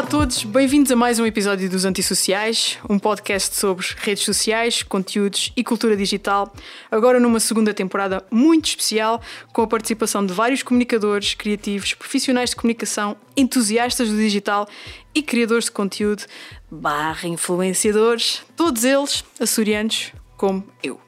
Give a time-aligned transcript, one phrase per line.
[0.00, 4.82] Olá a todos, bem-vindos a mais um episódio dos Antissociais, um podcast sobre redes sociais,
[4.82, 6.54] conteúdos e cultura digital.
[6.90, 9.20] Agora numa segunda temporada muito especial,
[9.52, 14.66] com a participação de vários comunicadores, criativos, profissionais de comunicação, entusiastas do digital
[15.14, 16.24] e criadores de conteúdo,
[16.70, 20.98] barra influenciadores, todos eles açorianos como eu.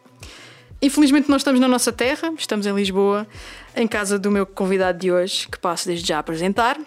[0.83, 3.27] Infelizmente não estamos na nossa terra, estamos em Lisboa,
[3.75, 6.79] em casa do meu convidado de hoje, que passo desde já a apresentar.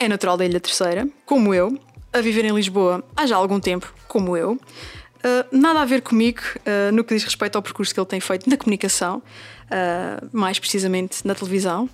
[0.00, 1.76] É natural da Ilha Terceira, como eu,
[2.12, 4.52] a viver em Lisboa há já algum tempo, como eu.
[4.52, 8.20] Uh, nada a ver comigo uh, no que diz respeito ao percurso que ele tem
[8.20, 11.90] feito na comunicação, uh, mais precisamente na televisão,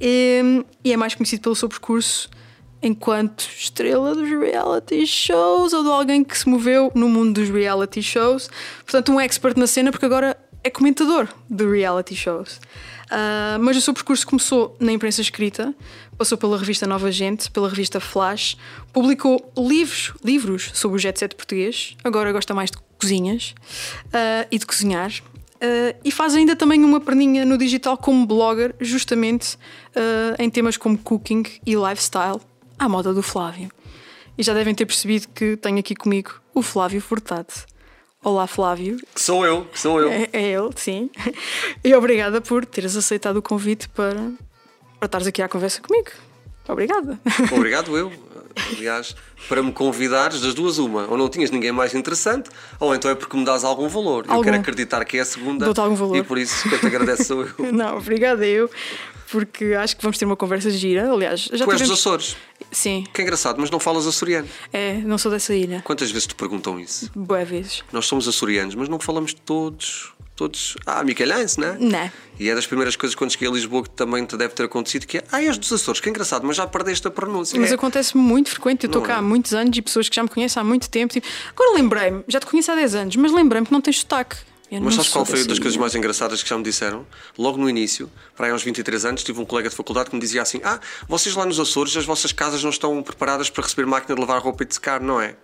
[0.00, 2.30] e, e, é mais conhecido pelo seu percurso
[2.82, 8.02] enquanto estrela dos reality shows ou de alguém que se moveu no mundo dos reality
[8.02, 8.48] shows.
[8.78, 12.60] Portanto, um expert na cena, porque agora é comentador de reality shows.
[13.60, 15.74] Mas o seu percurso começou na imprensa escrita,
[16.16, 18.56] passou pela revista Nova Gente, pela revista Flash,
[18.92, 23.54] publicou livros, livros sobre o jet set português, agora gosta mais de cozinhas
[24.06, 25.12] uh, e de cozinhar.
[25.56, 29.56] Uh, e faz ainda também uma perninha no digital como blogger, justamente
[30.38, 32.40] em temas como cooking e lifestyle,
[32.78, 33.70] à moda do Flávio.
[34.36, 37.54] E já devem ter percebido que tenho aqui comigo o Flávio Furtado.
[38.24, 38.98] Olá, Flávio.
[39.14, 40.08] Que sou eu, que sou eu.
[40.08, 41.10] É, é ele, sim.
[41.84, 44.32] E obrigada por teres aceitado o convite para,
[45.04, 46.10] para estares aqui à conversa comigo.
[46.66, 47.18] Obrigada.
[47.52, 48.12] Obrigado eu.
[48.76, 49.14] Aliás,
[49.48, 51.06] para me convidares, das duas, uma.
[51.10, 54.24] Ou não tinhas ninguém mais interessante, ou então é porque me dás algum valor.
[54.28, 54.36] Algum.
[54.36, 55.64] Eu quero acreditar que é a segunda.
[55.66, 56.16] Dou-te algum valor.
[56.16, 57.54] E por isso que eu te agradeço sou eu.
[57.72, 58.70] não, obrigada eu
[59.30, 61.10] porque acho que vamos ter uma conversa gira.
[61.10, 61.80] Aliás, já tu tivemos...
[61.80, 62.36] és dos Açores?
[62.70, 63.04] Sim.
[63.12, 64.48] Que é engraçado, mas não falas açoriano.
[64.72, 65.82] É, não sou dessa ilha.
[65.84, 67.10] Quantas vezes te perguntam isso?
[67.14, 67.82] Boas vezes.
[67.92, 70.12] Nós somos açorianos, mas não falamos todos.
[70.36, 70.76] Todos.
[70.84, 71.78] Ah, Miquelhense, não é?
[71.78, 72.12] Não.
[72.40, 75.06] E é das primeiras coisas quando cheguei a Lisboa que também te deve ter acontecido
[75.06, 75.24] que é.
[75.30, 77.58] Ah, és dos Açores, que é engraçado, mas já perdeste a pronúncia.
[77.60, 77.74] Mas é.
[77.74, 78.84] acontece muito frequente.
[78.84, 79.16] Eu estou cá é?
[79.18, 81.12] há muitos anos e pessoas que já me conhecem há muito tempo.
[81.12, 84.36] Tipo, agora lembrei-me, já te conheço há 10 anos, mas lembrei-me que não tens sotaque.
[84.70, 87.06] Eu Mas sabes qual foi uma das coisas mais engraçadas que já me disseram?
[87.38, 90.20] Logo no início, para aí aos 23 anos, tive um colega de faculdade que me
[90.20, 93.86] dizia assim: Ah, vocês lá nos Açores, as vossas casas não estão preparadas para receber
[93.86, 95.36] máquina de lavar roupa e de secar, não é?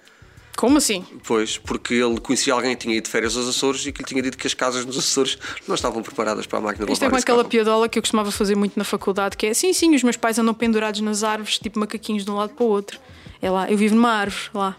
[0.60, 1.02] Como assim?
[1.26, 4.06] Pois, porque ele conhecia alguém que tinha ido de férias aos Açores e que lhe
[4.06, 7.02] tinha dito que as casas nos Açores não estavam preparadas para a máquina de Isto
[7.02, 7.18] lavar.
[7.18, 9.72] Isto é como aquela piadola que eu costumava fazer muito na faculdade, que é sim,
[9.72, 12.68] sim, os meus pais andam pendurados nas árvores, tipo macaquinhos de um lado para o
[12.68, 13.00] outro.
[13.40, 14.76] É lá, eu vivo numa árvore lá.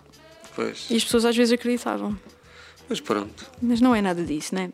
[0.55, 0.85] Pois.
[0.87, 2.15] E as pessoas às vezes acreditavam.
[2.87, 3.43] Mas pronto.
[3.59, 4.69] Mas não é nada disso, né?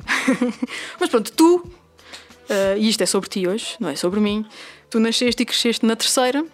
[1.00, 4.46] Mas pronto, tu, uh, e isto é sobre ti hoje, não é sobre mim,
[4.90, 6.46] tu nasceste e cresceste na terceira.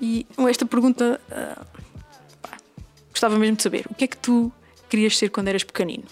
[0.00, 1.79] E esta pergunta uh,
[3.10, 4.52] gostava mesmo de saber: o que é que tu
[4.88, 6.04] querias ser quando eras pequenino?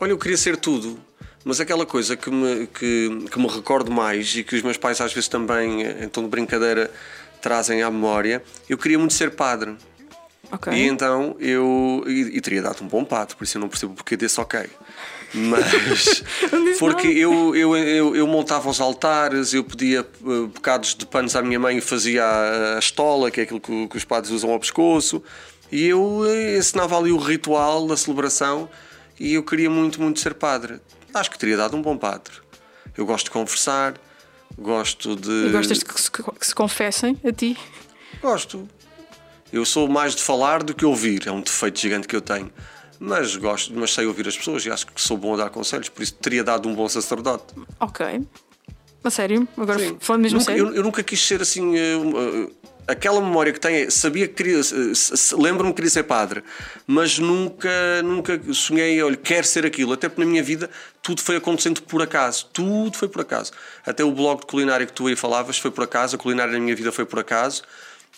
[0.00, 0.98] Olha, eu queria ser tudo.
[1.44, 5.00] Mas aquela coisa que me, que, que me recordo mais e que os meus pais
[5.00, 6.90] às vezes também, em tom de brincadeira,
[7.40, 9.76] trazem à memória, eu queria muito ser padre.
[10.50, 10.72] Okay.
[10.72, 12.04] E então eu.
[12.06, 14.68] E, e, teria dado um bom pato, por isso eu não percebo porque desse ok.
[15.34, 16.24] Mas.
[16.78, 21.42] porque eu, eu, eu, eu, montava os altares, eu pedia uh, bocados de panos à
[21.42, 24.50] minha mãe e fazia a, a estola, que é aquilo que, que, os padres usam
[24.50, 25.22] ao pescoço.
[25.70, 26.22] E eu
[26.58, 28.68] ensinava ali o ritual da celebração
[29.18, 30.80] e eu queria muito, muito ser padre.
[31.12, 32.34] Acho que teria dado um bom padre.
[32.96, 33.94] Eu gosto de conversar,
[34.58, 35.48] gosto de.
[35.48, 37.56] E gostas de que se, que se confessem a ti?
[38.20, 38.68] Gosto.
[39.52, 42.52] Eu sou mais de falar do que ouvir, é um defeito gigante que eu tenho.
[42.98, 45.88] Mas gosto, mas sei ouvir as pessoas e acho que sou bom a dar conselhos,
[45.88, 47.54] por isso teria dado um bom sacerdote.
[47.78, 48.22] Ok.
[49.04, 49.46] A sério?
[49.56, 49.96] Agora Sim.
[50.00, 50.68] falando mesmo nunca, sério?
[50.68, 51.76] Eu, eu, nunca quis ser assim.
[51.76, 52.52] Uh, uh,
[52.86, 54.60] aquela memória que tenho, sabia que queria,
[55.38, 56.44] lembro-me que queria ser padre,
[56.86, 59.92] mas nunca, nunca sonhei, olha, quero ser aquilo.
[59.92, 60.70] Até porque na minha vida
[61.02, 62.46] tudo foi acontecendo por acaso.
[62.52, 63.52] Tudo foi por acaso.
[63.84, 66.60] Até o blog de culinária que tu aí falavas foi por acaso, a culinária na
[66.60, 67.62] minha vida foi por acaso.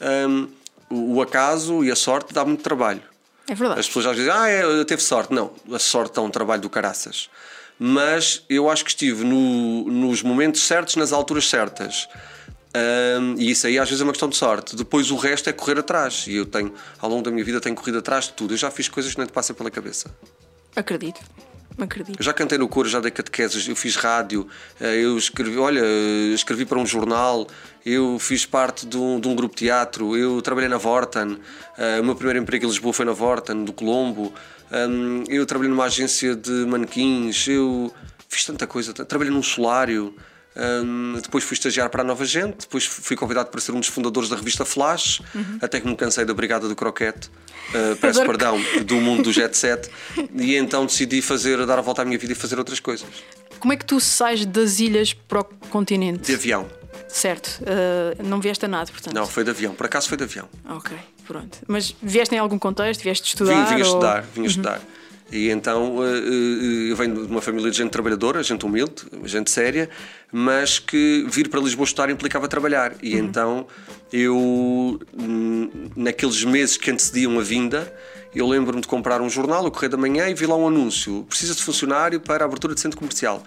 [0.01, 0.49] Um,
[0.91, 3.03] o acaso e a sorte dá muito trabalho.
[3.49, 3.81] É verdade.
[3.81, 5.33] As pessoas às vezes dizem, ah, é, teve sorte.
[5.33, 7.31] Não, a sorte dá um trabalho do caraças.
[7.79, 12.09] Mas eu acho que estive no, nos momentos certos, nas alturas certas.
[12.75, 14.77] Um, e isso aí às vezes é uma questão de sorte.
[14.77, 16.27] Depois o resto é correr atrás.
[16.27, 18.55] E eu tenho, ao longo da minha vida, tenho corrido atrás de tudo.
[18.55, 20.11] Eu já fiz coisas que nem te passam pela cabeça.
[20.77, 21.21] Acredito.
[21.79, 22.19] Acredito.
[22.19, 24.49] Eu já cantei no coro, já dei catequeses, eu fiz rádio,
[24.81, 25.81] eh, eu escrevi, olha,
[26.35, 27.47] escrevi para um jornal,
[27.87, 32.01] eu fiz parte de um, de um grupo de teatro, eu trabalhei na Vorten, uh,
[32.01, 34.35] o meu primeiro emprego em Lisboa foi na Vorten, do Colombo,
[34.73, 37.95] um, eu trabalhei numa agência de manequins, eu
[38.29, 40.15] fiz tanta coisa, trabalhei num solário.
[40.59, 43.89] Um, depois fui estagiar para a Nova Gente, depois fui convidado para ser um dos
[43.89, 45.59] fundadores da revista Flash, uhum.
[45.63, 49.57] até que me cansei da Brigada do Croquete, uh, peço perdão, do mundo do Jet
[49.57, 49.89] Set,
[50.35, 53.07] e então decidi fazer, dar a volta à minha vida e fazer outras coisas.
[53.61, 56.25] Como é que tu sais das ilhas para o continente?
[56.25, 56.69] De avião.
[57.09, 57.61] Certo.
[57.63, 59.15] Uh, não vieste a nada, portanto.
[59.15, 59.75] Não, foi de avião.
[59.75, 60.49] Por acaso foi de avião.
[60.69, 60.97] Ok,
[61.27, 61.59] pronto.
[61.69, 63.03] Mas vieste em algum contexto?
[63.03, 63.65] Vieste estudar?
[63.67, 63.87] Vim, vim ou...
[63.87, 64.47] estudar, vim uhum.
[64.47, 64.81] estudar.
[65.31, 69.91] E então eu venho de uma família de gente trabalhadora, gente humilde, gente séria,
[70.33, 72.95] mas que vir para Lisboa estudar implicava trabalhar.
[73.03, 73.25] E uhum.
[73.25, 73.67] então
[74.11, 74.99] eu,
[75.95, 77.93] naqueles meses que antecediam a vinda,
[78.35, 81.25] eu lembro-me de comprar um jornal, o Correio da Manhã, e vi lá um anúncio:
[81.29, 83.43] precisa de funcionário para a abertura de centro comercial.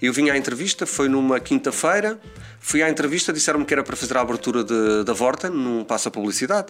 [0.00, 2.20] Eu vim à entrevista, foi numa quinta-feira,
[2.60, 6.10] fui à entrevista, disseram-me que era para fazer a abertura de, da Vorten, num passa
[6.10, 6.66] publicidade,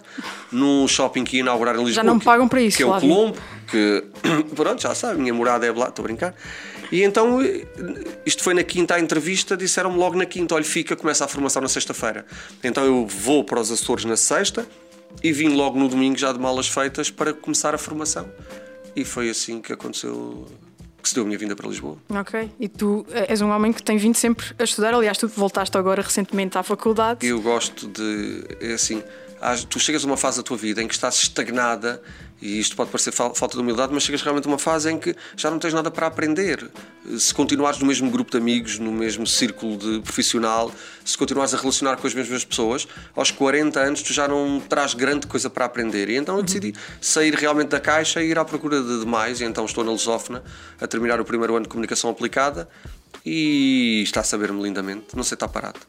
[0.49, 1.93] num shopping que ia inaugurar em Lisboa.
[1.93, 3.37] Já não me pagam para isso, Que é o Colombo,
[3.69, 4.05] que,
[4.55, 6.33] pronto, já sabe, minha morada é lá, estou a brincar.
[6.89, 7.39] E então,
[8.25, 11.61] isto foi na quinta à entrevista, disseram-me logo na quinta: olha, fica, começa a formação
[11.61, 12.25] na sexta-feira.
[12.63, 14.65] Então eu vou para os Açores na sexta
[15.23, 18.29] e vim logo no domingo já de malas feitas para começar a formação.
[18.95, 20.47] E foi assim que aconteceu
[21.01, 21.97] que se deu a minha vinda para Lisboa.
[22.09, 22.51] Ok.
[22.59, 24.93] E tu eh, és um homem que tem vindo sempre a estudar.
[24.93, 27.25] Aliás, tu voltaste agora recentemente à faculdade.
[27.25, 28.43] Eu gosto de.
[28.59, 29.01] É assim.
[29.69, 32.01] Tu chegas a uma fase da tua vida em que estás estagnada
[32.41, 35.15] e isto pode parecer falta de humildade, mas chegas realmente a uma fase em que
[35.35, 36.69] já não tens nada para aprender.
[37.17, 40.71] Se continuares no mesmo grupo de amigos, no mesmo círculo de profissional,
[41.03, 44.93] se continuares a relacionar com as mesmas pessoas, aos 40 anos tu já não terás
[44.93, 46.09] grande coisa para aprender.
[46.09, 49.41] E então eu decidi sair realmente da caixa e ir à procura de mais.
[49.41, 50.43] E então estou na Lusófona
[50.79, 52.69] a terminar o primeiro ano de comunicação aplicada
[53.25, 55.15] e está a saber-me lindamente.
[55.15, 55.79] Não sei estar parado.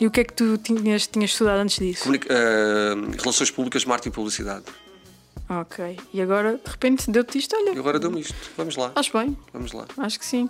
[0.00, 2.02] E o que é que tu tinhas, tinhas estudado antes disso?
[2.04, 4.64] Comunica uh, Relações Públicas, Marketing e Publicidade.
[5.48, 5.98] Ok.
[6.12, 7.74] E agora, de repente, deu-te isto, olha.
[7.74, 8.34] E agora deu-me isto.
[8.56, 8.92] Vamos lá.
[8.94, 9.36] Acho bem.
[9.52, 9.86] Vamos lá.
[9.96, 10.48] Acho que sim.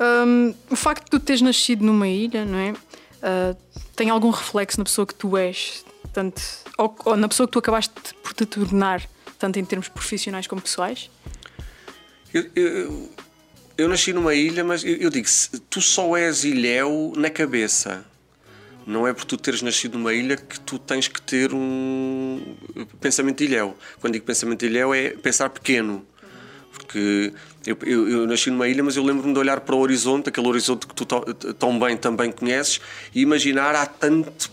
[0.00, 2.72] Um, o facto de tu teres nascido numa ilha, não é?
[2.72, 3.56] Uh,
[3.94, 5.84] tem algum reflexo na pessoa que tu és?
[6.12, 6.42] Tanto,
[6.76, 9.08] ou, ou, na pessoa que tu acabaste por te tornar,
[9.38, 11.08] tanto em termos profissionais como pessoais?
[12.34, 13.10] Eu, eu,
[13.78, 15.28] eu nasci numa ilha, mas eu, eu digo,
[15.70, 18.04] tu só és ilhéu na cabeça
[18.86, 22.54] não é por tu teres nascido numa ilha que tu tens que ter um
[23.00, 23.76] pensamento ilhéu.
[24.00, 26.04] Quando digo pensamento ilhéu é pensar pequeno.
[26.72, 27.32] Porque
[27.66, 30.48] eu, eu, eu nasci numa ilha, mas eu lembro-me de olhar para o horizonte, aquele
[30.48, 31.06] horizonte que tu
[31.58, 32.80] tão bem também conheces,
[33.14, 34.50] e imaginar há tanto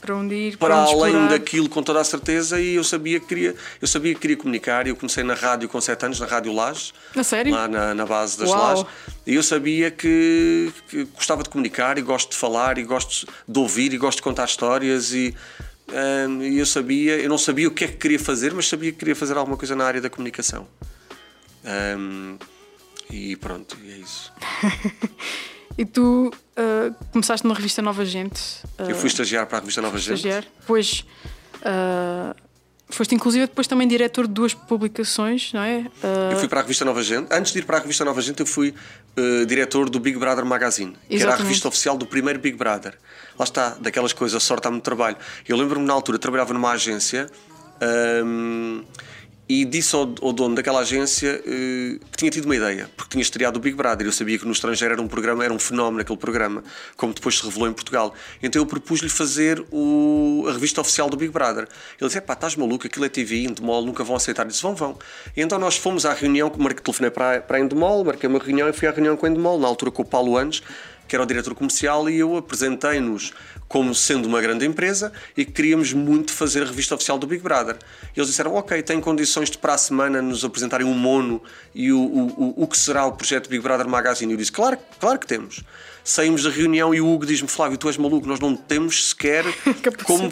[0.00, 1.28] para onde ir, para, para além explorar.
[1.28, 4.86] daquilo com toda a certeza e eu sabia que queria eu sabia que queria comunicar
[4.86, 7.52] eu comecei na rádio com 7 anos na rádio Lages na sério?
[7.52, 8.58] Lá na, na base das Uau.
[8.58, 8.86] Lages
[9.26, 13.58] e eu sabia que, que, gostava de comunicar e gosto de falar e gosto de
[13.58, 15.34] ouvir e gosto de contar histórias e
[16.28, 18.98] um, eu sabia eu não sabia o que é que queria fazer mas sabia que
[18.98, 20.66] queria fazer alguma coisa na área da comunicação.
[21.62, 22.38] Um,
[23.10, 24.32] e pronto e é isso
[25.80, 28.38] E tu uh, começaste na revista Nova Gente.
[28.78, 30.16] Uh, eu fui estagiar para a revista Nova Gente.
[30.16, 30.44] Estagiar.
[30.60, 31.06] Depois
[31.56, 32.34] uh,
[32.90, 35.86] foste inclusive depois também diretor de duas publicações, não é?
[36.30, 37.32] eu fui para a revista Nova Gente.
[37.32, 38.74] Antes de ir para a revista Nova Gente, eu fui
[39.48, 41.16] diretor do Big Brother Magazine, Exatamente.
[41.16, 42.98] que era a revista oficial do primeiro Big Brother.
[43.38, 45.16] Lá está, daquelas coisas, sorte há muito trabalho.
[45.48, 47.30] Eu lembro-me na altura, trabalhava numa agência.
[48.22, 48.84] Um,
[49.50, 53.22] e disse ao, ao, dono daquela agência uh, que tinha tido uma ideia, porque tinha
[53.22, 54.06] estreado o Big Brother.
[54.06, 56.62] Eu sabia que no estrangeiro era um programa, era um fenómeno aquele programa,
[56.96, 58.14] como depois se revelou em Portugal.
[58.40, 61.66] Então eu propus-lhe fazer o, a revista oficial do Big Brother.
[62.00, 64.44] Ele disse: pá, estás maluco, aquilo é TV, Endemol, nunca vão aceitar.
[64.44, 64.96] Eu disse: vão, vão.
[65.36, 68.68] E então nós fomos à reunião, marquei, telefonei para, para a Endemol, marquei uma reunião
[68.68, 70.62] e fui à reunião com a Endemol, na altura com o Paulo Andes,
[71.08, 73.32] que era o diretor comercial, e eu apresentei-nos
[73.70, 77.40] como sendo uma grande empresa e que queríamos muito fazer a revista oficial do Big
[77.40, 77.76] Brother.
[78.16, 81.40] E eles disseram: Ok, tem condições de para a semana nos apresentarem um mono
[81.72, 84.32] e o, o, o que será o projeto Big Brother Magazine.
[84.32, 85.62] E eu disse: Claro, claro que temos.
[86.02, 89.44] Saímos da reunião e o Hugo diz-me: Flávio, tu és maluco, nós não temos sequer
[90.02, 90.28] como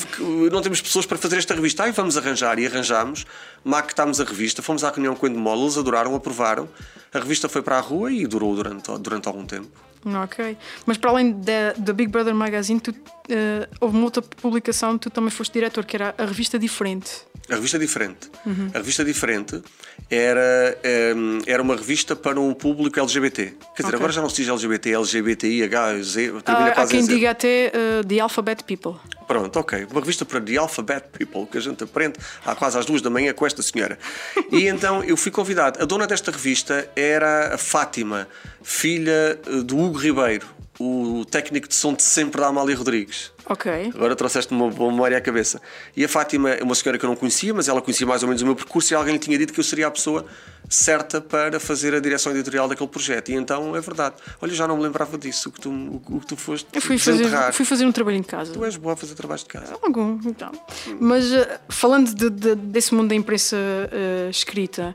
[0.51, 1.85] não temos pessoas para fazer esta revista.
[1.85, 3.25] Aí vamos arranjar e arranjámos,
[3.63, 6.69] maquetámos a revista, fomos à reunião com o Endemol, eles adoraram, aprovaram.
[7.15, 9.71] A revista foi para a rua e durou durante, durante algum tempo.
[10.05, 10.57] Ok.
[10.85, 12.93] Mas para além da Big Brother Magazine, tu,
[13.31, 17.29] uh, houve uma outra publicação, tu também foste diretor, que era a revista Diferente.
[17.51, 18.31] A revista Diferente.
[18.45, 18.71] Uhum.
[18.75, 19.63] A revista Diferente
[20.11, 20.79] era,
[21.17, 23.43] um, era uma revista para um público LGBT.
[23.45, 23.97] Quer dizer, okay.
[23.97, 27.31] agora já não se diz LGBT, LGBTI, H, Z, termina ah, quase Há quem diga
[27.31, 29.01] até uh, The Alphabet People.
[29.27, 29.87] Pronto, ok.
[29.91, 33.11] Uma revista para The Alphabet People, que a gente aprende há quase às duas da
[33.11, 33.99] manhã com esta senhora.
[34.51, 35.81] E então eu fui convidado.
[35.83, 38.27] A dona desta revista era a Fátima,
[38.63, 40.47] filha eh, do Hugo Ribeiro,
[40.79, 43.33] o técnico de som de sempre da Amália Rodrigues.
[43.47, 43.91] Ok.
[43.95, 45.61] Agora trouxeste-me uma boa memória à cabeça.
[45.97, 48.29] E a Fátima é uma senhora que eu não conhecia, mas ela conhecia mais ou
[48.29, 50.25] menos o meu percurso e alguém lhe tinha dito que eu seria a pessoa
[50.69, 53.31] certa para fazer a direção editorial daquele projeto.
[53.31, 54.17] E então é verdade.
[54.41, 56.99] Olha, já não me lembrava disso, o que tu, o que tu foste eu fui
[56.99, 58.53] fazer, fui fazer um trabalho em casa.
[58.53, 59.77] Tu és boa a fazer trabalhos de casa.
[59.83, 60.53] Algum, então.
[61.01, 64.95] Mas uh, falando de, de, desse mundo da imprensa uh, escrita,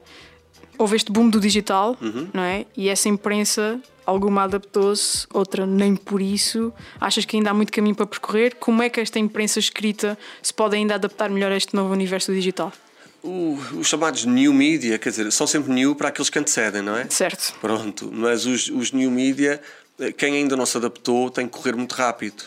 [0.77, 2.29] houve este boom do digital, uhum.
[2.33, 2.65] não é?
[2.77, 6.73] E essa imprensa alguma adaptou-se, outra nem por isso.
[6.99, 8.55] Achas que ainda há muito caminho para percorrer?
[8.55, 12.33] Como é que esta imprensa escrita se pode ainda adaptar melhor a este novo universo
[12.33, 12.71] digital?
[13.23, 16.97] O, os chamados new media, quer dizer, são sempre new para aqueles que antecedem, não
[16.97, 17.07] é?
[17.09, 17.53] Certo.
[17.61, 19.61] Pronto, mas os, os new media,
[19.97, 22.43] eh, quem ainda não se adaptou tem que correr muito rápido.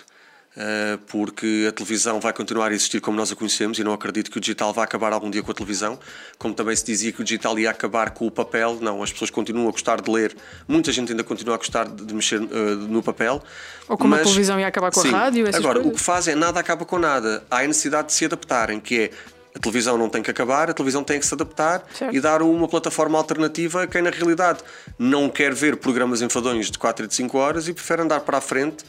[0.56, 4.30] Uh, porque a televisão vai continuar a existir como nós a conhecemos e não acredito
[4.30, 5.98] que o digital vá acabar algum dia com a televisão,
[6.38, 8.78] como também se dizia que o digital ia acabar com o papel.
[8.80, 10.34] Não, as pessoas continuam a gostar de ler,
[10.66, 12.46] muita gente ainda continua a gostar de, mexer uh,
[12.88, 13.42] no papel.
[13.86, 15.46] Ou como mas, a televisão ia acabar com sim, a rádio.
[15.46, 15.92] Agora, coisas.
[15.92, 17.44] o que faz é nada acaba com nada.
[17.50, 19.10] Há a necessidade de se adaptarem, que é
[19.56, 22.14] a televisão não tem que acabar, a televisão tem que se adaptar certo.
[22.14, 24.60] e dar uma plataforma alternativa a quem, na realidade,
[24.98, 28.36] não quer ver programas enfadões de 4 e de 5 horas e prefere andar para
[28.36, 28.84] a frente.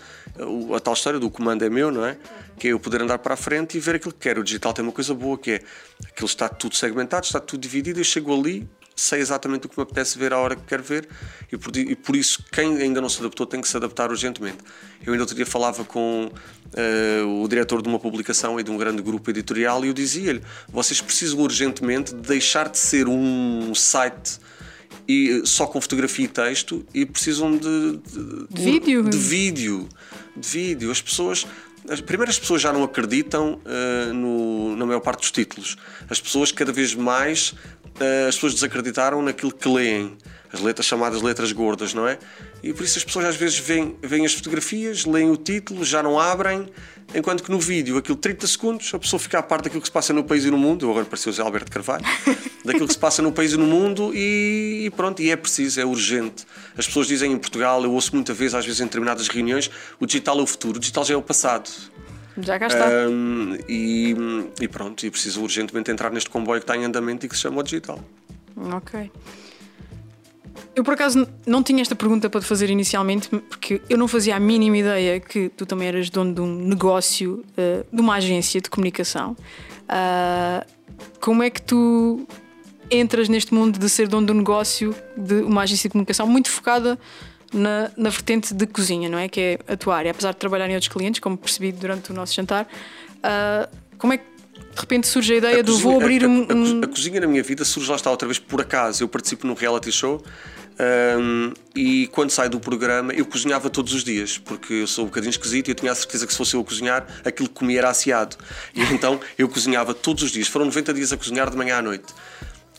[0.76, 2.18] A tal história do comando é meu, não é?
[2.60, 4.42] Que é eu poder andar para a frente e ver aquilo que quero.
[4.42, 5.62] O digital tem uma coisa boa que é
[6.06, 8.02] aquilo está tudo segmentado, está tudo dividido.
[8.02, 11.08] Eu chego ali, sei exatamente o que me apetece ver à hora que quero ver
[11.52, 14.58] e por, e por, isso quem ainda não se adaptou tem que se adaptar urgentemente.
[15.06, 18.78] Eu ainda outro dia falava com uh, o diretor de uma publicação e de um
[18.78, 24.40] grande grupo editorial e eu dizia-lhe: vocês precisam urgentemente deixar de ser um site
[25.08, 29.04] e só com fotografia e texto e precisam de, de, de vídeo.
[29.04, 29.90] De vídeo.
[30.36, 30.92] De vídeo.
[30.92, 31.46] As pessoas
[31.90, 35.78] as primeiras pessoas já não acreditam uh, no, na maior parte dos títulos.
[36.10, 37.54] As pessoas cada vez mais
[38.28, 40.18] as pessoas desacreditaram naquilo que leem.
[40.52, 42.18] As letras chamadas letras gordas, não é?
[42.64, 46.02] E por isso as pessoas às vezes veem, veem as fotografias, leem o título, já
[46.02, 46.70] não abrem,
[47.14, 49.92] enquanto que no vídeo, aquilo 30 segundos, a pessoa fica à parte daquilo que se
[49.92, 50.86] passa no país e no mundo.
[50.86, 52.06] Eu agora parecia o Zé Alberto Carvalho,
[52.64, 55.82] daquilo que se passa no país e no mundo, e, e pronto, e é preciso,
[55.82, 56.46] é urgente.
[56.78, 60.06] As pessoas dizem em Portugal, eu ouço muitas vezes, às vezes em determinadas reuniões, o
[60.06, 61.70] digital é o futuro, o digital já é o passado.
[62.40, 62.88] Já cá está.
[63.10, 64.16] Um, e,
[64.62, 67.42] e, pronto, e preciso urgentemente entrar neste comboio que está em andamento e que se
[67.42, 68.00] chama o digital.
[68.74, 69.12] Ok.
[70.76, 74.36] Eu por acaso não tinha esta pergunta para te fazer inicialmente, porque eu não fazia
[74.36, 78.62] a mínima ideia que tu também eras dono de um negócio, uh, de uma agência
[78.62, 79.36] de comunicação.
[79.90, 80.64] Uh,
[81.20, 82.28] como é que tu
[82.92, 86.50] entras neste mundo de ser dono de um negócio de uma agência de comunicação muito
[86.50, 86.98] focada
[87.54, 89.28] na, na vertente de cozinha, não é?
[89.28, 90.12] Que é a tua área.
[90.12, 92.68] Apesar de trabalhar em outros clientes, como percebi durante o nosso jantar,
[93.18, 96.28] uh, como é que de repente surge a ideia a do cozinha, vou abrir a,
[96.28, 96.82] um, um.
[96.84, 99.04] A, cozinha na minha vida surge lá está outra vez por acaso.
[99.04, 100.24] Eu participo num reality show.
[100.80, 105.08] Um, e quando saio do programa eu cozinhava todos os dias porque eu sou um
[105.08, 107.56] bocadinho esquisito e eu tinha a certeza que se fosse eu a cozinhar aquilo que
[107.56, 108.38] comia era aciado
[108.76, 111.82] e então eu cozinhava todos os dias foram 90 dias a cozinhar de manhã à
[111.82, 112.14] noite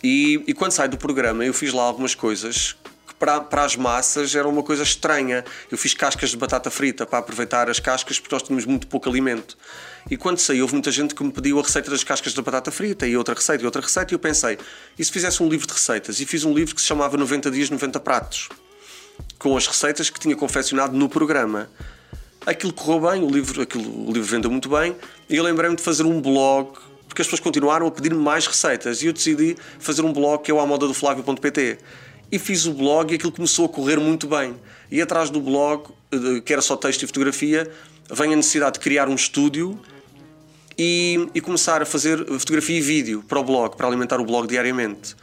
[0.01, 2.77] e, e quando saio do programa eu fiz lá algumas coisas
[3.19, 5.45] para, para as massas era uma coisa estranha.
[5.71, 9.09] Eu fiz cascas de batata frita para aproveitar as cascas porque nós tínhamos muito pouco
[9.09, 9.57] alimento.
[10.11, 12.71] E quando saí, houve muita gente que me pediu a receita das cascas de batata
[12.71, 14.13] frita e outra receita e outra receita.
[14.13, 14.59] E eu pensei,
[14.99, 16.21] e se fizesse um livro de receitas?
[16.21, 18.49] E fiz um livro que se chamava 90 Dias, 90 Pratos,
[19.39, 21.69] com as receitas que tinha confeccionado no programa.
[22.47, 24.97] Aquilo correu bem, o livro, aquilo, o livro vendeu muito bem,
[25.29, 29.03] e eu lembrei-me de fazer um blog porque as pessoas continuaram a pedir-me mais receitas
[29.03, 31.79] e eu decidi fazer um blog que é o moda do Flávio.pt
[32.31, 34.55] e fiz o blog e aquilo começou a correr muito bem.
[34.91, 35.89] E atrás do blog,
[36.45, 37.71] que era só texto e fotografia,
[38.11, 39.79] vem a necessidade de criar um estúdio
[40.79, 44.47] e, e, começar a fazer fotografia e vídeo para o blog, para alimentar o blog
[44.47, 45.17] diariamente.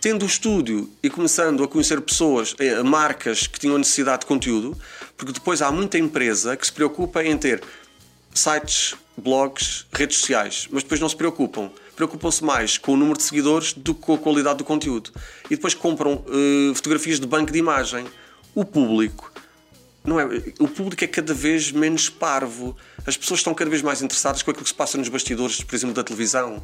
[0.00, 4.78] Tendo o estúdio e começando a conhecer pessoas, eh, marcas que tinham necessidade de conteúdo,
[5.16, 7.62] porque depois há muita empresa que se preocupa em ter
[8.32, 13.24] sites, blogs, redes sociais, mas depois não se preocupam preocupam-se mais com o número de
[13.24, 15.10] seguidores do que com a qualidade do conteúdo.
[15.46, 18.06] E depois compram uh, fotografias de banco de imagem.
[18.54, 19.32] O público
[20.04, 20.24] não é,
[20.58, 22.76] o público é cada vez menos parvo.
[23.06, 25.74] As pessoas estão cada vez mais interessadas com aquilo que se passa nos bastidores, por
[25.74, 26.62] exemplo, da televisão.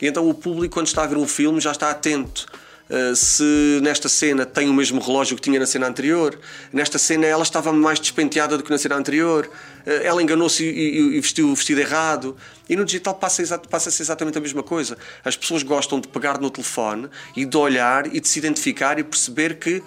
[0.00, 2.46] E então o público, quando está a ver um filme, já está atento.
[2.90, 6.38] Uh, se nesta cena tem o mesmo relógio que tinha na cena anterior,
[6.72, 11.16] nesta cena ela estava mais despenteada do que na cena anterior, uh, ela enganou-se e,
[11.16, 12.36] e, vestiu o vestido errado.
[12.68, 14.98] E no digital passa-se passa exatamente a mesma coisa.
[15.24, 19.04] As pessoas gostam de pegar no telefone e de olhar e de se identificar e
[19.04, 19.82] perceber que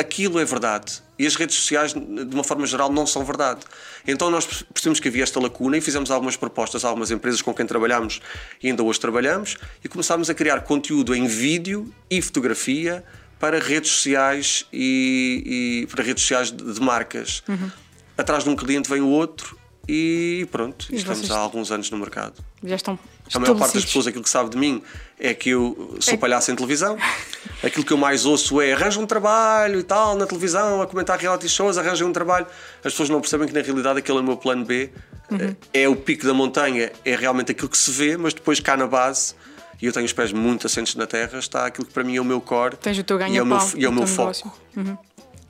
[0.00, 1.02] aquilo é verdade.
[1.18, 3.60] E as redes sociais, de uma forma geral, não são verdade.
[4.06, 7.52] Então nós percebemos que havia esta lacuna e fizemos algumas propostas a algumas empresas com
[7.52, 8.20] quem trabalhamos
[8.62, 13.04] e ainda hoje trabalhamos e começámos a criar conteúdo em vídeo e fotografia
[13.38, 17.42] para redes sociais e, e para redes sociais de, de marcas.
[17.46, 17.70] Uhum.
[18.16, 19.59] Atrás de um cliente vem o outro
[19.92, 21.32] e pronto, e estamos vocês...
[21.32, 22.34] há alguns anos no mercado.
[22.62, 22.96] Já estão.
[23.34, 24.82] A maior parte das pessoas aquilo que sabe de mim
[25.18, 26.16] é que eu sou é...
[26.16, 26.96] palhaço em televisão.
[27.62, 31.18] Aquilo que eu mais ouço é arranja um trabalho e tal na televisão, a comentar
[31.18, 32.46] reality shows, arranja um trabalho.
[32.78, 34.90] As pessoas não percebem que na realidade aquele é o meu plano B.
[35.30, 35.56] Uhum.
[35.72, 38.86] É o pico da montanha, é realmente aquilo que se vê, mas depois cá na
[38.86, 39.34] base
[39.82, 42.20] e eu tenho os pés muito assentes na terra, está aquilo que para mim é
[42.20, 44.60] o meu core Tens o teu e é o meu, e é o meu foco.
[44.76, 44.96] Uhum.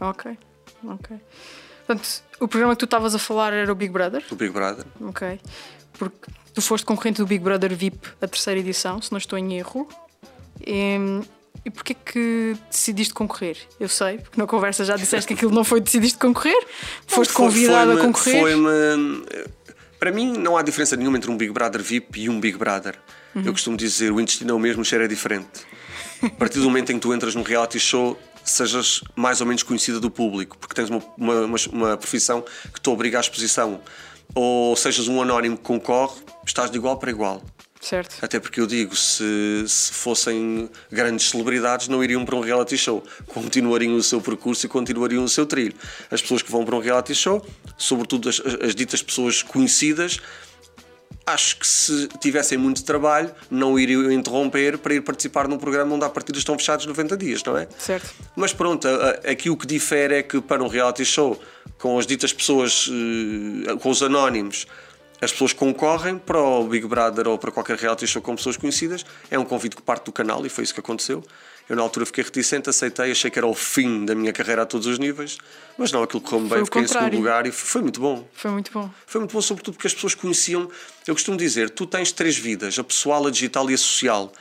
[0.01, 0.37] Ok,
[0.85, 1.17] ok.
[1.87, 4.25] Portanto, o programa que tu estavas a falar era o Big Brother.
[4.31, 4.85] O Big Brother.
[5.03, 5.39] Ok.
[5.99, 9.59] Porque tu foste concorrente do Big Brother VIP, a terceira edição, se não estou em
[9.59, 9.87] erro.
[10.67, 10.97] E,
[11.65, 13.57] e porquê que decidiste concorrer?
[13.79, 16.67] Eu sei, porque na conversa já disseste que aquilo não foi decidiste concorrer.
[17.07, 18.41] Foste Foi- convidado a foi-me- concorrer.
[18.41, 19.25] Foi-me.
[19.99, 22.99] Para mim, não há diferença nenhuma entre um Big Brother VIP e um Big Brother.
[23.35, 23.43] Uhum.
[23.45, 25.67] Eu costumo dizer: o intestino é o mesmo, o cheiro é diferente.
[26.23, 29.63] A partir do momento em que tu entras num reality show, sejas mais ou menos
[29.63, 33.81] conhecida do público, porque tens uma, uma, uma, profissão que te obriga à exposição.
[34.35, 37.43] Ou sejas um anónimo que concorre, estás de igual para igual.
[37.81, 38.17] Certo.
[38.23, 43.03] Até porque eu digo, se, se fossem grandes celebridades, não iriam para um reality show.
[43.27, 45.75] Continuariam o seu percurso e continuariam o seu trilho.
[46.11, 47.45] As pessoas que vão para um reality show,
[47.79, 50.21] sobretudo as- as ditas pessoas conhecidas,
[51.33, 56.05] acho que se tivessem muito trabalho, não iriam interromper para ir participar num programa onde
[56.05, 57.69] há partidas estão fechados 90 dias, não é?
[57.79, 58.11] Certo.
[58.37, 58.87] Mas pronto,
[59.29, 61.41] aqui o que difere é que para um reality show,
[61.79, 64.67] com as ditas pessoas, eh, com os anónimos,
[65.21, 69.05] as pessoas concorrem para o Big Brother ou para qualquer reality show com pessoas conhecidas.
[69.31, 71.23] É um convite que parte do canal e foi isso que aconteceu.
[71.71, 74.67] Eu na altura fiquei reticente, aceitei, achei que era o fim da minha carreira a
[74.67, 75.39] todos os níveis,
[75.79, 77.19] mas não, aquilo correu-me bem, fiquei em segundo contrário.
[77.19, 78.29] lugar e foi muito bom.
[78.33, 78.91] Foi muito bom.
[79.07, 80.69] Foi muito bom, sobretudo porque as pessoas conheciam.
[81.07, 84.33] Eu costumo dizer: tu tens três vidas, a pessoal, a digital e a social.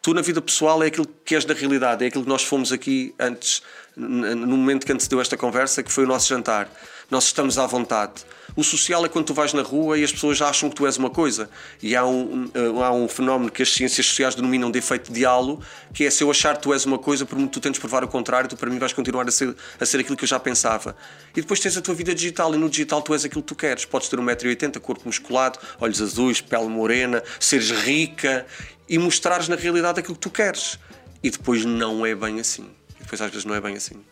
[0.00, 2.72] Tu, na vida pessoal, é aquilo que és na realidade, é aquilo que nós fomos
[2.72, 3.62] aqui antes,
[3.94, 6.70] no momento que antecedeu esta conversa, que foi o nosso jantar.
[7.10, 8.24] Nós estamos à vontade.
[8.54, 10.98] O social é quando tu vais na rua e as pessoas acham que tu és
[10.98, 11.48] uma coisa.
[11.82, 15.62] E há um, um, há um fenómeno que as ciências sociais denominam de efeito halo,
[15.94, 18.04] que é se eu achar que tu és uma coisa, por muito tu tentes provar
[18.04, 20.38] o contrário, tu para mim vais continuar a ser, a ser aquilo que eu já
[20.38, 20.94] pensava.
[21.34, 23.54] E depois tens a tua vida digital, e no digital tu és aquilo que tu
[23.54, 23.86] queres.
[23.86, 28.44] Podes ter 1,80m, corpo musculado, olhos azuis, pele morena, seres rica
[28.86, 30.78] e mostrares na realidade aquilo que tu queres.
[31.22, 32.68] E depois não é bem assim.
[33.00, 34.04] E depois às vezes não é bem assim.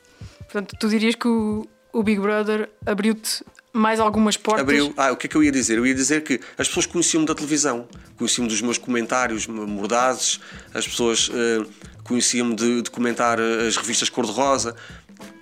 [0.44, 4.60] Portanto, tu dirias que o, o Big Brother abriu-te mais algumas portas.
[4.60, 4.92] Abriu.
[4.98, 5.78] Ah, o que é que eu ia dizer?
[5.78, 10.38] Eu ia dizer que as pessoas conheciam-me da televisão, conheciam-me dos meus comentários mordazes,
[10.74, 11.66] as pessoas eh,
[12.04, 14.76] conheciam-me de, de comentar eh, as revistas cor-de-rosa.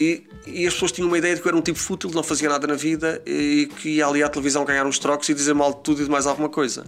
[0.00, 2.22] E, e as pessoas tinham uma ideia de que eu era um tipo fútil, não
[2.22, 5.54] fazia nada na vida e que ia ali à televisão ganhar uns trocos e dizer
[5.54, 6.84] mal de tudo e de mais alguma coisa.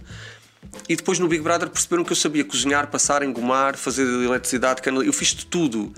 [0.87, 5.03] E depois no Big Brother perceberam que eu sabia cozinhar, passar, engomar, fazer eletricidade, canal.
[5.03, 5.93] Eu fiz de tudo.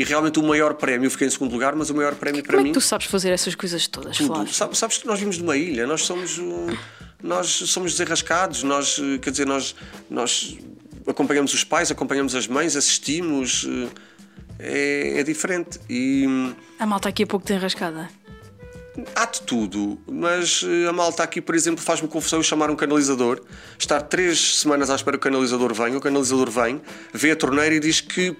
[0.00, 2.52] E realmente o maior prémio, eu fiquei em segundo lugar, mas o maior prémio para
[2.52, 4.50] Como é mim que tu sabes fazer essas coisas todas, tudo.
[4.50, 6.74] Sabes, sabes que nós vimos de uma ilha, nós somos um-
[7.22, 9.74] nós somos desenrascados, nós quer dizer, nós,
[10.08, 10.56] nós
[11.06, 13.68] acompanhamos os pais, acompanhamos as mães, assistimos,
[14.58, 15.78] eh, é, é diferente.
[15.90, 16.24] E
[16.78, 18.08] A malta aqui é pouco desenrascada.
[19.14, 23.42] há de tudo, mas eh, a malta aqui, por exemplo, faz-me confusão chamar um canalizador,
[23.78, 26.80] estar três semanas à espera que o canalizador venha, o canalizador vem,
[27.12, 28.34] vê a torneira e diz que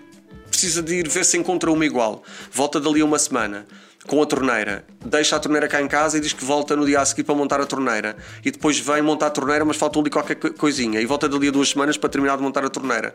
[0.61, 2.23] precisa de ir ver se encontra uma igual.
[2.53, 3.67] Volta dali uma semana
[4.07, 7.01] com a torneira, deixa a torneira cá em casa e diz que volta no dia
[7.01, 8.15] a seguir para montar a torneira.
[8.45, 11.01] E depois vem montar a torneira, mas faltou ali qualquer co- coisinha.
[11.01, 13.15] E volta dali a duas semanas para terminar de montar a torneira.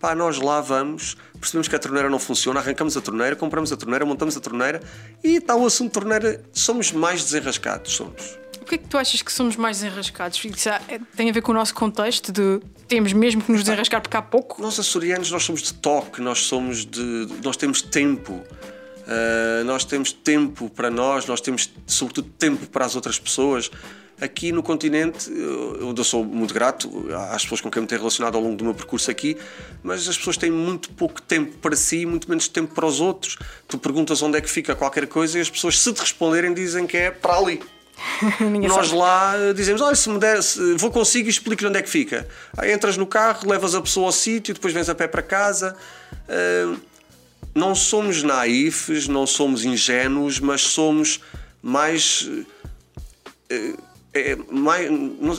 [0.00, 3.76] Pá, nós lá vamos, percebemos que a torneira não funciona, arrancamos a torneira, compramos a
[3.76, 4.80] torneira, montamos a torneira
[5.22, 6.42] e está o assunto de torneira.
[6.52, 8.36] Somos mais desenrascados, somos.
[8.72, 10.42] Porquê é que tu achas que somos mais desenrascados?
[10.42, 12.58] Isso é- tem a ver com o nosso contexto de
[12.88, 14.62] temos mesmo que nos desenrascar porque há pouco?
[14.62, 17.28] Nós açorianos, nós somos de toque, nós somos de.
[17.44, 18.32] nós temos tempo.
[18.32, 23.70] Uh, nós temos tempo para nós, nós temos sobretudo tempo para as outras pessoas.
[24.18, 25.28] Aqui no continente,
[25.82, 26.88] onde eu sou muito grato
[27.30, 29.36] às pessoas com quem me tenho relacionado ao longo do meu percurso aqui,
[29.82, 33.00] mas as pessoas têm muito pouco tempo para si e muito menos tempo para os
[33.00, 33.36] outros.
[33.68, 36.86] Tu perguntas onde é que fica qualquer coisa e as pessoas, se te responderem, dizem
[36.86, 37.60] que é para ali.
[38.68, 38.98] Nós sabe.
[38.98, 42.26] lá dizemos, olha, se me der, se- vou consigo e explico-lhe onde é que fica.
[42.56, 45.76] Aí entras no carro, levas a pessoa ao sítio, depois vens a pé para casa.
[46.28, 46.76] Ah,
[47.54, 51.20] não somos naifes, não somos ingênuos, mas somos
[51.62, 52.28] mais.
[53.50, 53.74] eh,
[54.14, 54.88] eh, mais,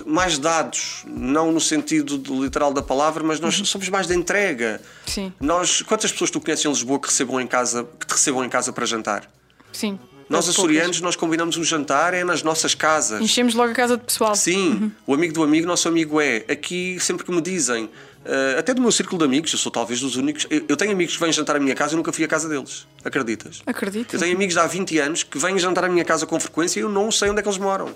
[0.05, 4.81] mais dados, não no sentido literal da palavra, mas nós somos mais de entrega.
[5.05, 5.31] Sim.
[5.39, 8.49] Nós, quantas pessoas tu conheces em Lisboa que recebam em casa, que te recebam em
[8.49, 9.29] casa para jantar?
[9.71, 9.99] Sim.
[10.29, 13.21] Nós açorianos, nós combinamos um jantar é nas nossas casas.
[13.21, 14.35] Enchemos logo a casa de pessoal.
[14.35, 16.45] Sim, o amigo do amigo, nosso amigo é.
[16.49, 17.89] Aqui, sempre que me dizem,
[18.25, 20.47] eh, até do meu círculo de amigos, eu sou talvez dos únicos.
[20.49, 22.27] Eu, eu tenho amigos que vêm jantar à minha casa e eu nunca fui à
[22.27, 22.87] casa deles.
[23.03, 23.61] Acreditas?
[23.65, 24.15] Acredito.
[24.15, 26.79] Eu tenho amigos de há 20 anos que vêm jantar à minha casa com frequência
[26.79, 27.93] e eu não sei onde é que eles moram.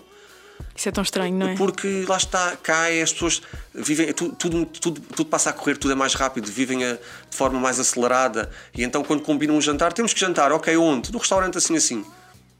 [0.76, 1.56] Isso é tão estranho, não é?
[1.56, 3.42] Porque lá está, cá é, as pessoas
[3.74, 7.36] vivem, tu- tudo, tudo, tudo passa a correr, tudo é mais rápido, vivem a- de
[7.36, 8.50] forma mais acelerada.
[8.76, 11.12] E então, quando combinam um jantar, temos que jantar, ok, onde?
[11.12, 12.06] No restaurante assim assim.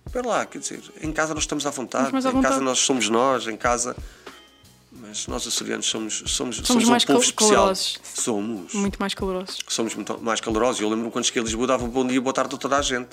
[0.06, 2.60] Espera lá, quer dizer, em casa nós estamos à vontade, à em casa vontade.
[2.62, 3.96] nós somos nós, em casa.
[4.92, 7.52] mas nós açorianos somos, somos, Somos somos, mais um povo especial.
[7.52, 8.00] calorosos.
[8.16, 8.74] Somos.
[8.74, 9.60] Muito mais calorosos.
[9.68, 10.82] Somos muito mais calorosos.
[10.82, 12.82] Eu lembro-me quando cheguei a Lisboa, dava um bom dia, boa tarde a toda a
[12.82, 13.10] gente.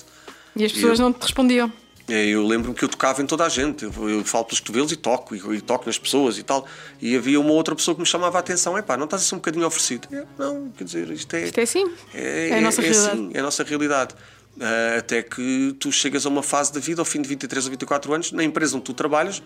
[0.55, 1.71] E as pessoas eu- não te respondiam.
[2.07, 3.85] É, Eu lembro-me que eu tocava em toda a gente.
[3.85, 6.65] Eu, eu falo pelos cotovelos e toco, e, e toco nas pessoas e tal.
[7.01, 9.25] E havia uma outra pessoa que me chamava a atenção: é pá, não estás a
[9.25, 10.07] ser um bocadinho oferecido?
[10.11, 11.45] Eu, não, quer dizer, isto é.
[11.45, 11.91] Isto é assim.
[12.13, 13.11] É, É a nossa é realidade.
[13.11, 14.15] assim, é a nossa realidade.
[14.59, 17.71] Ah, até que tu chegas a uma fase da vida, ao fim de 23 ou
[17.71, 19.41] 24 anos, na empresa onde tu trabalhas,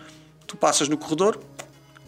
[0.46, 1.40] tu passas no corredor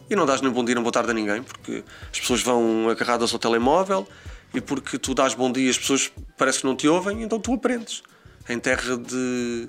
[0.09, 2.89] e não dás nem bom dia nem boa tarde a ninguém, porque as pessoas vão
[2.91, 4.07] agarradas ao telemóvel
[4.55, 7.55] e porque tu dás bom dia as pessoas parece que não te ouvem, então tu
[7.55, 8.03] aprendes.
[8.49, 9.69] Em terra de.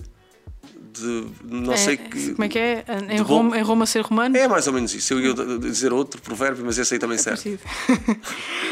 [0.93, 2.31] De não É, sei que.
[2.33, 2.85] Como é que é?
[3.09, 4.35] Em de bom- Roma, em Roma ser romano?
[4.37, 5.13] É mais ou menos isso.
[5.13, 7.57] Eu ia dizer outro provérbio, mas esse aí também serve.
[7.57, 8.19] Parecido.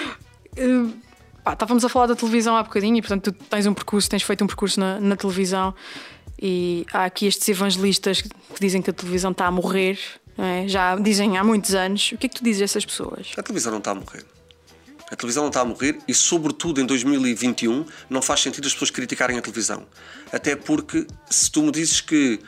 [0.57, 0.85] Eh,
[1.43, 4.21] pá, estávamos a falar da televisão há bocadinho e, portanto, tu tens um percurso, tens
[4.23, 5.73] feito um percurso na, na televisão
[6.41, 8.29] e há aqui estes evangelistas que
[8.59, 9.97] dizem que a televisão está a morrer,
[10.37, 10.67] é?
[10.67, 12.11] já dizem há muitos anos.
[12.11, 13.31] O que é que tu dizes a essas pessoas?
[13.37, 14.25] A televisão não está a morrer.
[15.11, 18.89] A televisão não está a morrer e, sobretudo, em 2021 não faz sentido as pessoas
[18.89, 19.85] criticarem a televisão.
[20.31, 22.39] Até porque, se tu me dizes que,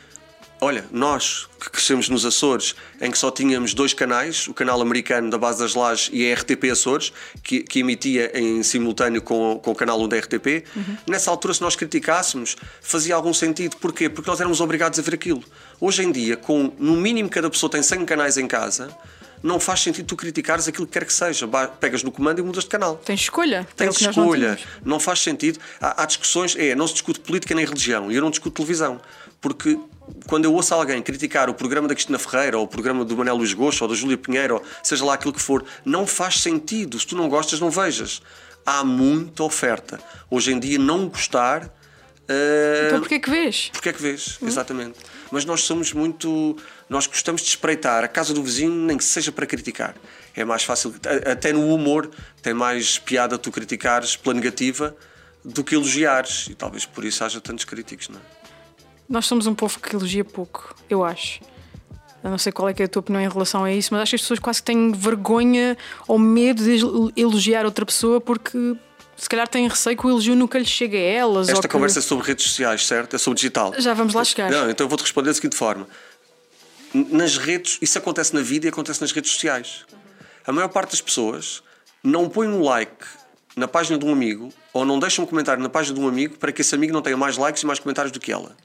[0.61, 5.29] olha, nós que crescemos nos Açores, em que só tínhamos dois canais, o canal americano
[5.29, 7.11] da Base das Lajes e a RTP Açores,
[7.43, 10.63] que, que emitia em simultâneo com, com o canal 1 da RTP,
[11.05, 13.75] nessa altura, se nós criticássemos, fazia algum sentido.
[13.75, 14.07] Porquê?
[14.07, 15.43] Porque nós éramos obrigados a ver aquilo.
[15.81, 18.97] Hoje em dia, com no mínimo cada pessoa tem 100 canais em casa,
[19.43, 21.47] não faz sentido tu criticares aquilo que quer que seja.
[21.79, 22.95] Pegas no comando e mudas de canal.
[22.95, 23.67] Tens escolha?
[23.69, 24.55] É Tens nós não escolha.
[24.55, 24.63] tínhamos.
[24.85, 25.59] Não, faz sentido.
[25.81, 28.09] Há, há discussões, é, não se discute política nem religião.
[28.11, 29.01] E eu não discuto televisão.
[29.41, 29.77] Porque
[30.25, 33.35] quando eu ouço alguém criticar o programa da Cristina Ferreira, ou o programa do Manuel
[33.35, 36.97] Luís Gosto, ou da Júlia Pinheiro, ou seja lá aquilo que for, não faz sentido.
[36.97, 38.21] Se tu não gostas, não vejas.
[38.65, 39.99] Há muita oferta.
[40.31, 41.69] Hoje em dia, não gostar.
[42.29, 43.69] eh, Então porquê que vês?
[43.73, 44.37] porque é que vês?
[44.41, 44.97] Exatamente.
[45.29, 46.55] Mas nós somos muito.
[46.89, 49.95] Nós gostamos de espreitar a casa do vizinho, nem que seja para criticar.
[50.35, 50.93] É mais fácil.
[51.29, 52.09] Até no humor,
[52.41, 54.95] tem mais piada tu criticares pela negativa
[55.43, 56.47] do que elogiares.
[56.49, 58.21] E talvez por isso haja tantos críticos, não é?
[59.09, 61.39] Nós somos um povo que elogia pouco, eu acho.
[62.23, 64.11] Eu não sei qual é, é a tua opinião em relação a isso, mas acho
[64.11, 66.79] que as pessoas quase que têm vergonha ou medo de
[67.19, 68.57] elogiar outra pessoa porque
[69.17, 71.49] se calhar têm receio que o elogio nunca lhes chegue a elas.
[71.49, 73.15] Esta que- conversa é sobre redes sociais, certo?
[73.15, 73.73] É sobre digital.
[73.77, 74.49] Já vamos lá chegar.
[74.49, 75.85] Não, então eu vou-te responder da seguinte forma.
[76.93, 79.85] Nas redes, isso acontece na vida e acontece nas redes sociais.
[80.45, 81.63] A maior parte das pessoas
[82.03, 83.05] não põe um like
[83.55, 86.37] na página de um amigo ou não deixa um comentário na página de um amigo
[86.37, 88.55] para que esse amigo não tenha mais likes e mais comentários do que ela.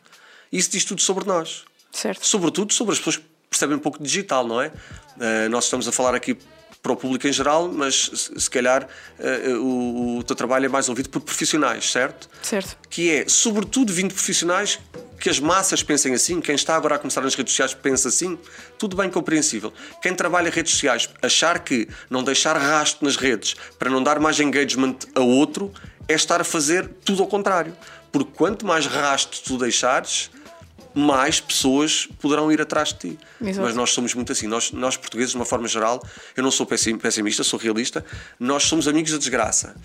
[0.53, 1.65] Isso diz tudo sobre nós.
[1.93, 2.27] Certo.
[2.27, 4.73] Sobretudo sobre as pessoas que percebem um pouco de digital, não é?
[5.21, 6.37] Eh, nós estamos a falar aqui
[6.83, 8.89] para o público em geral, mas se, calhar
[9.19, 12.29] eh, o, o teu trabalho é mais ouvido por profissionais, certo?
[12.43, 12.77] Certo.
[12.89, 14.79] que é, sobretudo, vindo de profissionais
[15.21, 18.39] que as massas pensem assim, quem está agora a começar nas redes sociais pensa assim,
[18.79, 19.73] tudo bem compreensível.
[20.03, 24.19] Quem trabalha em redes sociais, achar que não deixar rastro nas redes para não dar
[24.21, 25.73] mais engagement a outro,
[26.07, 27.77] é estar a fazer tudo ao contrário.
[28.11, 30.31] Porque quanto mais rastro tu deixares,
[30.95, 33.19] mais pessoas poderão ir atrás de ti.
[33.41, 33.67] Exato.
[33.67, 34.47] Mas nós somos muito assim.
[34.47, 36.03] Nós, nós portugueses, de uma forma geral,
[36.37, 38.05] eu não sou pessim- pessimista, sou realista,
[38.41, 39.77] nós somos amigos da desgraça.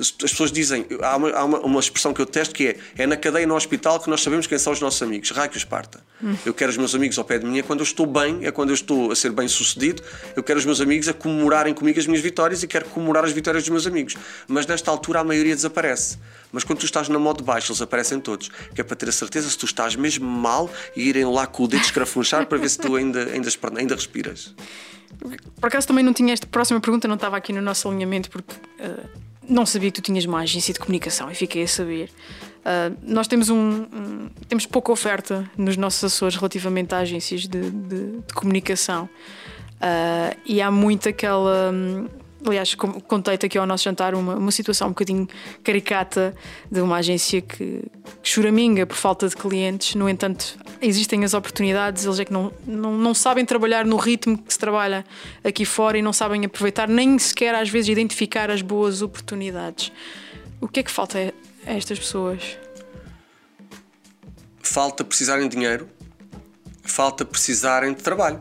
[0.00, 2.76] As as pessoas dizem, há uma, há uma, uma expressão que eu testo que é
[2.96, 5.30] é na cadeia no hospital que nós sabemos quem são os nossos amigos.
[5.30, 6.00] Raio que os parta.
[6.44, 8.50] Eu quero os meus amigos ao pé de mim é quando eu estou bem, é
[8.50, 10.02] quando eu estou a ser bem sucedido.
[10.36, 13.32] Eu quero os meus amigos a comemorarem comigo as minhas vitórias e quero comemorar as
[13.32, 14.16] vitórias dos meus amigos.
[14.46, 16.18] Mas nesta altura a maioria desaparece.
[16.52, 18.50] Mas quando tu estás na modo baixo, eles aparecem todos.
[18.74, 21.64] Que é para ter a certeza se tu estás mesmo mal e irem lá com
[21.64, 24.54] o dedo escrafunchar para ver se tu ainda, ainda, ainda respiras.
[25.60, 28.54] Por acaso também não tinha esta próxima pergunta, não estava aqui no nosso alinhamento porque
[28.78, 29.04] eh,
[29.50, 32.08] não sabia que tu tinhas uma agência de comunicação e fiquei a saber.
[32.64, 37.70] Ah, nós temos um, um- temos pouca oferta nos nossos Açores relativamente a agências de,
[37.70, 39.08] de- de comunicação
[39.80, 41.70] Ah, e há muito aquela.
[41.72, 42.06] hum,
[42.46, 45.28] Aliás, contei-te aqui ao nosso jantar uma, uma situação um bocadinho
[45.62, 46.34] caricata
[46.72, 47.82] de uma agência que,
[48.22, 49.94] que choraminga por falta de clientes.
[49.94, 54.38] No entanto, existem as oportunidades, eles é que não, não, não sabem trabalhar no ritmo
[54.38, 55.04] que se trabalha
[55.44, 59.92] aqui fora e não sabem aproveitar, nem sequer às vezes identificar as boas oportunidades.
[60.60, 61.32] O que é que falta
[61.66, 62.58] a estas pessoas?
[64.62, 65.88] Falta precisarem de dinheiro,
[66.82, 68.40] falta precisarem de trabalho.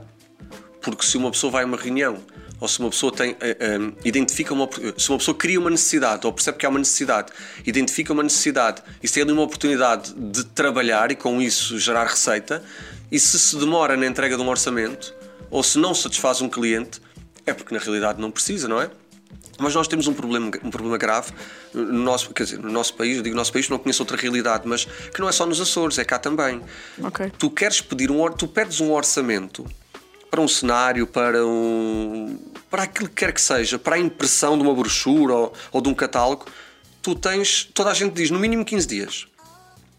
[0.81, 2.17] Porque se uma pessoa vai a uma reunião
[2.59, 4.67] ou se uma pessoa tem, eh, eh, identifica uma,
[4.97, 7.31] se uma pessoa cria uma necessidade ou percebe que há uma necessidade,
[7.65, 12.05] identifica uma necessidade e se tem ali uma oportunidade de trabalhar e com isso gerar
[12.05, 12.63] receita,
[13.11, 15.13] e se se demora na entrega de um orçamento
[15.49, 17.01] ou se não satisfaz um cliente,
[17.45, 18.89] é porque na realidade não precisa, não é?
[19.57, 21.33] Mas nós temos um problema, um problema grave
[21.73, 24.63] no nosso, quer dizer, no nosso país, eu digo nosso país, não conheço outra realidade,
[24.65, 26.61] mas que não é só nos Açores, é cá também.
[27.03, 27.31] Ok.
[27.37, 29.65] Tu queres pedir um, tu pedes um orçamento
[30.29, 32.39] para um cenário, para um.
[32.69, 35.89] para aquilo que quer que seja, para a impressão de uma brochura ou, ou de
[35.89, 36.45] um catálogo,
[37.01, 37.69] tu tens.
[37.73, 39.27] toda a gente diz no mínimo 15 dias.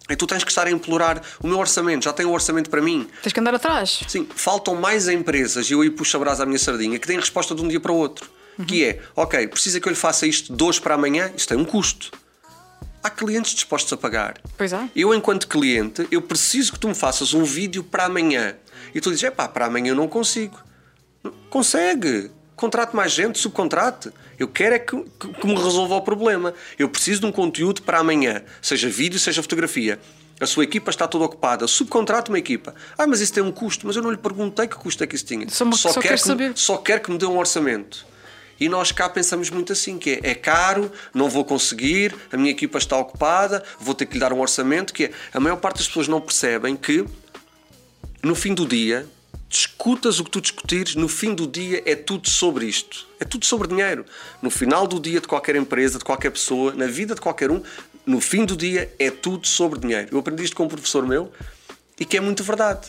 [0.08, 2.82] E tu tens que estar a implorar o meu orçamento, já tenho um orçamento para
[2.82, 3.08] mim.
[3.22, 4.00] Tens que andar atrás.
[4.08, 7.16] Sim, faltam mais empresas, e eu aí puxo a brasa à minha sardinha, que têm
[7.16, 8.28] resposta de um dia para o outro.
[8.58, 8.64] Uhum.
[8.64, 11.56] Que é, ok, precisa que eu lhe faça isto de hoje para amanhã, isto tem
[11.56, 12.10] um custo.
[13.02, 14.34] Há clientes dispostos a pagar.
[14.58, 14.90] Pois é.
[14.94, 18.56] Eu, enquanto cliente, eu preciso que tu me faças um vídeo para amanhã.
[18.94, 20.58] E tu dizes, é pá, para amanhã eu não consigo.
[21.48, 22.30] Consegue.
[22.56, 24.10] Contrate mais gente, subcontrate.
[24.38, 26.54] Eu quero é que, que, que me resolva o problema.
[26.78, 29.98] Eu preciso de um conteúdo para amanhã, seja vídeo, seja fotografia.
[30.40, 31.66] A sua equipa está toda ocupada.
[31.66, 32.74] Subcontrate uma equipa.
[32.96, 33.86] Ah, mas isso tem um custo.
[33.86, 35.46] Mas eu não lhe perguntei que custo é que isso tinha.
[35.50, 36.52] Só, só, só quer que, saber.
[36.54, 38.06] Só quer que me dê um orçamento.
[38.58, 42.50] E nós cá pensamos muito assim, que é, é, caro, não vou conseguir, a minha
[42.50, 45.78] equipa está ocupada, vou ter que lhe dar um orçamento, que é, a maior parte
[45.78, 47.06] das pessoas não percebem que
[48.22, 49.06] no fim do dia,
[49.48, 53.06] discutas o que tu discutires, no fim do dia é tudo sobre isto.
[53.18, 54.04] É tudo sobre dinheiro.
[54.40, 57.62] No final do dia de qualquer empresa, de qualquer pessoa, na vida de qualquer um,
[58.06, 60.08] no fim do dia é tudo sobre dinheiro.
[60.12, 61.32] Eu aprendi isto com um professor meu
[61.98, 62.88] e que é muito verdade.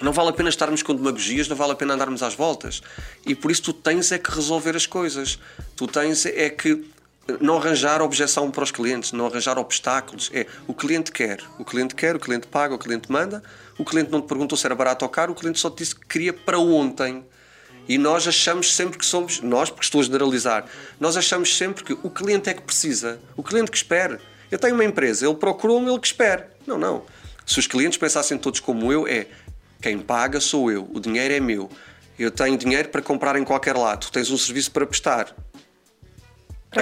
[0.00, 2.82] Não vale a pena estarmos com demagogias, não vale a pena andarmos às voltas.
[3.24, 5.38] E por isso tu tens é que resolver as coisas.
[5.74, 6.84] Tu tens é que
[7.40, 10.30] não arranjar objeção para os clientes, não arranjar obstáculos.
[10.32, 13.42] É o cliente quer, o cliente quer, o cliente paga, o cliente manda.
[13.78, 15.94] O cliente não te perguntou se era barato ou caro, o cliente só te disse
[15.94, 17.24] que queria para ontem.
[17.88, 20.66] E nós achamos sempre que somos, nós, porque estou a generalizar,
[20.98, 24.20] nós achamos sempre que o cliente é que precisa, o cliente que espera.
[24.50, 26.50] Eu tenho uma empresa, ele procurou-me, ele que espera.
[26.66, 27.04] Não, não.
[27.44, 29.26] Se os clientes pensassem todos como eu, é
[29.80, 31.70] quem paga sou eu, o dinheiro é meu.
[32.18, 35.34] Eu tenho dinheiro para comprar em qualquer lado, tu tens um serviço para prestar.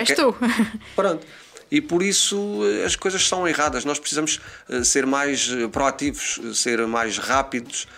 [0.00, 0.35] És tu.
[0.96, 1.26] Pronto.
[1.70, 3.85] E por isso eh, as coisas são erradas.
[3.85, 7.88] Nós precisamos eh, ser mais eh, proativos, ser mais rápidos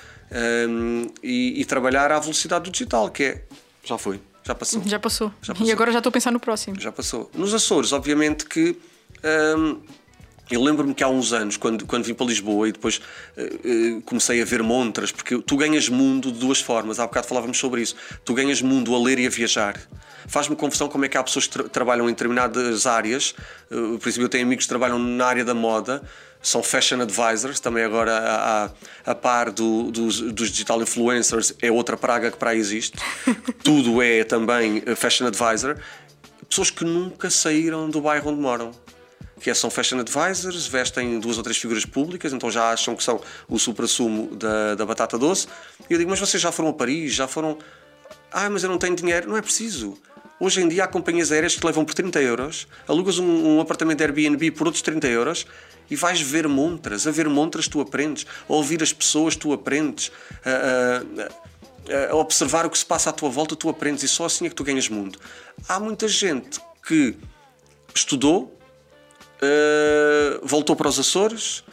[0.69, 3.43] um, e, e, trabalhar à velocidade do digital, que é.
[3.85, 4.83] Já foi, já passou.
[4.85, 5.33] Já passou.
[5.43, 5.67] Já passou.
[5.67, 6.81] E agora já estou a pensar no próximo.
[6.81, 7.31] Já passou.
[7.35, 8.79] Nos Açores, obviamente que.
[10.51, 13.01] Eu lembro-me que há uns anos, quando, quando vim para Lisboa e depois
[13.37, 17.27] uh, uh, comecei a ver montras, porque tu ganhas mundo de duas formas, há bocado
[17.27, 17.97] falávamos sobre isso.
[18.25, 19.77] Tu ganhas mundo a ler e a viajar.
[20.29, 23.35] Faz-me confusão como é que há pessoas que tra trabalham em determinadas áreas.
[23.71, 26.01] Uh, por exemplo, eu tenho amigos que trabalham na área da moda,
[26.41, 28.71] são fashion advisors, também agora a, a,
[29.07, 32.97] a par do, dos, dos, digital influencers, é outra praga que para aí existe.
[33.65, 35.77] Tudo é também fashion advisor.
[36.49, 38.86] Pessoas que nunca saíram do bairro onde moram
[39.41, 43.05] que é, são fashion advisors, vestem duas ou três figuras públicas, então já acham que
[43.05, 45.47] são o supra-sumo da, da batata doce.
[45.89, 47.59] E eu digo, mas vocês já foram a Paris, já foram.
[48.33, 49.29] Ah, mas eu não tenho dinheiro.
[49.29, 49.99] Não é preciso.
[50.39, 53.61] Hoje em dia há companhias aéreas que te levam por 30 euros, alugas um, um
[53.61, 55.47] apartamento Airbnb por outros 30 euros
[55.91, 57.07] e vais ver montras.
[57.07, 60.13] A ver montras tu aprendes, a ouvir as pessoas tu aprendes,
[60.45, 64.27] a, a, a observar o que se passa à tua volta tu aprendes e só
[64.27, 65.19] assim é que tu ganhas mundo.
[65.67, 67.17] Há muita gente que
[67.95, 68.56] estudou,
[69.43, 71.65] uh, voltou para os Açores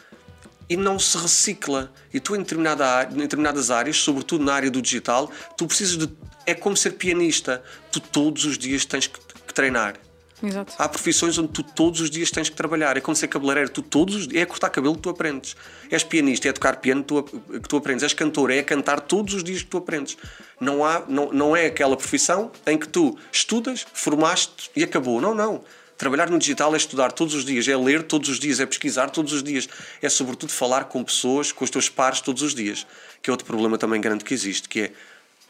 [0.68, 1.92] e não se recicla.
[2.12, 6.08] E tu, em, determinada, em determinadas áreas, sobretudo na área do digital, tu precisas de.
[6.46, 7.62] É como ser pianista.
[7.90, 9.94] Tu todos os dias tens que, que treinar.
[10.42, 10.74] Exato.
[10.78, 12.96] Há profissões onde tu todos os dias tens que trabalhar.
[12.96, 13.70] É como ser cabeleireiro.
[13.70, 15.56] Tu todos os dias, é cortar cabelo que tu aprendes.
[15.90, 18.02] És pianista, é tocar piano que tu, que tu aprendes.
[18.02, 20.16] És cantor, é cantar todos os dias que tu aprendes.
[20.60, 25.20] Não, há, não, não é aquela profissão em que tu estudas, formaste e acabou.
[25.20, 25.64] Não, não.
[26.04, 29.08] Trabalhar no digital é estudar todos os dias, é ler todos os dias, é pesquisar
[29.08, 29.66] todos os dias,
[30.02, 32.86] é sobretudo falar com pessoas, com os teus pares todos os dias,
[33.22, 34.92] que é outro problema também grande que existe, que é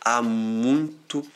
[0.00, 1.26] há muito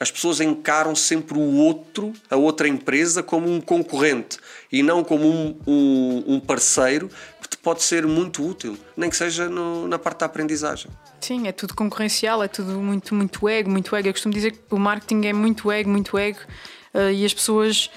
[0.00, 4.36] as pessoas encaram sempre o outro, a outra empresa, como um concorrente
[4.72, 7.08] e não como um, um, um parceiro
[7.40, 10.90] que te pode ser muito útil, nem que seja no, na parte da aprendizagem.
[11.20, 14.08] Sim, é tudo concorrencial, é tudo muito, muito ego, muito ego.
[14.08, 16.40] Eu costumo dizer que o marketing é muito ego, muito ego,
[16.94, 17.88] uh, e as pessoas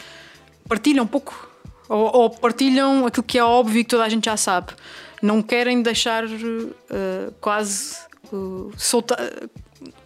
[0.67, 1.49] partilham pouco.
[1.89, 4.73] Ou, ou, partilham aquilo que é óbvio e que toda a gente já sabe.
[5.21, 7.97] Não querem deixar uh, quase
[8.31, 9.19] uh, soltar.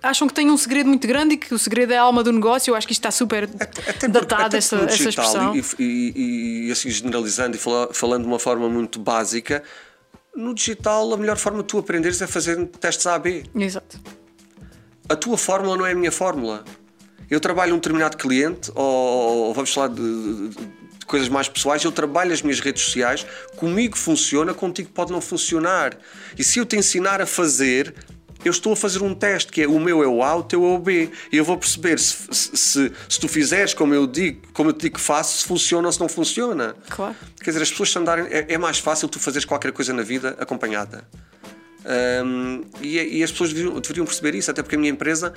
[0.02, 2.32] Acham que têm um segredo muito grande e que o segredo é a alma do
[2.32, 2.72] negócio.
[2.72, 3.44] Eu acho que isto está super
[3.88, 5.56] até, datado, essa, essa expressão.
[5.56, 7.60] E, e, e, assim generalizando e
[7.94, 9.64] falando de uma forma muito básica,
[10.36, 13.44] no digital a melhor forma de tu aprenderes é fazer testes A-B.
[13.56, 14.00] Exato.
[15.10, 16.64] A tua fórmula não é a minha fórmula
[17.30, 21.84] eu trabalho um determinado cliente, ou, ou vamos falar de, de, de, coisas mais pessoais,
[21.84, 25.98] eu trabalho as minhas redes sociais, comigo funciona, contigo pode não funcionar.
[26.38, 27.94] E se eu te ensinar a fazer,
[28.44, 30.64] eu estou a fazer um teste, que é o meu é o A, o teu
[30.64, 31.10] é o B.
[31.32, 34.82] E eu vou perceber se, se, se, tu fizeres como eu digo, como eu te
[34.82, 36.76] digo que faço, se funciona ou se não funciona.
[36.90, 37.16] Claro.
[37.42, 38.26] Quer dizer, as pessoas andarem.
[38.30, 41.04] É, é mais fácil tu fazeres qualquer coisa na vida acompanhada.
[42.26, 45.34] Um, e, e, as pessoas deveriam, deveriam, perceber isso, até porque a minha empresa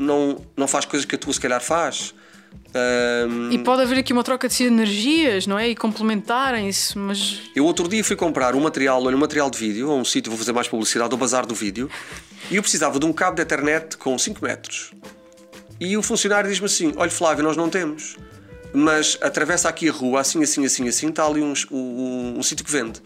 [0.00, 2.14] não, não faz coisas que a tua se calhar faz.
[2.72, 5.68] Um, e pode haver aqui uma troca de energias, não é?
[5.68, 7.40] E complementarem-se, mas.
[7.54, 10.38] Eu outro dia fui comprar um material, um material de vídeo, a um sítio, vou
[10.38, 11.90] fazer mais publicidade, ao Bazar do Vídeo,
[12.50, 14.92] e eu precisava de um cabo de internet com 5 metros.
[15.80, 18.16] E o funcionário diz-me assim: Olha, Flávio, nós não temos,
[18.72, 22.64] mas atravessa aqui a rua, assim, assim, assim, assim, está ali um, um, um sítio
[22.64, 23.00] que vende.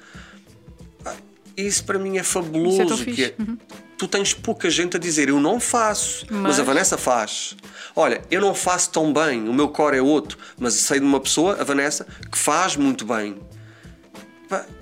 [1.56, 2.82] Isso para mim é fabuloso.
[2.82, 3.56] Isso é que é, uhum.
[3.96, 6.42] Tu tens pouca gente a dizer eu não faço, mas...
[6.42, 6.60] mas...
[6.60, 7.56] a Vanessa faz.
[7.94, 11.20] Olha, eu não faço tão bem, o meu core é outro, mas sei de uma
[11.20, 13.36] pessoa, a Vanessa, que faz muito bem.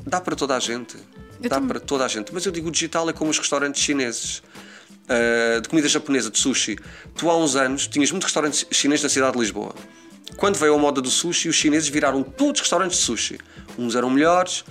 [0.06, 0.96] Dá para toda a gente.
[1.42, 1.68] Eu Dá também.
[1.68, 2.32] para toda a gente.
[2.32, 4.42] Mas eu digo, o digital é como os restaurantes chineses.
[5.02, 6.78] Uh, de comida japonesa, de sushi.
[7.16, 9.74] Tu há uns anos tinhas muitos restaurantes chineses na cidade de Lisboa.
[10.36, 13.38] Quando veio a moda do sushi, os chineses viraram todos restaurantes de sushi.
[13.76, 14.64] Uns eram melhores,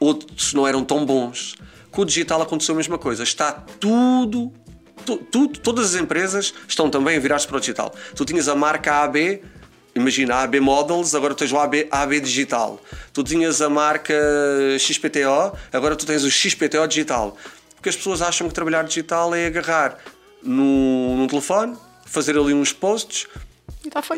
[0.00, 1.56] outros não eram tão bons.
[1.90, 3.22] Com o digital aconteceu a mesma coisa.
[3.22, 4.52] Está tudo,
[5.04, 7.94] tu, tudo todas as empresas estão também a virar-se para o digital.
[8.16, 9.42] Tu tinhas a marca AB,
[9.94, 12.80] imagina a AB Models, agora tens o AB, AB Digital.
[13.12, 14.14] Tu tinhas a marca
[14.78, 17.36] XPTO, agora tu tens o XPTO Digital.
[17.74, 19.96] Porque as pessoas acham que trabalhar digital é agarrar
[20.42, 23.26] no, no telefone, fazer ali uns posts.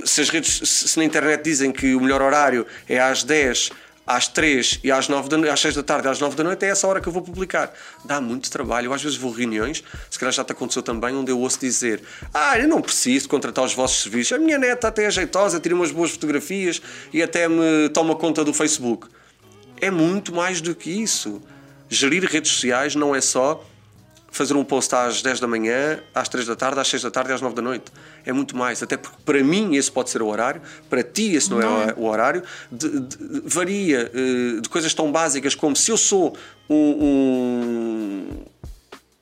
[0.04, 3.70] Se, as redes, se na internet dizem que o melhor horário é às 10
[4.06, 6.68] às 3 e às, 9 da, às 6 da tarde às 9 da noite é
[6.68, 7.72] essa hora que eu vou publicar.
[8.04, 8.86] Dá muito trabalho.
[8.86, 11.60] Eu às vezes vou a reuniões, se calhar já te aconteceu também, onde eu ouço
[11.60, 14.32] dizer: Ah, eu não preciso contratar os vossos serviços.
[14.32, 18.44] A minha neta até é jeitosa, tira umas boas fotografias e até me toma conta
[18.44, 19.08] do Facebook.
[19.80, 21.42] É muito mais do que isso.
[21.88, 23.64] Gerir redes sociais não é só
[24.32, 27.30] fazer um post às 10 da manhã, às 3 da tarde, às 6 da tarde
[27.30, 27.92] e às 9 da noite.
[28.24, 28.82] É muito mais.
[28.82, 31.82] Até porque para mim esse pode ser o horário, para ti esse não, é não
[31.82, 32.42] é o horário.
[32.70, 36.34] De, de, varia eh, de coisas tão básicas como se eu sou
[36.68, 38.26] um,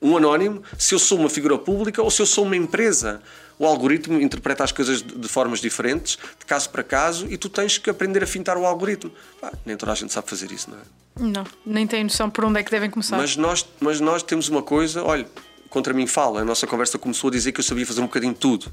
[0.01, 3.21] um, um anónimo, se eu sou uma figura pública ou se eu sou uma empresa
[3.61, 7.77] o algoritmo interpreta as coisas de, formas diferentes, de caso para caso, e tu tens
[7.77, 9.11] que aprender a fintar o algoritmo.
[9.39, 10.81] Pá, nem toda a gente sabe fazer isso, não é?
[11.19, 13.17] Não, nem tem noção por onde é que devem começar.
[13.17, 15.27] Mas nós, mas nós temos uma coisa, olha,
[15.69, 18.33] contra mim fala, a nossa conversa começou a dizer que eu sabia fazer um bocadinho
[18.33, 18.65] de tudo.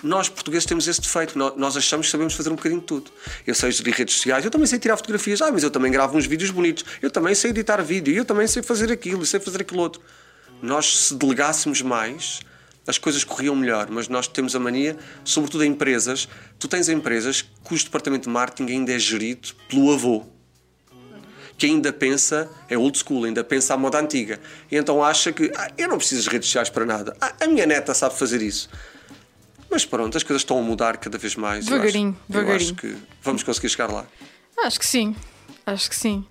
[0.00, 1.36] Nós, portugueses, temos esse defeito.
[1.36, 3.10] Nós achamos que sabemos fazer um bocadinho de tudo.
[3.44, 5.42] Eu sei gerir redes sociais, eu também sei tirar fotografias.
[5.42, 6.84] Ah, mas eu também gravo uns vídeos bonitos.
[7.02, 8.14] Eu também sei editar vídeo.
[8.14, 10.00] Eu também sei fazer aquilo, sei fazer aquilo outro.
[10.62, 12.42] Nós, se delegássemos mais,
[12.90, 17.42] as coisas corriam melhor, mas nós temos a mania, sobretudo em empresas, tu tens empresas
[17.62, 20.26] cujo departamento de marketing ainda é gerido pelo avô,
[21.56, 24.40] que ainda pensa, é old school, ainda pensa à moda antiga.
[24.70, 27.16] E então acha que ah, eu não preciso de redes sociais para nada.
[27.20, 28.68] Ah, a minha neta sabe fazer isso.
[29.70, 31.66] Mas pronto, as coisas estão a mudar cada vez mais.
[31.66, 32.52] Devagarinho, devagarinho.
[32.52, 34.04] Eu acho que vamos conseguir chegar lá.
[34.64, 35.14] Acho que sim,
[35.66, 36.24] acho que sim.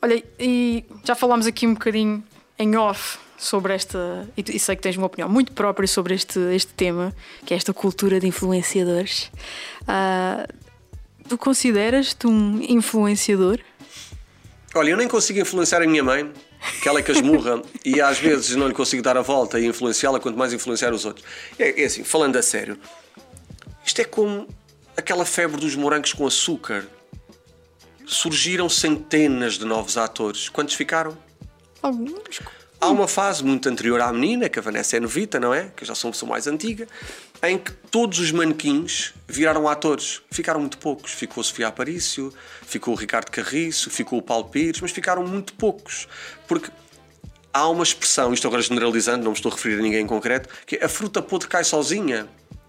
[0.00, 2.22] Olha, e já falámos aqui um bocadinho
[2.58, 4.28] em off sobre esta.
[4.36, 7.14] E sei que tens uma opinião muito própria sobre este, este tema,
[7.46, 9.30] que é esta cultura de influenciadores.
[9.82, 10.46] Uh,
[11.26, 13.58] tu consideras-te um influenciador?
[14.74, 16.30] Olha, eu nem consigo influenciar a minha mãe,
[16.82, 19.66] que ela é que esmurra, e às vezes não lhe consigo dar a volta e
[19.66, 21.24] influenciá-la, quanto mais influenciar os outros.
[21.58, 22.78] É, é assim, falando a sério,
[23.84, 24.46] isto é como
[24.94, 26.86] aquela febre dos morangos com açúcar.
[28.04, 30.48] Surgiram centenas de novos atores.
[30.48, 31.16] Quantos ficaram?
[31.80, 32.40] Alguns.
[32.82, 35.70] Há uma fase muito anterior à menina, que a Vanessa é novita, não é?
[35.76, 36.88] Que eu já sou uma pessoa mais antiga,
[37.42, 40.22] em que todos os manequins viraram atores.
[40.30, 41.12] Ficaram muito poucos.
[41.12, 46.08] Ficou Sofia Aparício, ficou o Ricardo Carriço, ficou o Paulo Pires, mas ficaram muito poucos.
[46.48, 46.70] Porque
[47.52, 50.48] há uma expressão, isto agora generalizando, não me estou a referir a ninguém em concreto,
[50.64, 52.26] que é a fruta podre cai sozinha.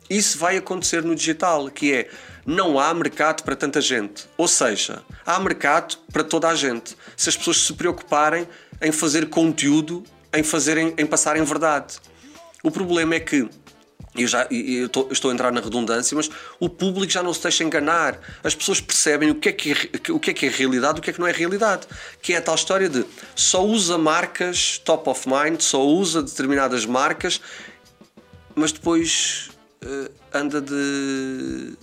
[0.09, 2.09] Isso vai acontecer no digital, que é
[2.45, 4.27] não há mercado para tanta gente.
[4.35, 6.97] Ou seja, há mercado para toda a gente.
[7.15, 8.45] Se as pessoas se preocuparem
[8.81, 11.95] em fazer conteúdo, em, fazerem, em passarem verdade.
[12.63, 13.47] O problema é que
[14.15, 17.41] eu já eu estou, estou a entrar na redundância, mas o público já não se
[17.41, 18.19] deixa enganar.
[18.43, 21.01] As pessoas percebem o que, é que é, o que é que é realidade o
[21.01, 21.87] que é que não é realidade.
[22.21, 26.85] Que é a tal história de só usa marcas top of mind, só usa determinadas
[26.85, 27.39] marcas,
[28.53, 29.49] mas depois
[29.83, 31.77] uh, anda de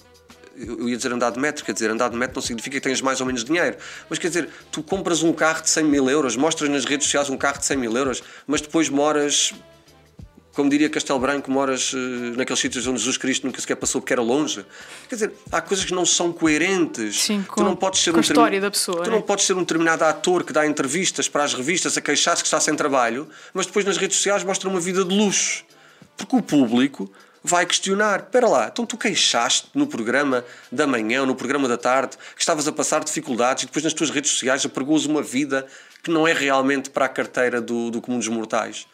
[0.58, 3.00] eu ia dizer andar de metro, quer dizer, andar de metro não significa que tenhas
[3.00, 3.76] mais ou menos dinheiro.
[4.08, 7.30] Mas quer dizer, tu compras um carro de 100 mil euros, mostras nas redes sociais
[7.30, 9.54] um carro de 100 mil euros, mas depois moras,
[10.52, 11.96] como diria Castelo Branco, moras uh,
[12.36, 14.66] naqueles sítios onde Jesus Cristo nunca sequer passou porque era longe.
[15.08, 17.20] Quer dizer, há coisas que não são coerentes.
[17.20, 19.04] Sim, com, tu não podes ser com um a história da pessoa.
[19.04, 19.12] Tu é?
[19.12, 22.48] não podes ser um determinado ator que dá entrevistas para as revistas a queixar-se que
[22.48, 25.64] está sem trabalho, mas depois nas redes sociais mostra uma vida de luxo.
[26.16, 27.08] Porque o público
[27.48, 28.20] vai questionar.
[28.20, 32.40] Espera lá, então tu queixaste no programa da manhã ou no programa da tarde que
[32.40, 35.66] estavas a passar dificuldades e depois nas tuas redes sociais apregoas uma vida
[36.02, 38.86] que não é realmente para a carteira do, do comum dos mortais.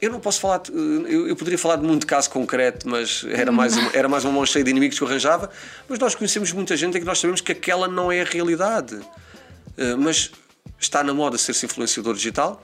[0.00, 3.76] Eu não posso falar, eu, eu, poderia falar de muito caso concreto, mas era mais,
[3.76, 5.50] uma, era mais uma mão cheia de inimigos que eu arranjava.
[5.88, 8.96] Mas nós conhecemos muita gente em que nós sabemos que aquela não é a realidade.
[8.96, 10.30] Uh, mas
[10.78, 12.62] está na moda ser-se influenciador digital.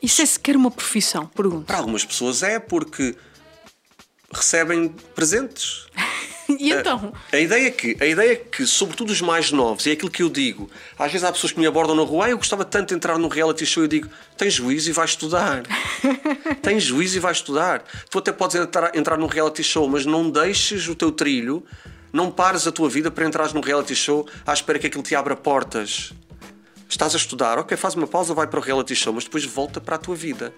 [0.00, 1.26] Isso é sequer uma profissão?
[1.26, 1.64] Pergunto.
[1.64, 3.16] Para algumas pessoas é, porque
[4.34, 5.86] recebem presentes.
[6.48, 7.12] e então?
[7.32, 10.10] A, a, ideia é que, a ideia é que, sobretudo os mais novos, é aquilo
[10.10, 10.70] que eu digo.
[10.98, 13.18] Às vezes há pessoas que me abordam na rua, ah, eu gostava tanto de entrar
[13.18, 15.62] num reality show, eu digo, tens juízo e vais estudar.
[16.62, 17.84] tens juízo e vais estudar.
[18.10, 21.64] Tu até podes entrar, entrar num reality show, mas não deixes o teu trilho,
[22.12, 25.14] não pares a tua vida para entrares num reality show à espera que aquilo te
[25.14, 26.12] abra portas
[26.94, 29.80] estás a estudar, ok, faz uma pausa, vai para o reality show, mas depois volta
[29.80, 30.54] para a tua vida.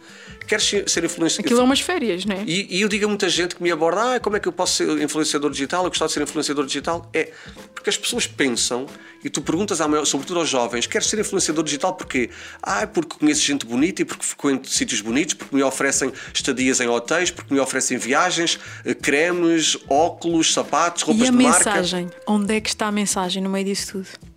[0.46, 1.46] Queres ser influenciador?
[1.46, 2.44] Aquilo é umas férias, não é?
[2.46, 4.52] E, e, eu digo a muita gente que me aborda, ah, como é que eu
[4.52, 5.84] posso ser influenciador digital?
[5.84, 7.08] Eu gostava de ser influenciador digital.
[7.12, 7.32] É
[7.74, 8.86] porque as pessoas pensam,
[9.24, 12.30] e tu perguntas, maior, sobretudo aos jovens, queres ser influenciador digital porquê?
[12.62, 16.80] Ah, é porque conheço gente bonita e porque frequento sítios bonitos, porque me oferecem estadias
[16.80, 21.70] em hotéis, porque me oferecem viagens, eh, cremes, óculos, sapatos, roupas e a de marca.
[21.70, 22.10] mensagem?
[22.26, 24.35] Onde é que está a mensagem no meio disso tudo?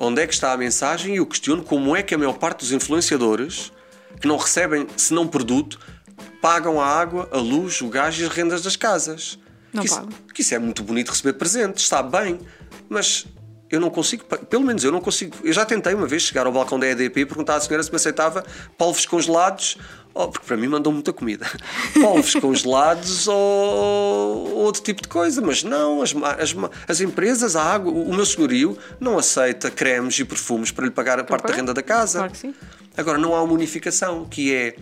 [0.00, 2.60] Onde é que está a mensagem e eu questiono como é que a maior parte
[2.60, 3.70] dos influenciadores
[4.18, 5.78] que não recebem, se não produto,
[6.40, 9.38] pagam a água, a luz, o gás e as rendas das casas.
[9.72, 12.40] Não que isso, que isso é muito bonito receber presentes, está bem,
[12.88, 13.26] mas
[13.70, 15.36] eu não consigo, pelo menos eu não consigo.
[15.44, 17.90] Eu já tentei uma vez chegar ao balcão da EDP e perguntar à senhora se
[17.90, 18.44] me aceitava
[18.76, 19.76] polvos congelados,
[20.14, 21.46] oh, porque para mim mandam muita comida,
[22.00, 26.54] polvos congelados ou, outro tipo de coisa, mas não, as, as,
[26.88, 31.18] as, empresas, a água, o meu senhorio não aceita cremes e perfumes para lhe pagar
[31.18, 32.18] a parte da renda da casa.
[32.18, 32.54] Claro que sim.
[32.96, 34.76] Agora, não há uma unificação, que é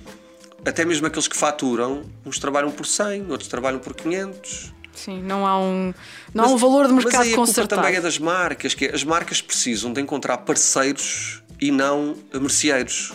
[0.64, 4.74] até mesmo aqueles que faturam, uns trabalham por 100, outros trabalham por 500.
[4.92, 5.94] Sim, não há um,
[6.34, 8.74] não mas, há um valor de mercado mas aí a culpa também é das marcas,
[8.74, 13.12] que é, as marcas precisam de encontrar parceiros e não merceeiros.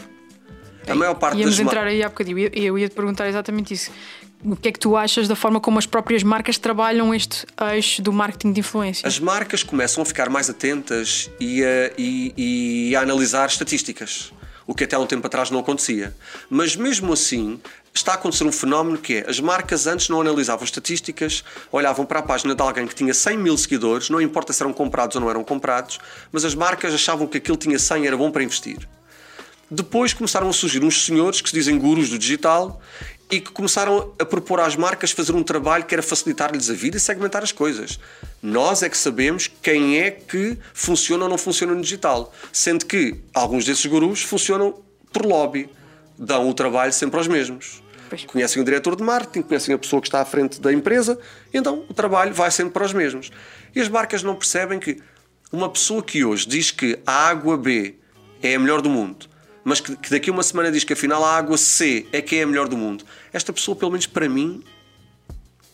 [0.87, 3.91] A maior parte Íamos das entrar aí há bocadinho, eu ia te perguntar exatamente isso.
[4.43, 8.01] O que é que tu achas da forma como as próprias marcas trabalham este eixo
[8.01, 9.07] do marketing de influência?
[9.07, 14.33] As marcas começam a ficar mais atentas e a, e, e a analisar estatísticas
[14.65, 16.15] o que até há um tempo atrás não acontecia.
[16.49, 17.59] Mas mesmo assim,
[17.93, 22.19] está a acontecer um fenómeno que é as marcas antes não analisavam estatísticas, olhavam para
[22.19, 25.21] a página de alguém que tinha 100 mil seguidores, não importa se eram comprados ou
[25.21, 25.99] não eram comprados,
[26.31, 28.87] mas as marcas achavam que aquele tinha 100 era bom para investir.
[29.75, 32.79] Depois começaram a surgir uns senhores que se dizem gurus do digital
[33.31, 36.97] e que começaram a propor às marcas fazer um trabalho que era facilitar-lhes a vida
[36.97, 37.99] e segmentar as coisas.
[38.39, 43.15] Nós é que sabemos quem é que funciona ou não funciona no digital, sendo que
[43.33, 44.79] alguns desses gurus funcionam
[45.11, 45.67] por lobby,
[46.19, 47.81] dão o trabalho sempre aos mesmos.
[48.09, 48.25] Pois.
[48.25, 51.17] Conhecem o diretor de marketing, conhecem a pessoa que está à frente da empresa,
[51.51, 53.31] então o trabalho vai sempre para os mesmos.
[53.73, 55.01] E as marcas não percebem que
[55.51, 57.95] uma pessoa que hoje diz que a água B
[58.39, 59.32] é a melhor do mundo
[59.63, 62.35] mas que, que daqui a uma semana diz que afinal a água C é que
[62.35, 64.63] é a melhor do mundo, esta pessoa, pelo menos para mim,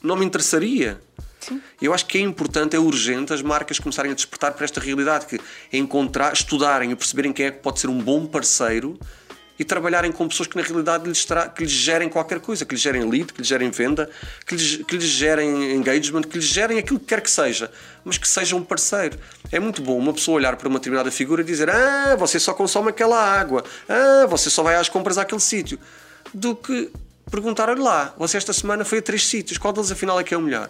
[0.02, 1.02] não me interessaria.
[1.40, 1.62] Sim.
[1.82, 5.26] Eu acho que é importante, é urgente as marcas começarem a despertar para esta realidade,
[5.26, 5.38] que
[5.72, 9.00] é encontrar, estudarem e perceberem quem é que pode ser um bom parceiro
[9.60, 12.82] e trabalharem com pessoas que na realidade lhes, que lhes gerem qualquer coisa, que lhes
[12.82, 14.10] gerem lead, que lhes gerem venda,
[14.48, 17.70] que lhes, que lhes gerem engagement, que lhes gerem aquilo que quer que seja,
[18.06, 19.20] mas que seja um parceiro.
[19.52, 22.54] É muito bom uma pessoa olhar para uma determinada figura e dizer ah, você só
[22.54, 25.78] consome aquela água, ah, você só vai às compras àquele sítio,
[26.34, 26.90] do que
[27.30, 30.34] perguntar, olha lá, você esta semana foi a três sítios, qual deles afinal é que
[30.34, 30.70] é o melhor?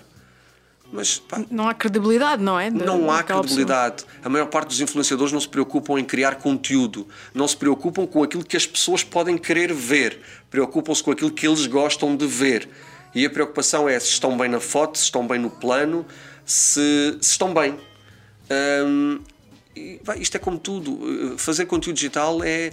[0.91, 2.69] Mas, pá, não há credibilidade, não é?
[2.71, 4.03] De, não há credibilidade.
[4.03, 4.21] Pessoa.
[4.23, 8.23] A maior parte dos influenciadores não se preocupam em criar conteúdo, não se preocupam com
[8.23, 10.19] aquilo que as pessoas podem querer ver,
[10.49, 12.67] preocupam-se com aquilo que eles gostam de ver.
[13.13, 16.05] E a preocupação é se estão bem na foto, se estão bem no plano,
[16.45, 17.75] se, se estão bem.
[18.85, 19.19] Hum,
[19.75, 21.37] e, isto é como tudo.
[21.37, 22.71] Fazer conteúdo digital é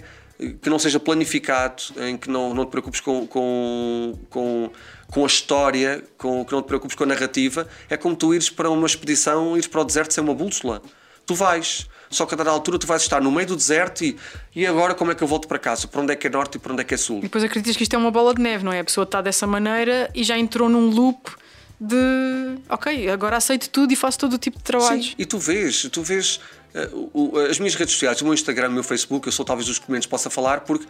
[0.61, 4.69] que não seja planificado, em que não, não te preocupes com, com, com
[5.11, 8.49] com a história, com que não te preocupes com a narrativa, é como tu ires
[8.49, 10.81] para uma expedição, ires para o deserto sem uma bússola.
[11.25, 14.17] Tu vais, só que a dada altura tu vais estar no meio do deserto e,
[14.55, 15.87] e agora como é que eu volto para casa?
[15.87, 17.19] Para onde é que é norte e para onde é que é sul?
[17.19, 18.79] E depois acreditas que isto é uma bola de neve, não é?
[18.79, 21.31] A pessoa está dessa maneira e já entrou num loop
[21.79, 25.03] de ok, agora aceito tudo e faço todo o tipo de trabalho.
[25.03, 26.39] Sim, e tu vês, tu vês
[26.73, 29.79] uh, as minhas redes sociais, o meu Instagram, o meu Facebook, eu sou talvez dos
[29.79, 30.87] comentários possa falar porque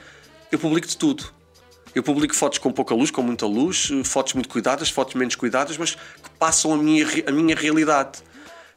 [0.52, 1.26] eu publico de tudo.
[1.98, 5.80] Eu publico fotos com pouca luz, com muita luz, fotos muito cuidadas, fotos menos cuidadas,
[5.80, 8.20] mas que passam a minha, a minha realidade.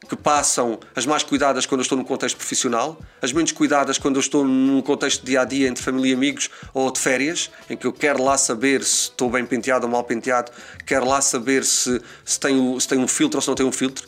[0.09, 4.15] Que passam as mais cuidadas quando eu estou num contexto profissional, as menos cuidadas quando
[4.15, 7.77] eu estou num contexto dia a dia entre família e amigos ou de férias, em
[7.77, 10.51] que eu quero lá saber se estou bem penteado ou mal penteado,
[10.83, 13.71] quero lá saber se, se, tenho, se tenho um filtro ou se não tenho um
[13.71, 14.07] filtro.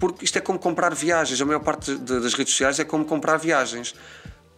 [0.00, 1.38] Porque isto é como comprar viagens.
[1.38, 3.94] A maior parte das redes sociais é como comprar viagens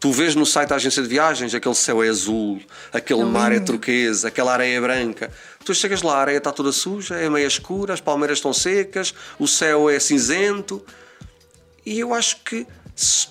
[0.06, 3.58] Tu vês no site da agência de viagens aquele céu é azul, aquele mar é
[3.58, 5.32] turquesa, aquela areia é branca.
[5.64, 9.12] Tu chegas lá, a areia está toda suja, é meio escura, as palmeiras estão secas,
[9.36, 10.80] o céu é cinzento.
[11.84, 13.26] E eu acho que se,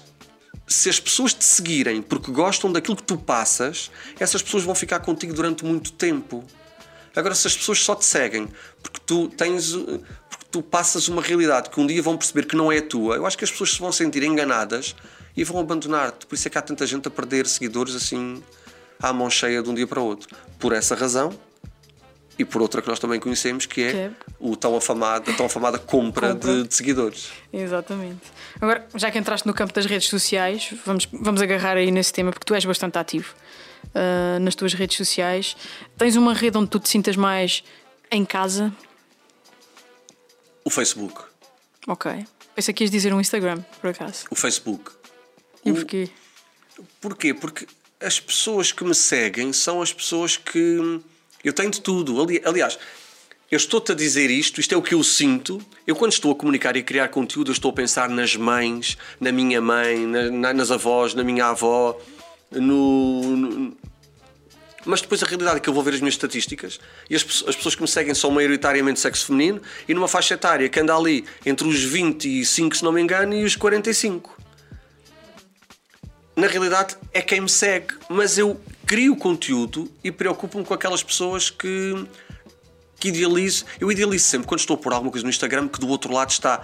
[0.67, 4.99] se as pessoas te seguirem porque gostam daquilo que tu passas, essas pessoas vão ficar
[4.99, 6.43] contigo durante muito tempo.
[7.15, 8.49] Agora, se as pessoas só te seguem
[8.83, 9.73] porque tu tens.
[9.73, 12.85] uh, porque tu passas uma realidade que um dia vão perceber que não é a
[12.85, 14.93] tua, eu acho que as pessoas se vão sentir enganadas
[15.35, 16.25] e vão abandonar-te.
[16.25, 18.41] Por isso é que há tanta gente a perder seguidores assim
[19.01, 20.27] à mão cheia de um dia para o outro.
[20.59, 21.37] Por essa razão.
[22.37, 24.11] E por outra que nós também conhecemos, que é, Que é?
[24.41, 26.53] o tão afamado, a tão afamada compra, Compra.
[26.63, 27.29] De, de seguidores.
[27.53, 28.19] Exatamente.
[28.59, 32.31] Agora, já que entraste no campo das redes sociais, vamos, vamos agarrar aí nesse tema,
[32.31, 33.33] porque tu és bastante ativo
[33.93, 35.55] ah, nas tuas redes sociais.
[35.97, 37.63] Tens uma rede onde tu te sintas mais
[38.11, 38.73] em casa?
[40.65, 41.21] O Facebook.
[41.87, 42.25] Ok.
[42.53, 44.25] Pensei que ias dizer um Instagram, por acaso.
[44.29, 44.91] O Facebook.
[45.65, 46.09] E O- porquê?
[47.01, 47.33] Porquê?
[47.33, 47.67] Porque
[47.99, 50.99] as pessoas que me seguem são as pessoas que.
[51.43, 52.21] Eu tenho de tudo.
[52.21, 52.77] Ali- Aliás,
[53.51, 55.61] eu estou-te a dizer isto, isto é o que eu sinto.
[55.87, 58.97] Eu, quando estou a comunicar e a criar conteúdo, eu estou a pensar nas mães,
[59.19, 61.99] na minha mãe, na- na- nas avós, na minha avó,
[62.51, 63.35] no.
[63.37, 63.77] no-
[64.87, 67.55] Mas depois a realidade é que eu vou ver as minhas estatísticas e as, as
[67.55, 69.59] pessoas que me seguem são maioritariamente sexo feminino
[69.89, 73.43] e numa faixa etária que anda ali entre os 25, se não me engano, e
[73.43, 74.34] os 45
[76.35, 81.49] na realidade é quem me segue, mas eu crio conteúdo e preocupo-me com aquelas pessoas
[81.49, 82.05] que,
[82.99, 83.65] que idealizo.
[83.79, 86.29] Eu idealizo sempre quando estou a pôr alguma coisa no Instagram que do outro lado
[86.29, 86.61] está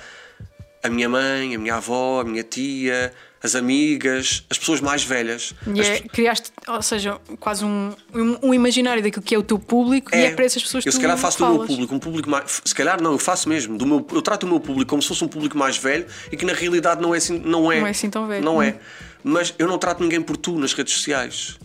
[0.84, 3.13] a minha mãe, a minha avó, a minha tia,
[3.44, 5.54] as amigas, as pessoas mais velhas.
[5.74, 9.58] E é- criaste, ou seja, quase um, um, um imaginário daquilo que é o teu
[9.58, 11.68] público e é para essas pessoas que eu se calhar faço do meu falas.
[11.68, 14.50] público um público mais se calhar não eu faço mesmo do meu eu trato o
[14.50, 17.18] meu público como se fosse um público mais velho e que na realidade não é
[17.18, 18.44] assim não é Não é assim tão velho.
[18.46, 18.76] não é
[19.24, 21.58] mas eu não trato ninguém por tu nas redes sociais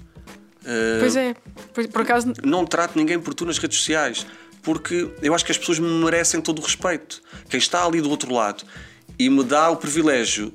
[0.63, 1.35] Uh, Pois é,
[1.73, 4.27] Pois- por acaso não trato ninguém por tu nas redes sociais,
[4.65, 7.23] porque eu acho que as pessoas me merecem todo o respeito.
[7.49, 8.65] Quem está ali do outro lado
[9.17, 10.53] e me dá o privilégio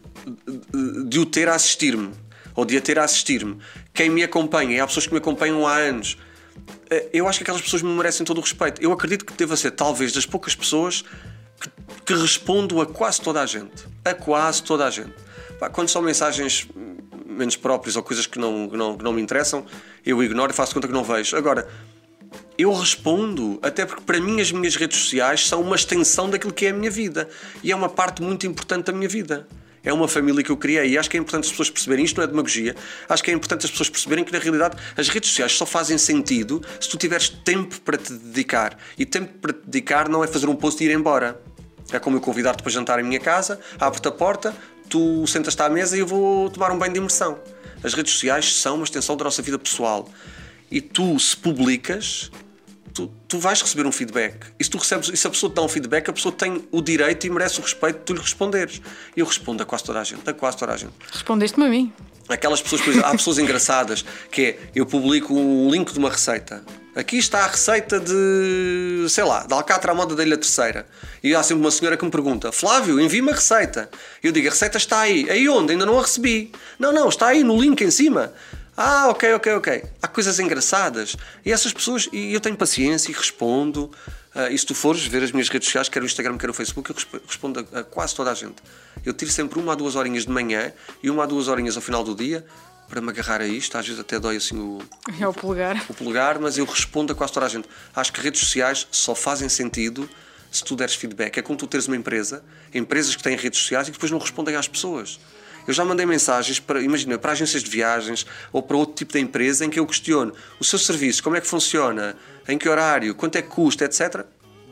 [1.06, 2.12] de- o ter a assistir-me,
[2.56, 3.58] ou de a ter a assistir-me,
[3.94, 6.18] quem me acompanha, e há pessoas que me acompanham há anos,
[6.90, 8.82] eh, eu acho que aquelas pessoas me merecem todo o respeito.
[8.82, 11.04] Eu acredito que deva ser, talvez, das poucas pessoas
[11.60, 11.70] que,
[12.06, 13.86] que respondo a quase toda a gente.
[14.04, 15.14] A quase toda a gente.
[15.74, 16.68] Quando são mensagens
[17.26, 19.66] menos próprias ou coisas que não, não, que não me interessam,
[20.06, 21.36] eu ignoro e faço conta que não vejo.
[21.38, 21.68] Agora,
[22.58, 26.66] eu respondo, até porque para mim as minhas redes sociais são uma extensão daquilo que
[26.66, 27.30] é a minha vida
[27.64, 29.48] e é uma parte muito importante da minha vida.
[29.84, 32.18] É uma família que eu criei e acho que é importante as pessoas perceberem, isto
[32.18, 32.76] não é demagogia,
[33.10, 35.98] acho que é importante as pessoas perceberem que na realidade as redes sociais só fazem
[35.98, 38.78] sentido se tu tiveres tempo para te dedicar.
[38.98, 41.42] E tempo para te dedicar não é fazer um post e ir embora.
[41.92, 44.56] É como eu convidar-te para jantar em minha casa, abro-te a porta,
[44.88, 47.40] tu sentas-te à mesa e eu vou tomar um banho de imersão.
[47.84, 50.08] As redes sociais são uma extensão da nossa vida pessoal.
[50.70, 52.32] E tu, se publicas,
[52.94, 54.48] tu, tu vais receber um feedback.
[54.60, 56.68] E se, tu recebes, e se a pessoa te dá um feedback, a pessoa tem
[56.72, 58.82] o direito e merece o respeito de tu lhe responderes.
[59.16, 60.94] E eu respondo a quase toda a gente, a quase toda a gente.
[61.12, 61.94] respondeste-me a mim.
[62.30, 66.10] Aquelas pessoas, por exemplo, há pessoas engraçadas que é, eu publico um link de uma
[66.10, 66.64] receita.
[66.94, 70.86] Aqui está a receita de, sei lá, de alcatra à moda da Ilha Terceira.
[71.24, 73.90] E há sempre uma senhora que me pergunta: Flávio, envie-me a receita.
[74.22, 75.30] Eu digo: a receita está aí.
[75.30, 75.72] Aí onde?
[75.72, 76.52] Ainda não a recebi.
[76.78, 78.34] Não, não, está aí no link em cima.
[78.76, 79.84] Ah, ok, ok, ok.
[80.02, 81.16] Há coisas engraçadas.
[81.46, 83.92] E essas pessoas, e eu tenho paciência e respondo.
[84.34, 86.54] Ah, e se tu fores ver as minhas redes sociais, quer o Instagram, quer o
[86.54, 88.56] Facebook, eu resp- respondo a, a quase toda a gente.
[89.06, 90.72] Eu tiro sempre uma a duas horinhas de manhã
[91.04, 92.46] e uma a duas horinhas ao final do dia
[92.90, 93.78] para me agarrar a isto.
[93.78, 94.80] Às vezes até dói assim o,
[95.20, 95.86] É o polegar.
[95.90, 97.68] o polegar, mas eu respondo a quase toda a gente.
[97.94, 100.10] Acho que redes sociais só fazem sentido
[100.50, 101.38] se tu deres feedback.
[101.38, 102.42] É como tu teres uma empresa,
[102.74, 105.20] empresas que têm redes sociais e que depois não respondem às pessoas.
[105.68, 109.20] Eu já mandei mensagens para, imagina, para agências de viagens ou para outro tipo de
[109.20, 112.16] empresa em que eu questiono o seu serviço, como é que funciona,
[112.48, 114.26] em que horário, quanto é que custa, etc.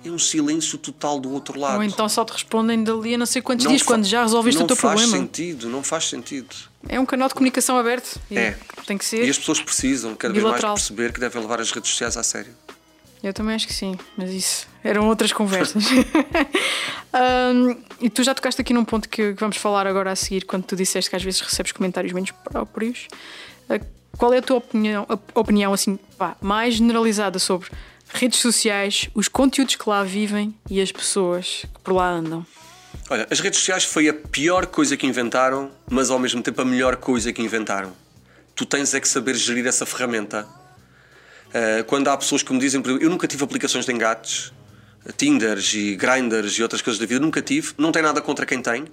[0.03, 1.75] É um silêncio total do outro lado.
[1.75, 4.57] Ou então só te respondem dali a não sei quantos Não dias, quando já resolveste
[4.57, 5.25] não o teu faz problema.
[5.25, 6.55] sentido, não faz sentido.
[6.87, 8.19] É um canal de comunicação aberto.
[8.31, 8.55] É.
[8.87, 9.25] Tem que ser.
[9.25, 12.23] E as pessoas precisam cada vez mais perceber que devem levar as redes sociais a
[12.23, 12.53] sério.
[13.21, 15.83] Eu também acho que sim, mas isso eram outras conversas.
[17.11, 20.45] Ahm, e tu já tocaste aqui num ponto que que vamos falar agora a seguir,
[20.45, 23.07] quando tu disseste que às vezes recebes comentários menos próprios.
[23.69, 23.79] Ah,
[24.17, 27.69] qual é a tua opinião, a- opinião assim, pá, mais generalizada sobre
[28.13, 32.45] redes sociais, os conteúdos que lá vivem e as pessoas que por lá andam?
[33.09, 36.65] Olha, as redes sociais foi a pior coisa que inventaram, mas ao mesmo tempo a
[36.65, 37.91] melhor coisa que inventaram.
[38.55, 40.47] Tu tens é que saber gerir essa ferramenta.
[41.49, 44.53] Uh, quando há pessoas que me dizem, por exemplo, eu nunca tive aplicações de engates,
[45.17, 48.61] Tinders e Grinders e outras coisas da vida, nunca tive, não tem nada contra quem
[48.61, 48.85] tem.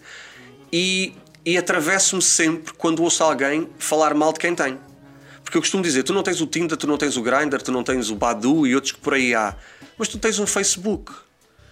[0.72, 1.14] E
[1.46, 4.76] e atravesso-me sempre quando ouço alguém falar mal de quem tem.
[5.44, 7.70] Porque eu costumo dizer, tu não tens o Tinder, tu não tens o Grindr, tu
[7.70, 9.54] não tens o Badu e outros que por aí há,
[9.96, 11.12] mas tu tens um Facebook.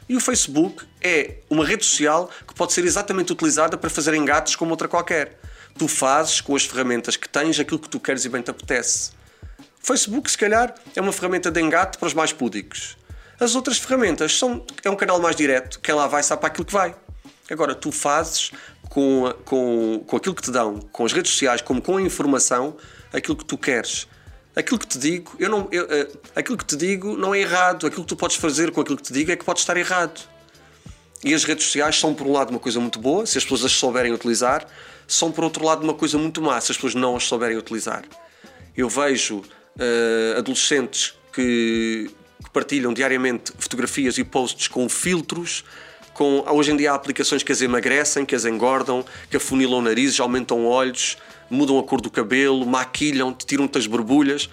[0.09, 4.55] E o Facebook é uma rede social que pode ser exatamente utilizada para fazer engates
[4.55, 5.41] como outra qualquer.
[5.77, 9.11] Tu fazes com as ferramentas que tens aquilo que tu queres e bem te apetece.
[9.85, 12.97] Facebook, se calhar, é uma ferramenta de engate para os mais púdicos.
[13.39, 16.65] As outras ferramentas são, é um canal mais direto, quem lá vai sabe para aquilo
[16.65, 16.95] que vai.
[17.51, 18.51] Agora, tu fazes
[18.89, 22.77] com, com, com aquilo que te dão, com as redes sociais, como com a informação,
[23.13, 24.09] aquilo que tu queres.
[24.57, 27.87] Aquilo que te digo, eu não, eu, uh, aquilo que te digo não é errado.
[27.87, 30.27] Aquilo que tu podes fazer com aquilo que te digo é que pode estar errado.
[31.23, 33.65] E as redes sociais são, por um lado, uma coisa muito boa, se as pessoas
[33.65, 34.67] as souberem utilizar,
[35.09, 38.05] são, por outro lado, uma coisa muito má, se as pessoas não as souberem utilizar.
[38.77, 39.43] Eu vejo
[39.77, 42.11] uh, adolescentes que,
[42.43, 45.65] que partilham diariamente fotografias e posts com filtros
[46.15, 50.21] com, hoje em dia há aplicações que as emagrecem, que as engordam, que afunilam narizes,
[50.21, 51.19] aumentam olhos,
[51.51, 54.49] mudam a cor do cabelo, maquilham, tiram-te as borbulhas.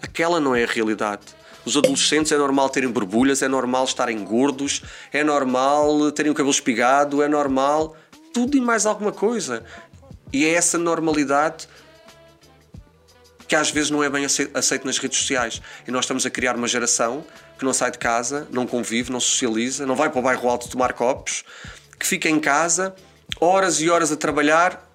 [0.00, 1.22] Aquela não é a realidade.
[1.64, 6.52] Os adolescentes é normal terem borbulhas, é normal estarem gordos, é normal terem o cabelo
[6.52, 7.96] espigado, é normal
[8.32, 9.64] tudo e mais alguma coisa.
[10.32, 11.68] E é essa normalidade
[13.50, 15.60] que às vezes não é bem aceito nas redes sociais.
[15.84, 17.26] E nós estamos a criar uma geração
[17.58, 20.68] que não sai de casa, não convive, não socializa, não vai para o bairro alto
[20.68, 21.42] tomar copos,
[21.98, 22.94] que fica em casa
[23.40, 24.88] horas e horas a trabalhar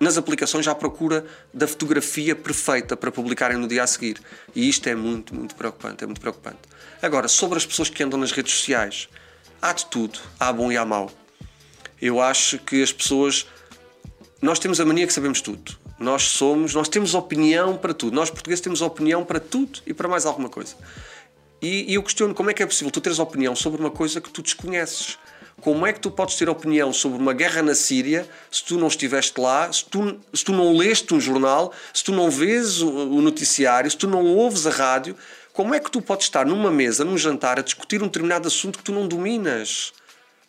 [0.00, 4.22] nas aplicações à procura da fotografia perfeita para publicarem no dia a seguir.
[4.54, 6.60] E isto é muito, muito preocupante, é muito preocupante.
[7.02, 9.06] Agora, sobre as pessoas que andam nas redes sociais,
[9.60, 11.10] há de tudo, há bom e há mau.
[12.00, 13.46] Eu acho que as pessoas
[14.40, 15.83] nós temos a mania que sabemos tudo.
[15.98, 18.14] Nós somos, nós temos opinião para tudo.
[18.14, 20.74] Nós portugueses temos opinião para tudo e para mais alguma coisa.
[21.62, 24.20] E, e eu questiono como é que é possível tu teres opinião sobre uma coisa
[24.20, 25.18] que tu desconheces.
[25.60, 28.88] Como é que tu podes ter opinião sobre uma guerra na Síria se tu não
[28.88, 32.88] estiveste lá, se tu, se tu não leste um jornal, se tu não vês o,
[32.88, 35.16] o noticiário, se tu não ouves a rádio?
[35.52, 38.78] Como é que tu podes estar numa mesa, num jantar, a discutir um determinado assunto
[38.78, 39.92] que tu não dominas,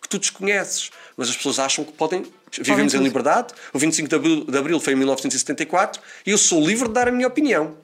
[0.01, 0.89] que tu desconheces?
[1.17, 2.25] Mas as pessoas acham que podem
[2.61, 3.53] Vivemos em liberdade.
[3.73, 7.07] O 25 de abril, de abril foi em 1974 e eu sou livre de dar
[7.07, 7.75] a minha opinião.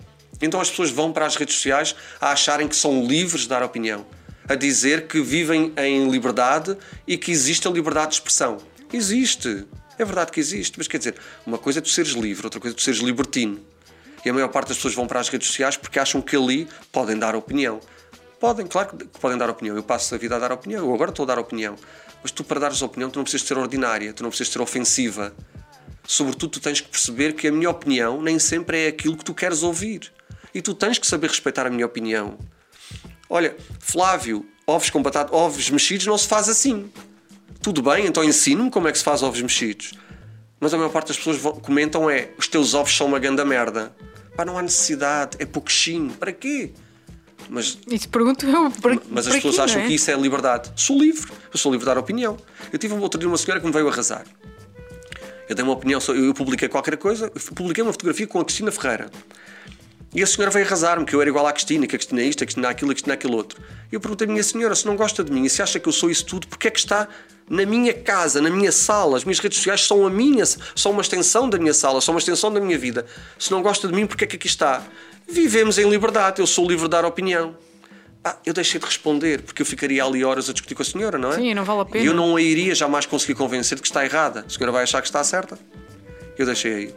[0.42, 3.64] Então as pessoas vão para as redes sociais a acharem que são livres de dar
[3.64, 4.06] opinião,
[4.48, 8.58] a dizer que vivem em liberdade e que existe a liberdade de expressão.
[8.92, 9.66] Existe.
[10.00, 11.16] É verdade que existe, mas quer dizer,
[11.46, 13.60] uma coisa é tu seres livre, outra coisa é tu seres libertino.
[14.26, 16.68] E a maior parte das pessoas vão para as redes sociais porque acham que ali
[16.92, 17.80] podem dar opinião.
[18.40, 19.76] Podem, claro que podem dar opinião.
[19.76, 20.86] Eu passo a vida a dar opinião.
[20.86, 21.76] Eu agora estou a dar opinião.
[22.22, 25.34] Mas tu, para dares opinião, tu não precisas ser ordinária, tu não precisas ser ofensiva.
[26.06, 29.34] Sobretudo, tu tens que perceber que a minha opinião nem sempre é aquilo que tu
[29.34, 30.12] queres ouvir.
[30.54, 32.38] E tu tens que saber respeitar a minha opinião.
[33.30, 36.92] Olha, Flávio, ovos com batata, ovos mexidos não se faz assim.
[37.62, 39.94] Tudo bem, então ensino-me como é que se faz ovos mexidos.
[40.60, 43.96] Mas a maior parte das pessoas comentam é os teus ovos são uma grande merda.
[44.36, 46.12] Pá, não há necessidade, é pouquinho.
[46.12, 46.72] Para quê?
[47.54, 48.72] Mas, te pergunto eu,
[49.10, 49.88] mas as pessoas acham é?
[49.88, 50.72] que isso é liberdade.
[50.74, 52.38] Sou livre, eu sou livre de dar opinião.
[52.72, 54.26] Eu tive um outro dia uma senhora que me veio arrasar.
[55.50, 59.12] Eu dei uma opinião, eu publiquei qualquer coisa, publiquei uma fotografia com a Cristina Ferreira.
[60.16, 62.26] E a senhora veio arrasar-me, que eu era igual à Cristina, que a Cristina é
[62.26, 63.62] isto, a Cristina é aquilo, a Cristina é aquilo outro.
[63.92, 65.90] E eu perguntei à minha senhora, se não gosta de mim e se acha que
[65.90, 67.06] eu sou isso tudo, porque é que está
[67.50, 69.18] na minha casa, na minha sala?
[69.18, 72.20] As minhas redes sociais são a minha, são uma extensão da minha sala, são uma
[72.20, 73.06] extensão da minha vida.
[73.38, 74.82] Se não gosta de mim, porque é que aqui está?
[75.30, 77.56] Vivemos em liberdade, eu sou livre de dar opinião.
[78.24, 81.18] Ah, eu deixei de responder porque eu ficaria ali horas a discutir com a senhora,
[81.18, 81.36] não é?
[81.36, 82.04] Sim, não vale a pena.
[82.04, 84.46] E eu não a iria jamais conseguir convencer de que está errada.
[84.46, 85.58] A senhora vai achar que está certa.
[86.38, 86.96] Eu deixei aí.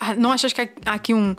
[0.00, 1.36] Ah, não achas que há, aqui um.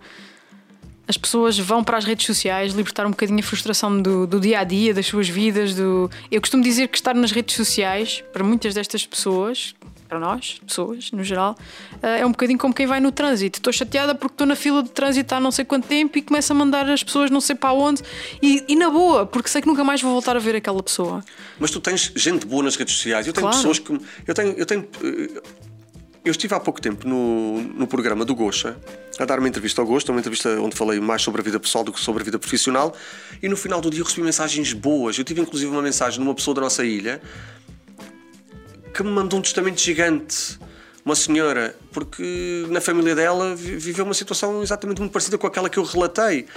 [1.07, 4.59] As pessoas vão para as redes sociais libertar um bocadinho a frustração do, do dia
[4.59, 5.75] a dia, das suas vidas.
[5.75, 6.09] Do...
[6.31, 9.75] Eu costumo dizer que estar nas redes sociais, para muitas destas pessoas,
[10.15, 11.57] para nós, pessoas no geral,
[12.01, 13.59] eh, é um bocadinho como quem vai no trânsito.
[13.59, 16.53] Estou chateada porque estou na fila de trânsito há não sei quanto tempo e começo
[16.53, 18.01] a mandar as pessoas não sei para onde
[18.41, 21.21] e, e, na boa, porque sei que nunca mais vou voltar a ver aquela pessoa.
[21.59, 23.27] Mas tu tens gente boa nas redes sociais.
[23.27, 23.57] Eu tenho claro.
[23.57, 23.99] pessoas que.
[24.25, 24.53] Eu tenho.
[24.53, 25.41] Eu tenho eh,
[26.23, 28.75] eu estive há pouco tempo no, no programa do Gocha
[29.19, 31.83] a dar uma entrevista ao Gosto, uma entrevista onde falei mais sobre a vida pessoal
[31.83, 32.95] do que sobre a vida profissional,
[33.43, 35.19] e no final do dia recebi mensagens boas.
[35.19, 37.21] Eu tive inclusive uma mensagem de uma pessoa da nossa ilha
[38.95, 40.57] que me mandou um testamento gigante.
[41.03, 45.77] Uma senhora, porque na família dela viveu uma situação exatamente muito parecida com aquela que
[45.77, 46.47] eu relatei.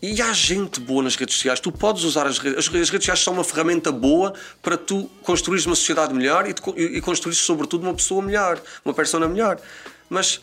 [0.00, 1.60] E há gente boa nas redes sociais.
[1.60, 5.66] Tu podes usar as redes, as redes sociais são uma ferramenta boa para tu construires
[5.66, 9.60] uma sociedade melhor e, e construires sobretudo uma pessoa melhor, uma persona melhor.
[10.08, 10.40] Mas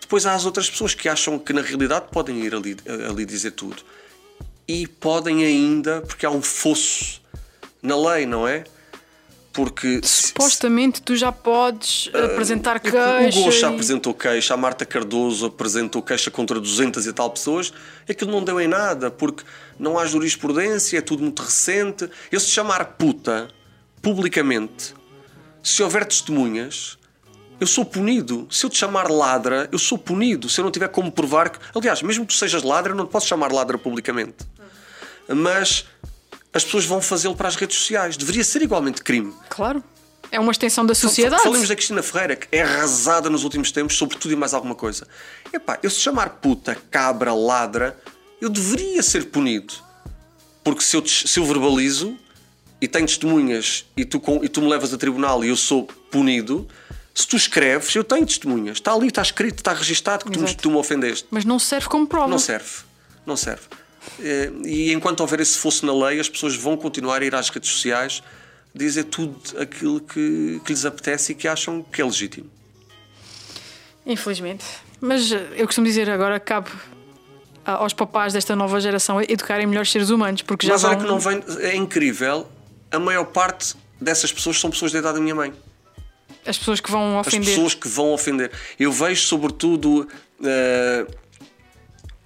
[0.00, 2.76] depois há as outras pessoas que acham que na realidade podem ir ali,
[3.08, 3.82] ali dizer tudo.
[4.66, 7.20] E podem ainda, porque há um fosso
[7.82, 8.64] na lei, não é?
[9.56, 13.40] Porque supostamente tu já podes uh, apresentar queixa.
[13.40, 17.72] O Gosto já apresentou queixa, a Marta Cardoso apresentou queixa contra 200 e tal pessoas,
[18.06, 19.44] e aquilo não deu em nada, porque
[19.78, 22.06] não há jurisprudência, é tudo muito recente.
[22.30, 23.48] Eu se chamar puta
[24.02, 24.94] publicamente,
[25.62, 26.98] se houver testemunhas,
[27.58, 28.46] eu sou punido.
[28.50, 30.50] Se eu te chamar ladra, eu sou punido.
[30.50, 31.58] Se eu não tiver como provar que.
[31.74, 34.44] Aliás, mesmo que tu sejas ladra, eu não te posso chamar ladra publicamente.
[35.28, 35.86] Mas
[36.52, 38.16] as pessoas vão fazê-lo para as redes sociais.
[38.16, 39.34] Deveria ser igualmente crime.
[39.48, 39.82] Claro.
[40.30, 41.42] É uma extensão da sociedade.
[41.42, 44.74] Falemos da Cristina Ferreira, que é arrasada nos últimos tempos sobre tudo e mais alguma
[44.74, 45.06] coisa.
[45.52, 47.96] Epá, eu se chamar puta, cabra, ladra,
[48.40, 49.74] eu deveria ser punido.
[50.64, 52.18] Porque se eu, se eu verbalizo
[52.80, 56.66] e tenho testemunhas e tu, e tu me levas a tribunal e eu sou punido,
[57.14, 58.78] se tu escreves, eu tenho testemunhas.
[58.78, 61.26] Está ali, está escrito, está registado que tu tu me ofendeste.
[61.30, 62.28] Mas não serve como prova.
[62.28, 62.84] Não serve.
[63.24, 63.62] Não serve.
[64.20, 67.48] Eh, e enquanto houver esse fosse na lei, as pessoas vão continuar a ir às
[67.48, 68.22] redes sociais
[68.74, 72.50] dizer tudo aquilo que, que lhes apetece e que acham que é legítimo.
[74.04, 74.64] Infelizmente.
[75.00, 76.70] Mas eh, eu costumo dizer agora cabe
[77.64, 80.90] aos papás desta nova geração educarem melhores seres humanos, porque já Mas vão...
[80.92, 82.46] olha que não vem, é incrível,
[82.92, 85.52] a maior parte dessas pessoas são pessoas da idade da minha mãe.
[86.46, 87.40] As pessoas que vão ofender.
[87.40, 88.52] As pessoas que vão ofender.
[88.78, 90.08] Eu vejo, sobretudo,
[90.40, 91.14] uh,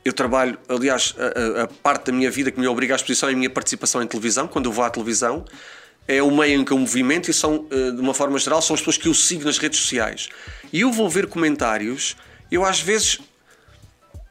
[0.05, 3.33] eu trabalho, aliás, a, a, parte da minha vida que me obriga à exposição é
[3.33, 5.45] a minha participação em televisão, quando eu vou à televisão,
[6.09, 8.75] é o meio em que eu movimento e são, eh, de uma forma geral, são
[8.75, 10.29] as pessoas que eu sigo nas redes sociais.
[10.73, 12.17] E eu vou ver comentários,
[12.51, 13.21] eu às vezes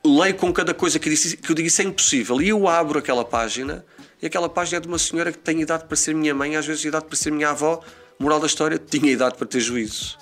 [0.03, 2.41] leio com cada coisa que, disse, que eu digo isso é impossível.
[2.41, 3.85] E eu abro aquela página
[4.21, 6.65] e aquela página é de uma senhora que tem idade para ser minha mãe, às
[6.65, 7.81] vezes idade para ser minha avó.
[8.17, 10.17] Moral da história, tinha idade para ter juízo.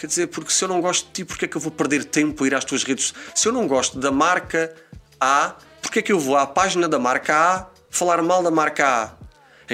[0.00, 2.06] Quer dizer, porque se eu não gosto de ti, porque é que eu vou perder
[2.06, 3.12] tempo a ir às tuas redes?
[3.34, 4.74] Se eu não gosto da marca
[5.20, 8.86] A, porque é que eu vou à página da marca A falar mal da marca
[8.88, 9.20] A?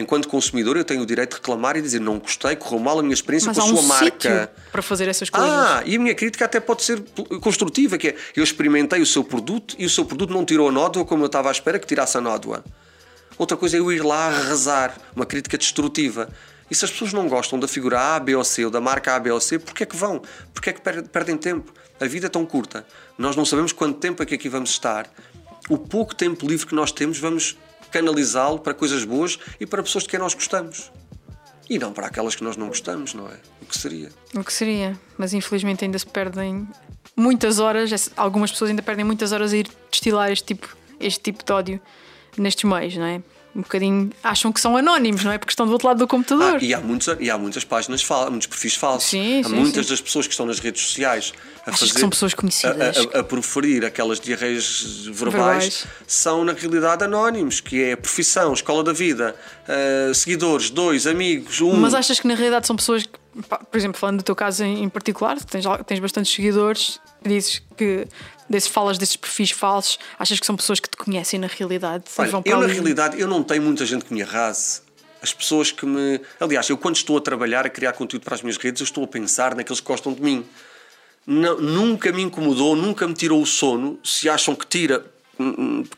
[0.01, 3.03] Enquanto consumidor, eu tenho o direito de reclamar e dizer não gostei, correu mal a
[3.03, 4.53] minha experiência Mas com a um sua marca.
[4.73, 5.49] Para fazer essas coisas.
[5.49, 7.05] Ah, e a minha crítica até pode ser
[7.41, 10.73] construtiva, que é eu experimentei o seu produto e o seu produto não tirou a
[10.73, 12.65] nódoa como eu estava à espera que tirasse a nódoa.
[13.39, 16.29] Outra coisa é eu ir lá arrasar, uma crítica destrutiva.
[16.71, 19.15] E se as pessoas não gostam da figura A, B ou C ou da marca
[19.15, 20.21] A, B ou C, porquê é que vão?
[20.53, 21.73] Porquê é que perdem tempo?
[22.01, 22.87] A vida é tão curta.
[23.17, 25.09] Nós não sabemos quanto tempo é que aqui vamos estar.
[25.69, 27.57] O pouco tempo livre que nós temos, vamos
[27.91, 30.91] canalizá-lo para coisas boas e para pessoas de quem nós gostamos.
[31.69, 33.39] E não para aquelas que nós não gostamos, não é?
[33.63, 34.11] O que seria?
[34.35, 34.99] O que seria.
[35.17, 36.69] Mas infelizmente ainda se perdem
[37.17, 41.45] muitas horas, algumas pessoas ainda perdem muitas horas a ir destilar este tipo, este tipo
[41.45, 41.81] de ódio
[42.37, 43.23] nestes meios, não é?
[43.57, 45.39] Um bocadinho acham que são anónimos, não é?
[45.39, 46.59] Porque estão do outro lado do computador.
[46.61, 49.09] Ah, e, há muitos, e há muitas páginas falsas, muitos perfis falsos.
[49.09, 49.93] Sim, há sim, muitas sim.
[49.93, 51.33] das pessoas que estão nas redes sociais
[51.65, 52.99] a Achas fazer, que são pessoas conhecidas.
[52.99, 58.53] A, a, a, proferir aquelas diarreias verbais, verbais, são na realidade anónimos, que é profissão,
[58.53, 59.35] escola da vida,
[59.67, 61.77] uh, seguidores, dois, amigos, um.
[61.77, 64.89] Mas achas que na realidade são pessoas que, por exemplo, falando do teu caso em
[64.91, 68.07] particular, tens, tens bastantes seguidores, dizes que
[68.49, 72.05] desses, falas desses perfis falsos, achas que são pessoas que te conhecem na realidade?
[72.19, 74.83] Olha, eu, na realidade, eu não tenho muita gente que me arrase.
[75.23, 76.21] As pessoas que me.
[76.39, 79.05] Aliás, eu quando estou a trabalhar, a criar conteúdo para as minhas redes, eu estou
[79.05, 80.45] a pensar naqueles que gostam de mim.
[81.27, 83.99] Não, nunca me incomodou, nunca me tirou o sono.
[84.05, 85.05] Se acham que tira,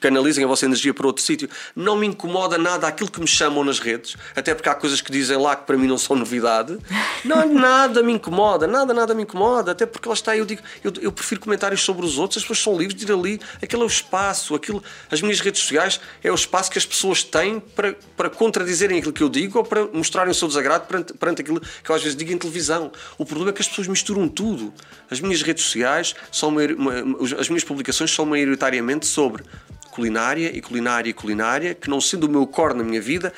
[0.00, 1.48] canalizem a vossa energia para outro sítio.
[1.74, 5.10] Não me incomoda nada aquilo que me chamam nas redes, até porque há coisas que
[5.10, 6.78] dizem lá que para mim não são novidade.
[7.24, 10.92] Não, nada me incomoda, nada, nada me incomoda, até porque lá está, eu digo, eu,
[11.00, 13.84] eu prefiro comentários sobre os outros, as pessoas são livres de ir ali, aquele é
[13.84, 17.96] o espaço, aquilo, as minhas redes sociais é o espaço que as pessoas têm para,
[18.16, 21.60] para contradizerem aquilo que eu digo ou para mostrarem o seu desagrado perante, perante aquilo
[21.60, 22.92] que eu às vezes digo em televisão.
[23.18, 24.72] O problema é que as pessoas misturam tudo.
[25.10, 26.94] As minhas redes sociais são uma, uma,
[27.38, 29.44] as minhas publicações são maioritariamente sobre sobre
[29.90, 33.32] culinária e culinária e culinária, que não sendo o meu core na minha vida,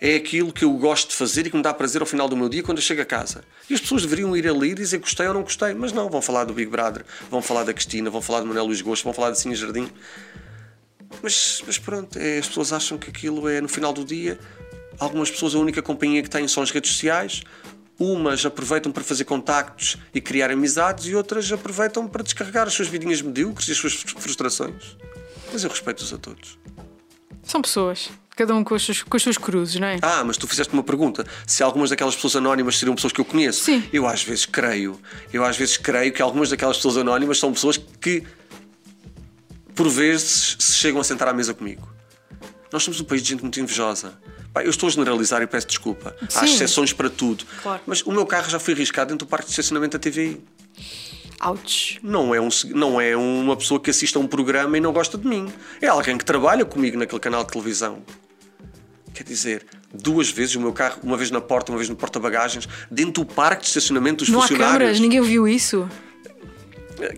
[0.00, 2.36] é aquilo que eu gosto de fazer e que me dá prazer ao final do
[2.36, 3.42] meu dia quando eu chego a casa.
[3.68, 6.22] E as pessoas deveriam ir ali e dizer gostei ou não gostei, mas não, vão
[6.22, 9.12] falar do Big Brother, vão falar da Cristina, vão falar do Manuel Luís Gosto, vão
[9.12, 9.88] falar da Cine Jardim.
[11.22, 14.38] Mas, mas pronto, é, as pessoas acham que aquilo é no final do dia.
[14.98, 17.42] Algumas pessoas a única companhia que têm são as redes sociais,
[17.98, 22.86] Umas aproveitam para fazer contactos e criar amizades e outras aproveitam para descarregar as suas
[22.86, 24.96] vidinhas medíocres e as suas frustrações.
[25.52, 26.58] Mas eu respeito-os a todos.
[27.42, 28.10] São pessoas.
[28.36, 29.98] Cada um com as, suas, com as suas cruzes, não é?
[30.00, 31.26] Ah, mas tu fizeste uma pergunta.
[31.44, 33.64] Se algumas daquelas pessoas anónimas seriam pessoas que eu conheço.
[33.64, 33.82] Sim.
[33.92, 35.00] Eu às vezes creio.
[35.32, 38.22] Eu às vezes creio que algumas daquelas pessoas anónimas são pessoas que,
[39.74, 41.88] por vezes, se chegam a sentar à mesa comigo.
[42.72, 44.16] Nós somos um país de gente muito invejosa.
[44.52, 46.14] Pá, eu estou a generalizar e peço desculpa.
[46.28, 46.38] Sim.
[46.38, 47.44] Há exceções para tudo.
[47.62, 47.82] Claro.
[47.86, 50.40] Mas o meu carro já foi arriscado dentro do parque de estacionamento da TVI.
[51.44, 51.98] Ouch.
[52.02, 55.16] Não é, um, não é uma pessoa que assiste a um programa e não gosta
[55.16, 55.52] de mim.
[55.80, 58.02] É alguém que trabalha comigo naquele canal de televisão.
[59.14, 62.68] Quer dizer, duas vezes o meu carro, uma vez na porta, uma vez no porta-bagagens,
[62.90, 64.78] dentro do parque de estacionamento dos Não há funcionários.
[64.78, 65.88] câmaras, ninguém viu isso.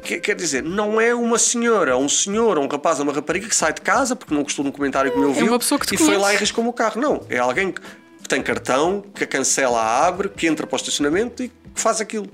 [0.03, 3.55] Quer, quer dizer, não é uma senhora, um senhor, um rapaz ou uma rapariga que
[3.57, 5.79] sai de casa porque não gostou de um comentário que me ouviu É uma pessoa
[5.79, 6.23] que te e foi conhece.
[6.23, 7.01] lá e riscou o carro.
[7.01, 7.81] Não, é alguém que
[8.29, 12.29] tem cartão, que a cancela, abre, que entra para o estacionamento e que faz aquilo.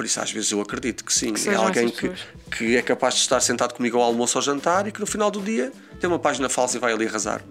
[0.00, 1.34] Por isso, às vezes, eu acredito que sim.
[1.34, 2.10] é sejam alguém que,
[2.56, 5.30] que é capaz de estar sentado comigo ao almoço ou jantar e que no final
[5.30, 5.70] do dia
[6.00, 7.42] tem uma página falsa e vai ali arrasar.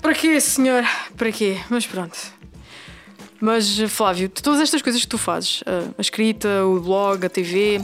[0.00, 0.84] Para quê, senhor?
[1.18, 1.58] Para quê?
[1.68, 2.16] Mas pronto.
[3.38, 7.28] Mas, Flávio, de todas estas coisas que tu fazes, a- a escrita, o blog, a
[7.28, 7.78] TV,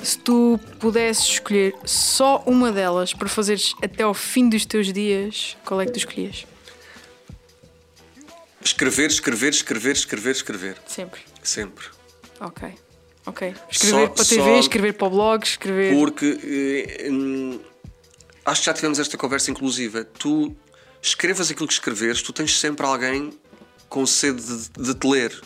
[0.00, 5.56] se tu pudesses escolher só uma delas para fazeres até ao fim dos teus dias,
[5.64, 6.46] qual é que tu escolhias?
[8.62, 10.76] Escrever, escrever, escrever, escrever, escrever.
[10.86, 11.20] Sempre.
[11.42, 11.95] Sempre.
[12.40, 12.74] Ok.
[13.26, 13.54] Ok.
[13.70, 15.94] Escrever Só- para a TV, só- escrever para o blog, escrever.
[15.94, 16.38] Porque
[17.04, 17.58] eh, hum,
[18.44, 20.04] acho que já tivemos esta conversa inclusiva.
[20.04, 20.54] Tu
[21.02, 23.32] escrevas aquilo que escreveres, tu tens sempre alguém
[23.88, 25.40] com sede de, de te ler.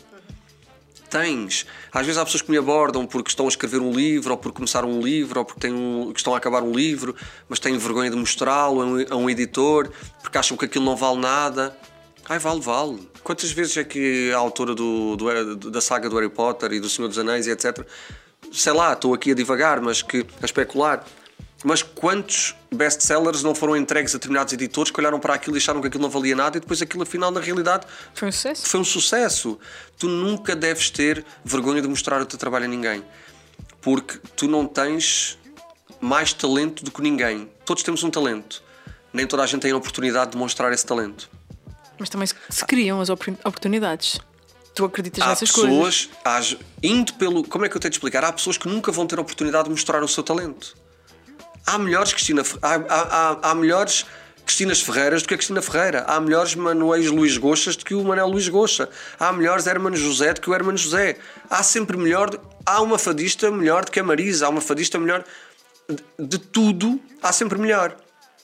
[1.09, 1.66] Tens.
[1.93, 4.57] Às vezes há pessoas que me abordam porque estão a escrever um livro, ou porque
[4.57, 7.16] começaram um livro, ou porque têm um- estão a acabar um livro,
[7.49, 9.91] mas têm vergonha de mostrá-lo a um, a um editor,
[10.22, 11.76] porque acham que aquilo não vale nada.
[12.28, 13.09] Ai, vale, vale.
[13.22, 16.88] Quantas vezes é que a autora do, do- da saga do Harry Potter e do
[16.88, 17.86] Senhor dos Anéis e etc.
[18.52, 21.04] Sei lá, estou aqui a divagar, mas que a especular.
[21.62, 25.80] Mas quantos best-sellers não foram entregues a determinados editores que olharam para aquilo e acharam
[25.82, 28.66] que aquilo não valia nada e depois aquilo afinal na realidade Foi um sucesso.
[28.66, 29.58] foi um sucesso.
[29.98, 33.04] Tu nunca deves ter vergonha de mostrar o teu trabalho a ninguém.
[33.82, 35.38] Porque tu não tens
[36.00, 37.50] mais talento do que ninguém.
[37.66, 38.62] Todos temos um talento.
[39.12, 41.28] Nem toda a gente tem a oportunidade de mostrar esse talento.
[42.01, 44.18] Mas também se, criam as opor- oportunidades.
[44.74, 46.07] Tu acreditas Há nessas coisas?
[46.07, 47.44] pessoas, há- indo pelo.
[47.44, 48.24] Como é que eu tenho de explicar?
[48.24, 50.74] Há pessoas que nunca vão ter a oportunidade de mostrar o seu talento.
[51.66, 54.07] Há melhores Cristina, há, há, há melhores
[54.46, 56.05] Cristinas Ferreiras do que a Cristina Ferreira.
[56.09, 58.88] Há melhores Manuéis Luís Goxas do que o Manuel Luís Goxa.
[59.18, 61.18] Há melhores Hermano José do que o Hermano José.
[61.51, 62.30] Há sempre melhor.
[62.64, 64.46] Há uma fadista melhor do que a Marisa.
[64.46, 65.22] Há uma fadista melhor.
[65.88, 67.94] De, de tudo, há sempre melhor.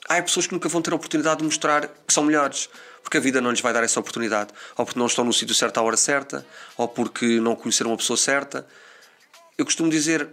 [0.07, 2.69] Há pessoas que nunca vão ter a oportunidade de mostrar que são melhores.
[3.07, 4.49] Porque a vida não lhes vai dar essa oportunidade.
[4.75, 6.45] Ou porque não estão no sítio certo à hora certa.
[6.75, 8.67] Ou porque não conheceram a pessoa certa.
[9.57, 10.27] Eu costumo dizer: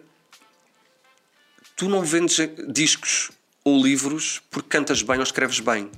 [1.76, 3.30] tu não vendes discos
[3.62, 5.88] ou livros porque cantas bem ou escreves bem.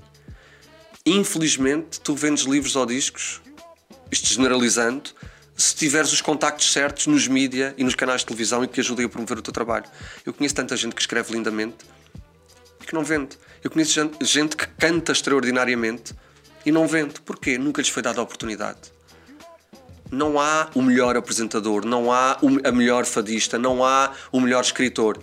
[1.06, 3.40] Infelizmente, tu vendes livros ou discos,
[4.12, 5.12] isto generalizando,
[5.56, 9.06] se tiveres os contactos certos nos mídia e nos canais de televisão e que ajudem
[9.06, 9.86] a promover o teu trabalho.
[10.26, 11.86] Eu conheço tanta gente que escreve lindamente
[12.82, 13.38] e que não vende.
[13.64, 16.12] Eu conheço gente- gente que canta extraordinariamente
[16.66, 17.20] e não vende.
[17.22, 17.56] Porquê?
[17.56, 18.96] Nunca lhes foi dada a oportunidade
[20.10, 25.20] não há o melhor apresentador, não há a melhor fadista, não há o melhor escritor.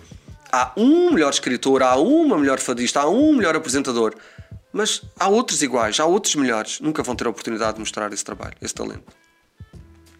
[0.52, 4.14] Há um melhor escritor, há uma melhor fadista, há um melhor apresentador.
[4.72, 6.80] Mas há outros iguais, há outros melhores.
[6.80, 9.04] Nunca vão ter a oportunidade de mostrar esse trabalho, esse talento.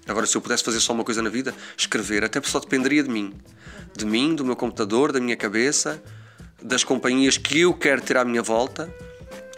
[0.07, 3.09] Agora, se eu pudesse fazer só uma coisa na vida, escrever, até só dependeria de
[3.09, 3.33] mim.
[3.97, 6.03] De mim, do meu computador, da minha cabeça,
[6.61, 8.93] das companhias que eu quero ter à minha volta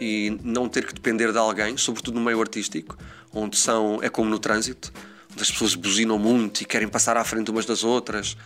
[0.01, 2.97] e não ter que depender de alguém, sobretudo no meio artístico,
[3.32, 4.92] onde são, é como no trânsito,
[5.32, 8.36] onde as pessoas buzinam muito e querem passar à frente umas das outras.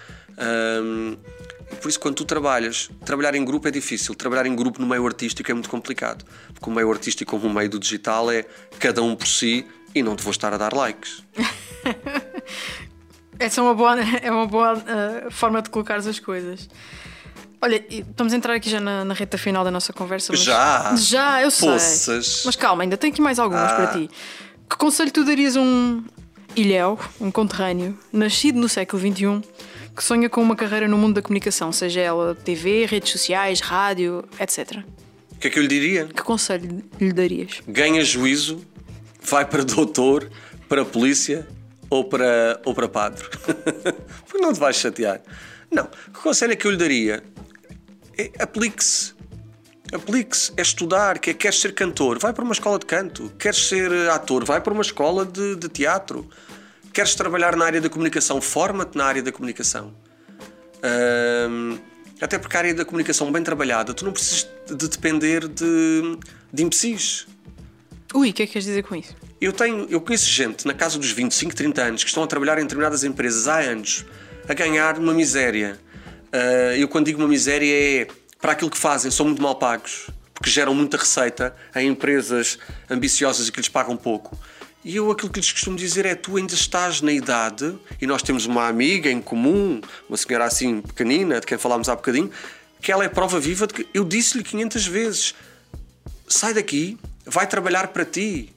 [1.73, 4.87] E por isso, quando tu trabalhas, trabalhar em grupo é difícil, trabalhar em grupo no
[4.87, 8.45] meio artístico é muito complicado, porque o meio artístico, como o meio do digital, é
[8.79, 11.23] cada um por si e não te vou estar a dar likes.
[13.39, 16.69] Essa é uma boa, é uma boa eh, forma de colocar as coisas.
[17.63, 20.33] Olha, estamos a entrar aqui já na, na reta final da nossa conversa.
[20.33, 20.41] Mas...
[20.43, 20.95] Já?
[20.97, 21.69] Já, eu sei.
[21.69, 22.43] Poças.
[22.47, 23.75] Mas calma, ainda tenho aqui mais algumas Ah.
[23.77, 24.11] para ti.
[24.69, 26.03] Que conselho tu darias a um
[26.57, 29.43] ilhéu, um conterrâneo, nascido no século XXI,
[29.95, 34.25] que sonha com uma carreira no mundo da comunicação, seja ela TV, redes sociais, rádio,
[34.39, 34.79] etc.
[35.33, 36.07] O que é que eu lhe diria?
[36.07, 37.61] Que conselho lhe darias?
[37.69, 38.65] ganha juízo,
[39.23, 40.31] vai para doutor,
[40.69, 41.47] para polícia
[41.91, 43.25] ou para, ou para padre.
[44.27, 45.21] Porque não te vais chatear.
[45.71, 45.85] Não.
[45.87, 47.23] Que conselho é que eu lhe daria?
[48.21, 49.15] É, aplique-se.
[49.93, 50.53] Aplique-se.
[50.57, 51.17] É estudar.
[51.17, 52.19] É, queres ser cantor?
[52.19, 53.33] Vai para uma escola de canto.
[53.39, 54.45] Queres ser ator?
[54.45, 56.29] Vai para uma escola de, de teatro.
[56.93, 58.41] Queres trabalhar na área da comunicação?
[58.41, 59.95] Forma-te na área da comunicação.
[62.21, 66.19] Até porque a área da comunicação bem trabalhada, tu não precisas de depender de,
[66.53, 67.27] de imbecis.
[68.13, 69.15] Ui, o que é que queres dizer com isso?
[69.41, 72.59] Eu, tenho, eu conheço gente na casa dos 25, 30 anos que estão a trabalhar
[72.59, 74.05] em determinadas empresas há anos
[74.49, 75.79] a ganhar uma miséria.
[76.33, 78.07] Ah, eu, quando digo uma miséria, é
[78.41, 80.09] para aquilo que fazem, são muito mal pagos
[80.41, 82.59] porque geram muita receita a empresas
[82.89, 84.39] ambiciosas e que lhes pagam pouco.
[84.83, 88.23] E eu aquilo que lhes costumo dizer é: tu ainda estás na idade, e nós
[88.23, 92.31] temos uma amiga em comum, uma senhora assim pequenina, de quem falámos há bocadinho,
[92.81, 95.35] que ela é prova viva de que eu disse-lhe 500 vezes:
[96.27, 98.55] sai daqui, vai trabalhar para ti.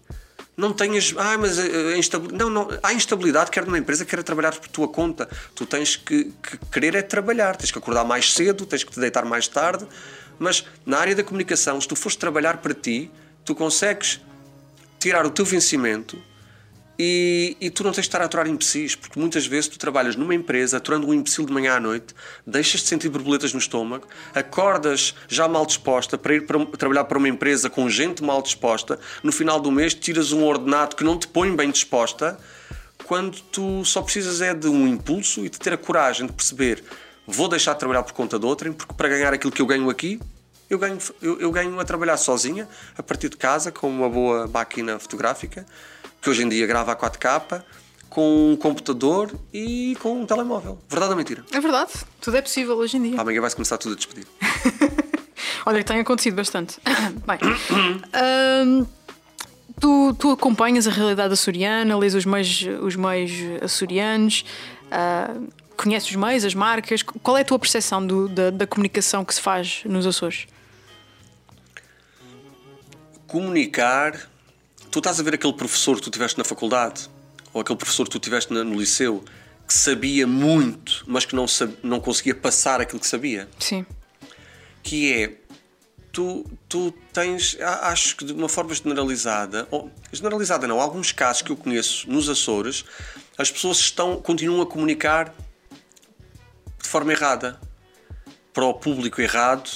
[0.56, 1.14] Não tenhas.
[1.18, 2.44] Ah, mas a instabilidade.
[2.44, 2.68] Não, não.
[2.82, 5.28] Há instabilidade, quer numa empresa, quer trabalhar por tua conta.
[5.56, 7.56] Tu tens que, que querer é trabalhar.
[7.56, 9.88] Tens que acordar mais cedo, tens que te deitar mais tarde.
[10.38, 13.10] Mas na área da comunicação, se tu fores trabalhar para ti,
[13.44, 14.22] tu consegues
[15.00, 16.22] tirar o teu vencimento
[16.98, 20.16] e, e, tu não tens de estar a aturar imbecis, porque muitas vezes tu trabalhas
[20.16, 22.14] numa empresa aturando um imbecil de manhã à noite,
[22.46, 27.18] deixas de sentir borboletas no estômago, acordas já mal disposta para ir para, trabalhar para
[27.18, 31.18] uma empresa com gente mal disposta, no final do mês tiras um ordenado que não
[31.18, 32.38] te põe bem disposta,
[33.06, 36.84] quando tu só precisas é de um impulso e de ter a coragem de perceber
[37.26, 39.90] vou deixar de trabalhar por conta de outrem, porque para ganhar aquilo que eu ganho
[39.90, 40.20] aqui,
[40.70, 42.68] eu ganho, eu, eu ganho a trabalhar sozinha,
[42.98, 45.66] a partir de casa, com uma boa máquina fotográfica
[46.24, 47.62] que hoje em dia grava a 4K,
[48.10, 50.80] com um computador e com um telemóvel.
[50.88, 51.44] Verdade ou mentira?
[51.52, 53.20] É verdade, tudo é possível hoje em dia.
[53.20, 54.26] Amanhã vai-se começar tudo a despedir.
[55.66, 56.80] Olha, que tem acontecido bastante.
[57.28, 57.40] Bem,
[58.66, 58.86] hum,
[59.80, 64.46] tu, tu acompanhas a realidade açoriana, lês os meios, os meios açorianos,
[64.88, 67.04] uh, conheces os meios, as marcas.
[67.04, 70.48] Qual é a tua percepção do, da, da comunicação que se faz nos Açores?
[73.28, 74.30] Comunicar
[74.94, 77.10] tu estás a ver aquele professor que tu tiveste na faculdade
[77.52, 79.26] ou aquele professor que tu tiveste no liceu
[79.68, 81.48] que sabia muito, mas que não,
[81.82, 83.50] não conseguia passar aquilo que sabia.
[83.58, 83.88] Sim.
[84.84, 85.38] Que é,
[86.12, 91.52] tu, tu tens, acho que de uma forma generalizada, ou, generalizada não, alguns casos que
[91.52, 92.86] eu conheço nos Açores,
[93.36, 95.34] as pessoas estão, continuam a comunicar
[96.80, 97.60] de forma errada,
[98.54, 99.72] para o público errado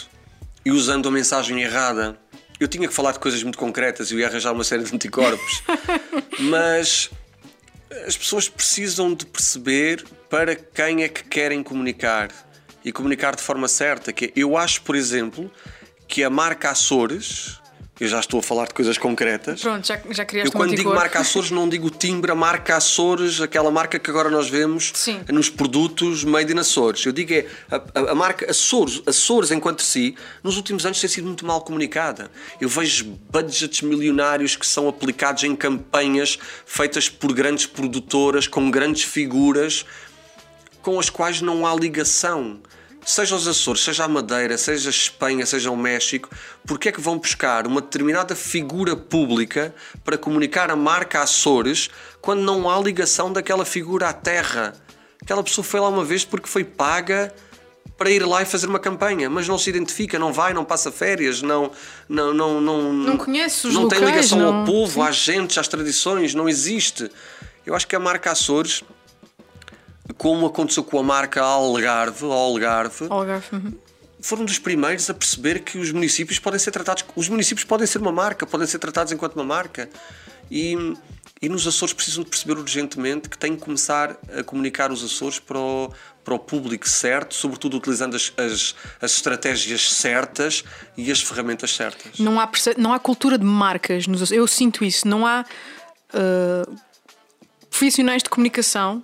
[0.63, 2.19] e usando a mensagem errada
[2.59, 4.93] eu tinha que falar de coisas muito concretas e eu ia arranjar uma série de
[4.93, 5.63] anticorpos,
[6.39, 7.09] mas
[8.05, 12.29] as pessoas precisam de perceber para quem é que querem comunicar
[12.83, 14.11] e comunicar de forma certa.
[14.11, 15.51] Que é, eu acho, por exemplo,
[16.07, 17.59] que a marca Açores
[17.99, 19.61] eu já estou a falar de coisas concretas.
[19.61, 22.77] Pronto, já, já criaste Eu quando um digo marca Açores não digo timbre, a marca
[22.77, 25.21] Açores, aquela marca que agora nós vemos Sim.
[25.29, 27.05] nos produtos made in Açores.
[27.05, 31.09] Eu digo é a, a, a, marca Açores, Açores enquanto si, nos últimos anos tem
[31.09, 32.29] sido muito mal comunicada.
[32.61, 39.03] Eu vejo budgets milionários que são aplicados em campanhas feitas por grandes produtoras, com grandes
[39.03, 39.85] figuras,
[40.81, 42.59] com as quais não há ligação
[43.07, 46.29] seja os Açores, seja a Madeira, seja a Espanha, seja o México,
[46.65, 51.89] porque é que vão buscar uma determinada figura pública para comunicar a marca Açores
[52.19, 54.73] quando não há ligação daquela figura à terra?
[55.21, 57.33] Aquela pessoa foi lá uma vez porque foi paga
[57.97, 60.91] para ir lá e fazer uma campanha, mas não se identifica, não vai, não passa
[60.91, 61.71] férias, não
[62.09, 64.53] não não não, não conhece os não locais, tem ligação não...
[64.53, 65.07] ao povo, Sim.
[65.09, 67.09] às gentes, às tradições, não existe.
[67.65, 68.83] Eu acho que a marca Açores
[70.15, 73.55] como aconteceu com a marca Algarve, Algarve, Algarve.
[73.55, 73.73] Uhum.
[74.21, 77.99] foram dos primeiros a perceber que os municípios podem ser tratados, os municípios podem ser
[77.99, 79.89] uma marca, podem ser tratados enquanto uma marca.
[80.49, 80.75] E,
[81.41, 85.39] e nos Açores precisam de perceber urgentemente que têm que começar a comunicar os Açores
[85.39, 85.93] para o,
[86.23, 90.63] para o público certo, sobretudo utilizando as, as, as estratégias certas
[90.95, 92.17] e as ferramentas certas.
[92.17, 94.39] Não há, não há cultura de marcas nos Açores.
[94.39, 95.07] Eu sinto isso.
[95.07, 95.45] Não há
[96.13, 96.75] uh,
[97.69, 99.03] profissionais de comunicação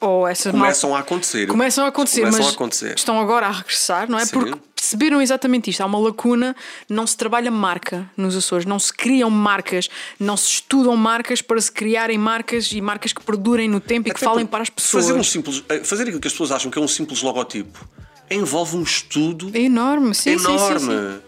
[0.00, 0.98] ou essas começam mal...
[0.98, 1.46] a acontecer.
[1.46, 2.94] Começam a acontecer, começam mas a acontecer.
[2.96, 4.24] estão agora a regressar, não é?
[4.24, 4.32] Sim.
[4.32, 5.80] Porque perceberam exatamente isto.
[5.80, 6.54] Há uma lacuna,
[6.88, 9.88] não se trabalha marca nos Açores, não se criam marcas,
[10.18, 14.10] não se estudam marcas para se criarem marcas e marcas que perdurem no tempo Até
[14.10, 15.06] e que falem para as pessoas.
[15.06, 17.86] Fazer, um simples, eh, fazer aquilo que as pessoas acham que é um simples logotipo
[18.30, 20.80] envolve um estudo é enorme, sim, enorme.
[20.80, 21.20] Sim,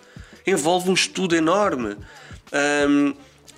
[0.44, 0.52] sim.
[0.52, 1.96] Envolve um estudo enorme.
[2.88, 3.14] Um,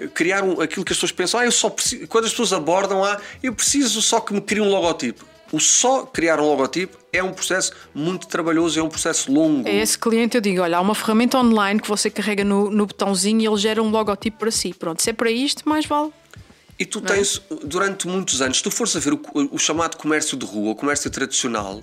[0.08, 3.04] criar um, aquilo que as pessoas pensam, ah, eu só preciso, quando as pessoas abordam,
[3.04, 5.24] ah, eu preciso só que me crie um logotipo.
[5.52, 9.68] O só criar um logotipo é um processo muito trabalhoso, é um processo longo.
[9.68, 12.86] É esse cliente, eu digo: olha, há uma ferramenta online que você carrega no, no
[12.86, 14.72] botãozinho e ele gera um logotipo para si.
[14.72, 16.12] Pronto, se é para isto, mais vale.
[16.78, 17.02] E tu é?
[17.02, 17.54] tens, é?
[17.64, 19.20] durante muitos anos, se tu fores a ver o,
[19.50, 21.82] o, chamado comércio de rua, o comércio tradicional,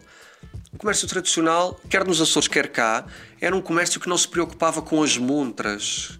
[0.72, 3.06] o comércio tradicional, quer nos Açores, quer cá,
[3.42, 6.18] era um comércio que não se preocupava com as montras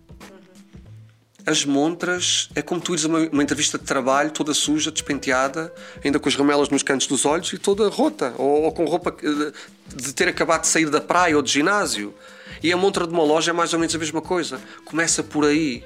[1.48, 5.74] as montras é como tu ires a uma, uma, entrevista de trabalho toda suja, despenteada,
[6.04, 9.12] ainda com as ramelas nos cantos dos olhos e toda rota, ou, ou com roupa
[9.14, 9.54] de,
[9.96, 12.14] de ter acabado de sair da praia ou de ginásio.
[12.62, 14.60] E a montra de uma loja é mais ou menos a mesma coisa.
[14.84, 15.86] Começa por aí.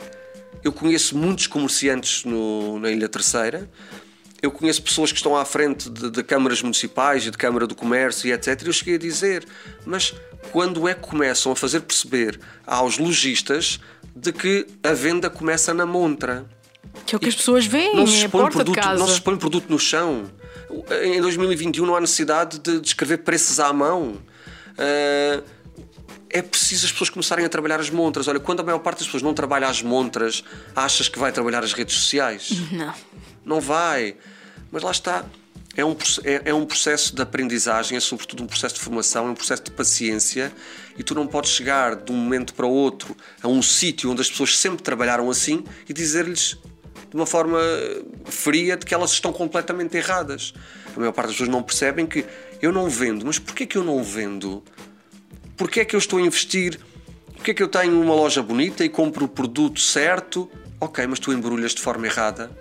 [0.64, 3.70] Eu conheço muitos comerciantes no, na Ilha Terceira.
[4.42, 7.76] Eu conheço pessoas que estão à frente de, de câmaras municipais e de Câmara do
[7.76, 8.64] Comércio e etc.
[8.66, 9.46] Eu cheguei a dizer,
[9.86, 10.16] mas
[10.52, 13.80] quando é que começam a fazer perceber aos lojistas
[14.16, 16.46] de que a venda começa na montra.
[17.06, 19.70] Que é o que as pessoas veem, não se expõe, produto, não se expõe produto
[19.70, 20.26] no chão.
[21.04, 24.18] Em 2021 não há necessidade de, de escrever preços à mão.
[24.72, 25.44] Uh,
[26.30, 28.28] é preciso as pessoas começarem a trabalhar as montras.
[28.28, 30.44] Olha, quando a maior parte das pessoas não trabalha as montras,
[30.76, 32.52] achas que vai trabalhar as redes sociais?
[32.72, 32.94] Não.
[33.44, 34.16] Não vai.
[34.72, 35.26] Mas lá está.
[35.76, 39.32] É um, é, é um processo de aprendizagem, é sobretudo um processo de formação, é
[39.32, 40.52] um processo de paciência
[40.98, 44.22] e tu não podes chegar de um momento para o outro a um sítio onde
[44.22, 46.58] as pessoas sempre trabalharam assim e dizer-lhes
[47.10, 47.60] de uma forma
[48.26, 50.54] fria de que elas estão completamente erradas.
[50.96, 52.26] A maior parte das pessoas não percebem que
[52.62, 54.64] eu não vendo, mas porquê que eu não vendo?
[55.56, 56.80] Porquê é que eu estou a investir?
[57.36, 60.50] Porquê é que eu tenho uma loja bonita e compro o produto certo?
[60.80, 62.52] Ok, mas tu embrulhas de forma errada.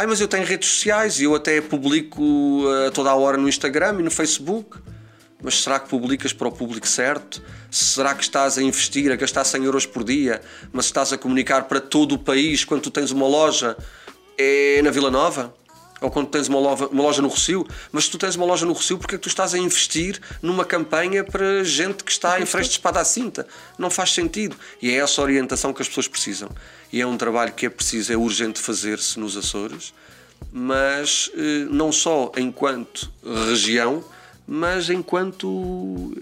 [0.00, 3.46] Ai, mas eu tenho redes sociais e eu até publico uh, toda a hora no
[3.46, 4.78] Instagram e no Facebook.
[5.42, 7.42] Mas será que publicas para o público certo?
[7.70, 10.40] Será que estás a investir, a gastar 100 euros por dia,
[10.72, 13.76] mas estás a comunicar para todo o país quando tu tens uma loja
[14.38, 15.52] é na Vila Nova?
[16.00, 17.66] Ou quando tens uma loja, uma loja no Rocio?
[17.92, 20.20] Mas se tu tens uma loja no Rocio, porque é que tu estás a investir
[20.40, 23.46] numa campanha para gente que está em frente de espada à cinta?
[23.78, 24.56] Não faz sentido.
[24.80, 26.48] E é essa orientação que as pessoas precisam.
[26.92, 29.92] E é um trabalho que é preciso, é urgente fazer-se nos Açores,
[30.52, 33.12] mas eh, não só enquanto
[33.46, 34.02] região,
[34.46, 36.12] mas enquanto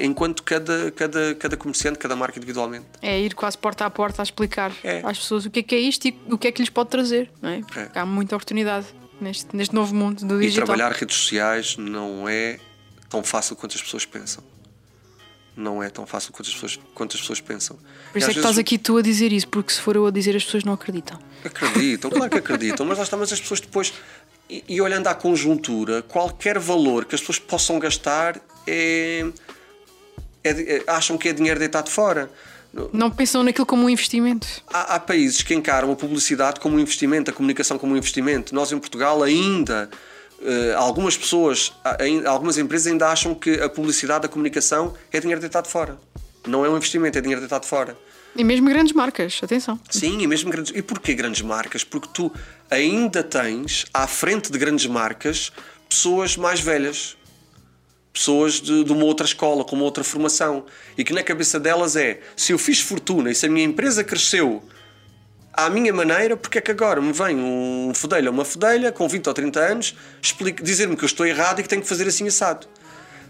[0.00, 2.86] enquanto cada, cada, cada comerciante, cada marca individualmente.
[3.02, 5.02] É ir quase porta a porta a explicar é.
[5.04, 6.88] às pessoas o que é que é isto e o que é que lhes pode
[6.90, 7.30] trazer.
[7.42, 7.60] Não é?
[7.76, 7.98] é.
[7.98, 8.86] Há muita oportunidade
[9.20, 10.64] neste, neste novo mundo do digital.
[10.64, 12.58] E trabalhar redes sociais não é
[13.08, 14.42] tão fácil quanto as pessoas pensam.
[15.56, 17.78] Não é tão fácil quanto as pessoas, quanto as pessoas pensam.
[18.12, 20.10] Por isso é que estás aqui tu a dizer isso, porque se for eu a
[20.10, 21.18] dizer, as pessoas não acreditam.
[21.44, 23.92] Acreditam, claro que acreditam, mas lá está, mas as pessoas depois
[24.48, 29.26] e, e, olhando à conjuntura, qualquer valor que as pessoas possam gastar é,
[30.42, 32.30] é, é, acham que é dinheiro deitado fora.
[32.92, 34.46] Não pensam naquilo como um investimento.
[34.72, 38.54] Há, há, países que encaram a publicidade como um investimento, a comunicação como um investimento.
[38.54, 39.88] Nós em Portugal ainda
[40.40, 41.72] uh, algumas pessoas,
[42.26, 45.98] algumas empresas ainda acham que a publicidade, a comunicação é dinheiro deitado fora.
[46.46, 47.96] Não é um investimento, é dinheiro deitado fora.
[48.36, 49.78] E mesmo grandes marcas, atenção.
[49.88, 50.72] Sim, e mesmo grandes.
[50.74, 51.84] E porquê grandes marcas?
[51.84, 52.32] Porque tu
[52.68, 55.52] ainda tens à frente de grandes marcas
[55.88, 57.16] pessoas mais velhas,
[58.14, 60.64] pessoas de, de, uma outra escola, com uma outra formação,
[60.96, 64.02] e que na cabeça delas é: se eu fiz fortuna e se a minha empresa
[64.02, 64.62] cresceu
[65.52, 69.06] à minha maneira, porque é que agora me vem um fedelho ou uma fedelha com
[69.06, 69.94] 20 ou 30 anos
[70.62, 72.66] dizer-me que eu estou errado e que tenho que fazer assim assado?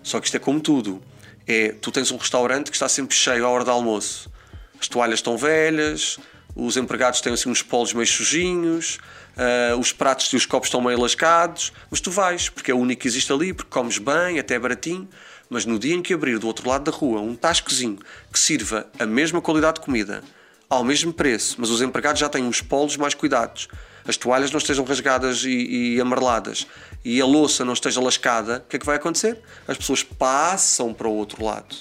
[0.02, 1.02] Só que isto é como tudo.
[1.46, 4.30] É, tu tens um restaurante que está sempre cheio à hora do almoço
[4.84, 6.18] as toalhas estão velhas,
[6.54, 8.98] os empregados têm assim uns polos meio sujinhos,
[9.36, 12.78] uh, os pratos e os copos estão meio lascados, mas tu vais, porque é o
[12.78, 15.08] único que existe ali, porque comes bem, até é baratinho.
[15.50, 17.98] Mas no dia em que abrir do outro lado da rua um tascozinho
[18.32, 20.22] que sirva a mesma qualidade de comida,
[20.70, 23.68] ao mesmo preço, mas os empregados já têm os polos mais cuidados,
[24.06, 26.66] as toalhas não estejam rasgadas e, e amareladas
[27.04, 29.38] e a louça não esteja lascada, o que é que vai acontecer?
[29.68, 31.76] As pessoas passam para o outro lado.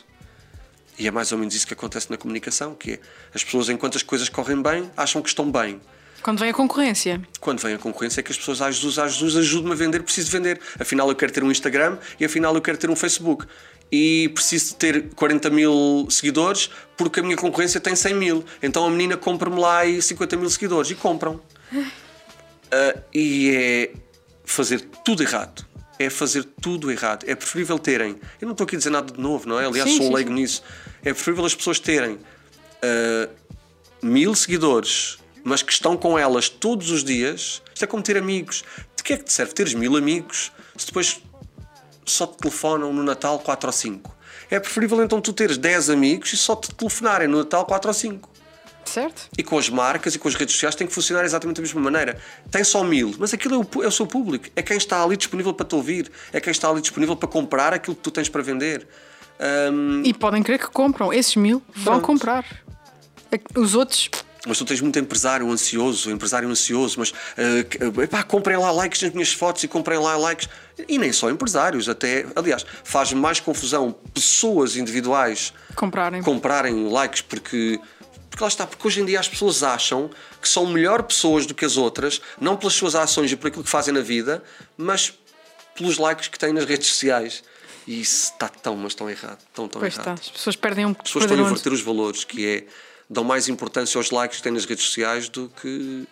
[0.98, 3.00] E é mais ou menos isso que acontece na comunicação, que é
[3.34, 5.82] as pessoas, enquanto as coisas correm bem, acham que estão bem.
[6.22, 7.22] Quando vem a concorrência.
[7.40, 10.02] Quando vem a concorrência é que as pessoas, ah, Jesus, ah, Jesus, ajude-me a vender,
[10.04, 10.60] preciso vender.
[10.80, 13.46] Afinal, eu quero ter um Instagram e afinal, eu quero ter um Facebook.
[13.92, 18.46] E preciso ter 40 mil seguidores porque a minha concorrência tem 100 mil.
[18.62, 20.90] Então a menina compra-me lá e 50 mil seguidores.
[20.92, 21.42] E compram.
[21.74, 23.92] Uh, e é
[24.46, 27.26] fazer tudo errado é fazer tudo errado.
[27.28, 28.20] É preferível terem.
[28.42, 29.66] Eu não estou aqui a dizer nada de novo, não é?
[29.66, 30.64] Aliás, sim, sou um leigo nisso.
[31.04, 33.30] É preferível as pessoas terem uh,
[34.02, 37.62] mil seguidores, mas que estão com elas todos os dias.
[37.74, 38.64] Isto é como ter amigos.
[38.96, 41.22] De que é que te serve teres mil amigos se depois
[42.06, 44.16] só te telefonam no Natal 4 ou 5?
[44.50, 47.94] É preferível então tu teres 10 amigos e só te telefonarem no Natal 4 ou
[47.94, 48.33] 5.
[48.86, 49.30] Certo.
[49.38, 51.82] E com as marcas e com as redes sociais tem que funcionar exatamente da mesma
[51.82, 52.18] maneira.
[52.52, 54.50] Tem só mil, mas aquilo é o, é o seu público.
[54.56, 56.12] É quem está ali disponível para te ouvir.
[56.32, 58.88] É quem está ali disponível para comprar aquilo que tu tens para vender.
[59.72, 60.04] Um...
[60.04, 61.12] E podem crer que compram.
[61.12, 62.06] Esses mil vão Pronto.
[62.06, 62.46] comprar.
[63.32, 64.10] É os outros
[64.46, 69.14] mas tu tens muito empresário ansioso, empresário ansioso, mas uh, epá, comprem lá likes nas
[69.14, 70.50] minhas fotos e comprem lá likes.
[70.88, 77.80] E nem só empresários, até, aliás, faz mais confusão pessoas individuais comprarem, comprarem likes porque
[78.34, 80.10] porque lá está, porque hoje em dia as pessoas acham
[80.42, 83.64] que são melhor pessoas do que as outras, não pelas suas ações e por aquilo
[83.64, 84.44] que fazem na vida,
[84.76, 85.14] mas
[85.76, 87.44] pelos likes que têm nas redes sociais.
[87.86, 89.38] E isso está tão, mas tão errado.
[89.54, 90.18] Tão, tão pois errado.
[90.18, 90.24] Está.
[90.24, 92.66] As pessoas perdem um As pessoas estão a inverter os valores, que é
[93.08, 96.08] dão mais importância aos likes que têm nas redes sociais do que.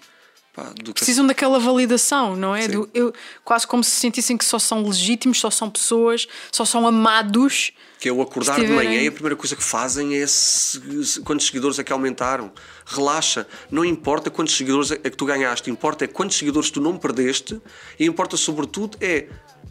[0.53, 1.29] Pá, Precisam que...
[1.29, 2.67] daquela validação, não é?
[2.67, 3.13] Do, eu,
[3.43, 7.71] quase como se sentissem que só são legítimos, só são pessoas, só são amados
[8.01, 11.45] que é o acordar de manhã e a primeira coisa que fazem é se, quantos
[11.45, 12.51] seguidores é que aumentaram.
[12.83, 16.97] Relaxa, não importa quantos seguidores é que tu ganhaste, importa é quantos seguidores tu não
[16.97, 17.61] perdeste
[17.99, 19.27] e importa sobretudo é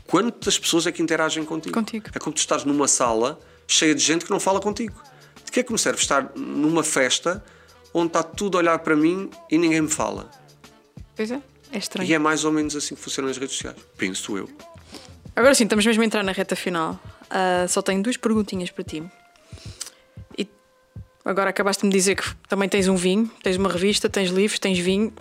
[0.07, 1.75] quantas pessoas é que interagem contigo.
[1.75, 2.07] contigo.
[2.15, 3.37] É como tu estás numa sala
[3.67, 5.03] cheia de gente que não fala contigo.
[5.45, 7.45] De que é que me serve estar numa festa
[7.93, 10.31] onde está tudo a olhar para mim e ninguém me fala?
[11.21, 12.09] Pois é, é estranho.
[12.09, 13.77] E é mais ou menos assim que funcionam as redes sociais.
[13.99, 14.49] Penso eu.
[15.37, 16.99] Agora sim, estamos mesmo a entrar na reta final.
[17.25, 19.03] Uh, só tenho duas perguntinhas para ti.
[20.39, 20.49] E
[21.23, 24.59] agora acabaste de me dizer que também tens um vinho, tens uma revista, tens livros,
[24.59, 25.13] tens vinho.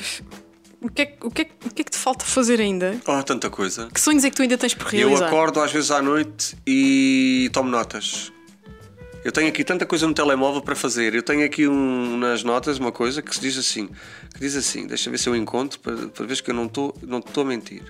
[0.81, 2.97] O que, é, o, que é, o que é que te falta fazer ainda?
[3.05, 3.89] Oh, tanta coisa.
[3.93, 5.23] Que sonhos é que tu ainda tens por realizar?
[5.23, 8.31] Eu acordo às vezes à noite e tomo notas.
[9.23, 11.13] Eu tenho aqui tanta coisa no telemóvel para fazer.
[11.13, 13.87] Eu tenho aqui um, nas notas uma coisa que se diz assim,
[14.33, 16.95] que diz assim, deixa ver se eu encontro para, para ver que eu não estou
[17.01, 17.83] não estou a mentir.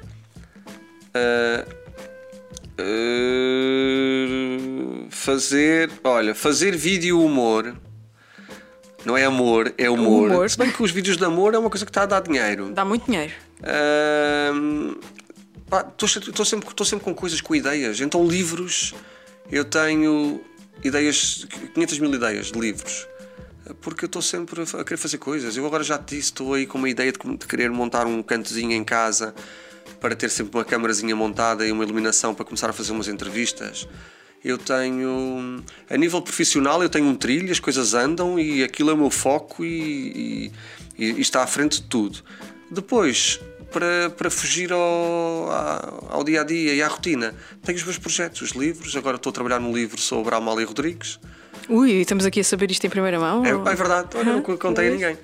[1.15, 1.65] Uh,
[2.81, 7.75] uh, fazer, olha, fazer vídeo humor
[9.05, 10.29] não é amor, é humor.
[10.29, 10.49] humor.
[10.49, 12.71] Se bem que os vídeos de amor é uma coisa que está a dar dinheiro.
[12.71, 13.31] Dá muito dinheiro.
[15.91, 18.01] Estou sempre, sempre com coisas, com ideias.
[18.01, 18.93] Então, livros,
[19.51, 20.41] eu tenho
[20.83, 23.07] ideias, 500 mil ideias de livros.
[23.81, 25.55] Porque eu estou sempre a querer fazer coisas.
[25.55, 28.23] Eu agora já te disse, estou aí com uma ideia de, de querer montar um
[28.23, 29.33] cantozinho em casa
[29.99, 33.87] para ter sempre uma câmarazinha montada e uma iluminação para começar a fazer umas entrevistas
[34.43, 38.93] eu tenho a nível profissional eu tenho um trilho, as coisas andam e aquilo é
[38.93, 40.51] o meu foco e,
[40.97, 42.19] e, e está à frente de tudo.
[42.71, 43.39] Depois,
[43.71, 45.49] para, para fugir ao,
[46.09, 47.33] ao dia a dia e à rotina,
[47.63, 48.95] tenho os meus projetos, os livros.
[48.95, 51.19] Agora estou a trabalhar num livro sobre a Amália Rodrigues.
[51.67, 53.45] Ui, estamos aqui a saber isto em primeira mão?
[53.45, 55.17] É, é verdade, Olha, não contei a ninguém.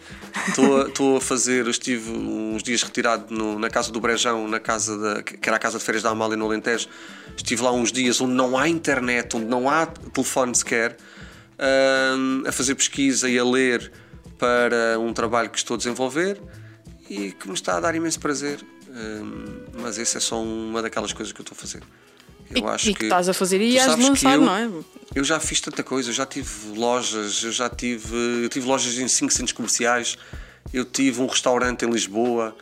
[0.48, 4.60] Estou a, estou a fazer, estive uns dias retirado no, na casa do Brejão, na
[4.60, 6.88] casa da, que era a casa de férias da Amália no Alentejo.
[7.36, 10.98] Estive lá uns dias onde não há internet, onde não há telefone sequer,
[12.48, 13.92] a fazer pesquisa e a ler
[14.38, 16.40] para um trabalho que estou a desenvolver
[17.10, 18.60] e que me está a dar imenso prazer.
[19.74, 21.84] mas essa é só uma daquelas coisas que eu estou a fazer.
[22.50, 24.70] Eu e, acho e que, que estás a fazer e has lançar, eu, não é?
[25.14, 28.98] Eu já fiz tanta coisa, eu já tive lojas, eu já tive, eu tive lojas
[28.98, 30.18] em cinco centros comerciais,
[30.72, 32.56] eu tive um restaurante em Lisboa.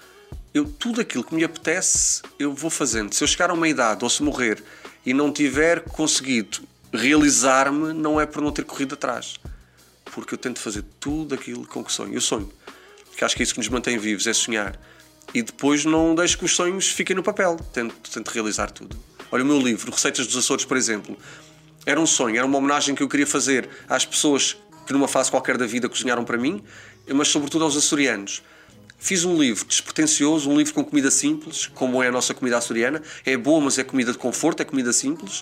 [0.53, 3.13] Eu, tudo aquilo que me apetece, eu vou fazendo.
[3.13, 4.63] Se eu chegar a uma idade ou se morrer
[5.05, 6.59] e não tiver conseguido
[6.93, 9.39] realizar-me, não é por não ter corrido atrás.
[10.05, 12.13] Porque eu tento fazer tudo aquilo com que sonho.
[12.13, 12.51] Eu sonho.
[13.13, 14.75] Porque acho que é isso que nos mantém vivos, é sonhar.
[15.33, 17.57] E depois não deixo que os sonhos fiquem no papel.
[17.71, 18.97] Tento, tento realizar tudo.
[19.31, 21.15] Olha, o meu livro, Receitas dos Açores, por exemplo,
[21.85, 25.29] era um sonho, era uma homenagem que eu queria fazer às pessoas que numa fase
[25.29, 26.61] qualquer da vida cozinharam para mim,
[27.13, 28.41] mas sobretudo aos açorianos.
[28.97, 33.01] Fiz um livro despretensioso, um livro com comida simples, como é a nossa comida açoriana.
[33.25, 35.41] É boa, mas é comida de conforto, é comida simples.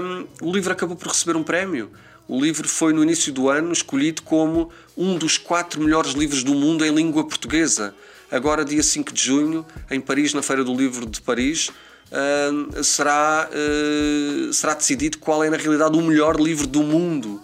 [0.00, 1.90] Um, o livro acabou por receber um prémio.
[2.28, 6.54] O livro foi, no início do ano, escolhido como um dos quatro melhores livros do
[6.54, 7.94] mundo em língua portuguesa.
[8.30, 13.48] Agora, dia 5 de junho, em Paris, na Feira do Livro de Paris, uh, será,
[13.50, 17.40] uh, será decidido qual é, na realidade, o melhor livro do mundo.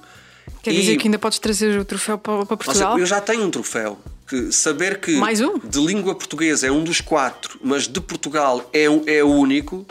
[0.62, 2.92] Quer e, dizer que ainda podes trazer o troféu para, para Portugal?
[2.92, 3.98] Seja, eu já tenho um troféu.
[4.26, 5.58] Que saber que Mais um?
[5.58, 9.86] de língua portuguesa é um dos quatro, mas de Portugal é, é o único,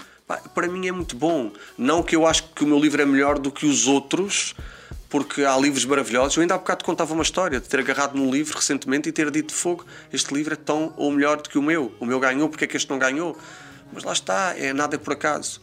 [0.53, 1.51] para mim é muito bom.
[1.77, 4.53] Não que eu acho que o meu livro é melhor do que os outros,
[5.09, 6.35] porque há livros maravilhosos.
[6.35, 9.29] Eu ainda há bocado contava uma história de ter agarrado num livro recentemente e ter
[9.31, 11.93] dito fogo: este livro é tão ou melhor do que o meu.
[11.99, 13.37] O meu ganhou, porque é que este não ganhou?
[13.93, 15.61] Mas lá está, é nada por acaso.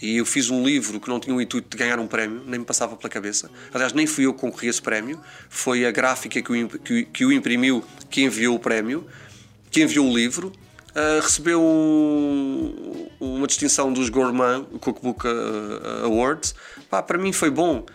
[0.00, 2.58] E eu fiz um livro que não tinha o intuito de ganhar um prémio, nem
[2.58, 3.48] me passava pela cabeça.
[3.72, 7.24] Aliás, nem fui eu que concorri esse prémio, foi a gráfica que o, que, que
[7.24, 9.06] o imprimiu que enviou o prémio,
[9.70, 10.52] que enviou o livro.
[10.90, 16.54] Uh, recebeu um, uma distinção dos Gourmand Cookbook uh, Awards.
[16.90, 17.86] Pá, para mim foi bom.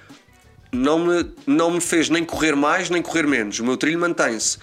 [0.71, 3.59] Não me, não me fez nem correr mais nem correr menos.
[3.59, 4.57] O meu trilho mantém-se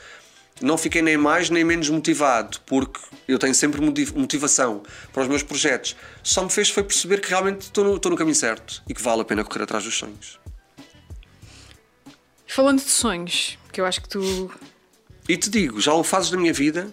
[0.60, 4.82] não fiquei nem mais nem menos motivado, porque eu tenho sempre motivação
[5.12, 5.96] para os meus projetos.
[6.22, 9.02] Só me fez foi perceber que realmente estou no, estou no caminho certo e que
[9.02, 10.38] vale a pena correr atrás dos sonhos.
[12.46, 14.50] Falando de sonhos, que eu acho que tu.
[15.28, 16.92] E te digo, já houve fases da minha vida,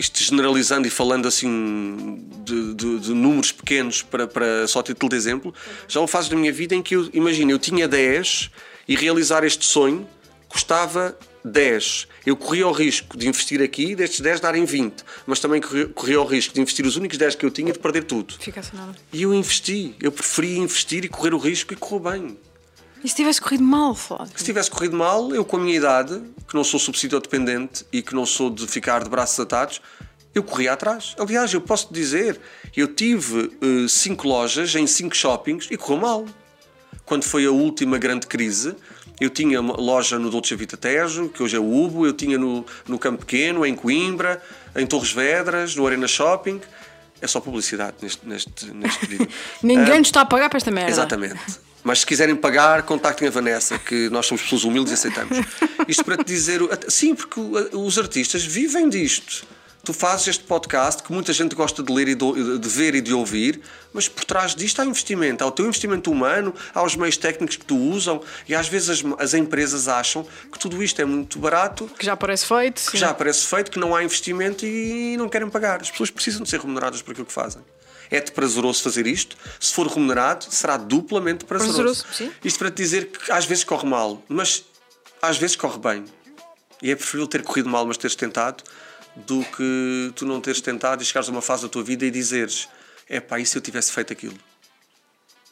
[0.00, 5.16] isto generalizando e falando assim de, de, de números pequenos para, para só título de
[5.16, 5.54] exemplo,
[5.86, 8.50] já houve fases da minha vida em que eu, imagina, eu tinha 10
[8.88, 10.08] e realizar este sonho
[10.48, 12.08] custava 10.
[12.26, 15.60] Eu corria o risco de investir aqui e destes 10 darem 20, mas também
[15.94, 18.34] corria o risco de investir os únicos 10 que eu tinha e de perder tudo.
[18.38, 18.96] Fica nada.
[19.12, 19.94] E eu investi.
[20.00, 22.38] Eu preferi investir e correr o risco e correu bem.
[23.02, 24.32] E se tivesse corrido mal, Flávio?
[24.36, 28.02] Se tivesse corrido mal, eu com a minha idade, que não sou subsídio dependente e
[28.02, 29.80] que não sou de ficar de braços atados,
[30.34, 31.14] eu corria atrás.
[31.18, 32.40] Aliás, eu posso dizer,
[32.76, 33.50] eu tive
[33.88, 36.26] 5 uh, lojas em 5 shoppings e correu mal.
[37.04, 38.76] Quando foi a última grande crise,
[39.20, 42.38] eu tinha uma loja no Dolce Vita Tejo, que hoje é o Ubo, eu tinha
[42.38, 44.40] no, no Campo Pequeno, em Coimbra,
[44.76, 46.60] em Torres Vedras, no Arena Shopping.
[47.20, 49.28] É só publicidade neste, neste, neste vídeo.
[49.62, 50.90] Ninguém uh, está a pagar para esta merda.
[50.90, 51.40] Exatamente.
[51.82, 55.38] Mas se quiserem pagar, contactem a Vanessa, que nós somos pessoas humildes e aceitamos.
[55.88, 56.60] Isto para te dizer.
[56.88, 57.40] Sim, porque
[57.72, 59.46] os artistas vivem disto.
[59.82, 63.14] Tu fazes este podcast que muita gente gosta de ler e de, ver e de
[63.14, 63.62] ouvir,
[63.94, 65.42] mas por trás disto há investimento.
[65.42, 68.90] Há o teu investimento humano, há os meios técnicos que tu usam e às vezes
[68.90, 71.90] as, as empresas acham que tudo isto é muito barato.
[71.98, 72.82] Que já parece feito.
[72.84, 72.98] Que sim.
[72.98, 75.80] já parece feito, que não há investimento e não querem pagar.
[75.80, 77.62] As pessoas precisam de ser remuneradas por aquilo que fazem.
[78.10, 79.36] É-te prazeroso fazer isto.
[79.58, 82.04] Se for remunerado, será duplamente prazeroso.
[82.04, 84.64] prazeroso isto para te dizer que às vezes corre mal, mas
[85.22, 86.04] às vezes corre bem.
[86.82, 88.64] E é preferível ter corrido mal, mas teres tentado,
[89.14, 92.10] do que tu não teres tentado e chegares a uma fase da tua vida e
[92.10, 92.68] dizeres:
[93.08, 94.38] é pá, e se eu tivesse feito aquilo?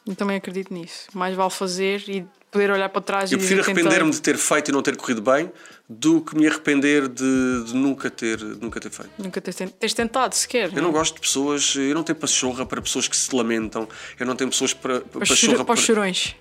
[0.07, 1.07] Eu também acredito nisso.
[1.13, 4.69] Mais vale fazer e poder olhar para trás eu e prefiro arrepender-me de ter feito
[4.69, 5.51] e não ter corrido bem
[5.87, 9.11] do que me arrepender de, de nunca, ter, de nunca ter feito.
[9.17, 10.69] Nunca teres, teres tentado sequer.
[10.69, 10.93] Eu não, não é?
[10.93, 13.87] gosto de pessoas, eu não tenho pachorra para pessoas que se lamentam,
[14.19, 15.75] eu não tenho pessoas para pachorra, para,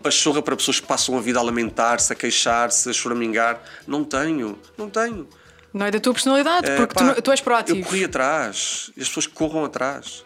[0.02, 3.62] pachorra para pessoas que passam a vida a lamentar-se, a queixar-se, a choramingar.
[3.86, 5.28] Não tenho, não tenho.
[5.72, 7.78] Não é da tua personalidade, é, porque pá, tu, tu, és proativo.
[7.78, 10.24] Eu corri atrás, e as pessoas corram atrás.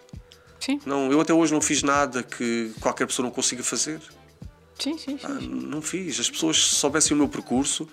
[0.63, 0.81] Sim.
[0.87, 4.01] Não, eu até hoje não fiz nada que qualquer pessoa não consiga fazer.
[4.79, 5.21] Sim, sim, sim.
[5.25, 6.21] Ah, não fiz.
[6.21, 7.89] As pessoas, se soubessem o meu percurso,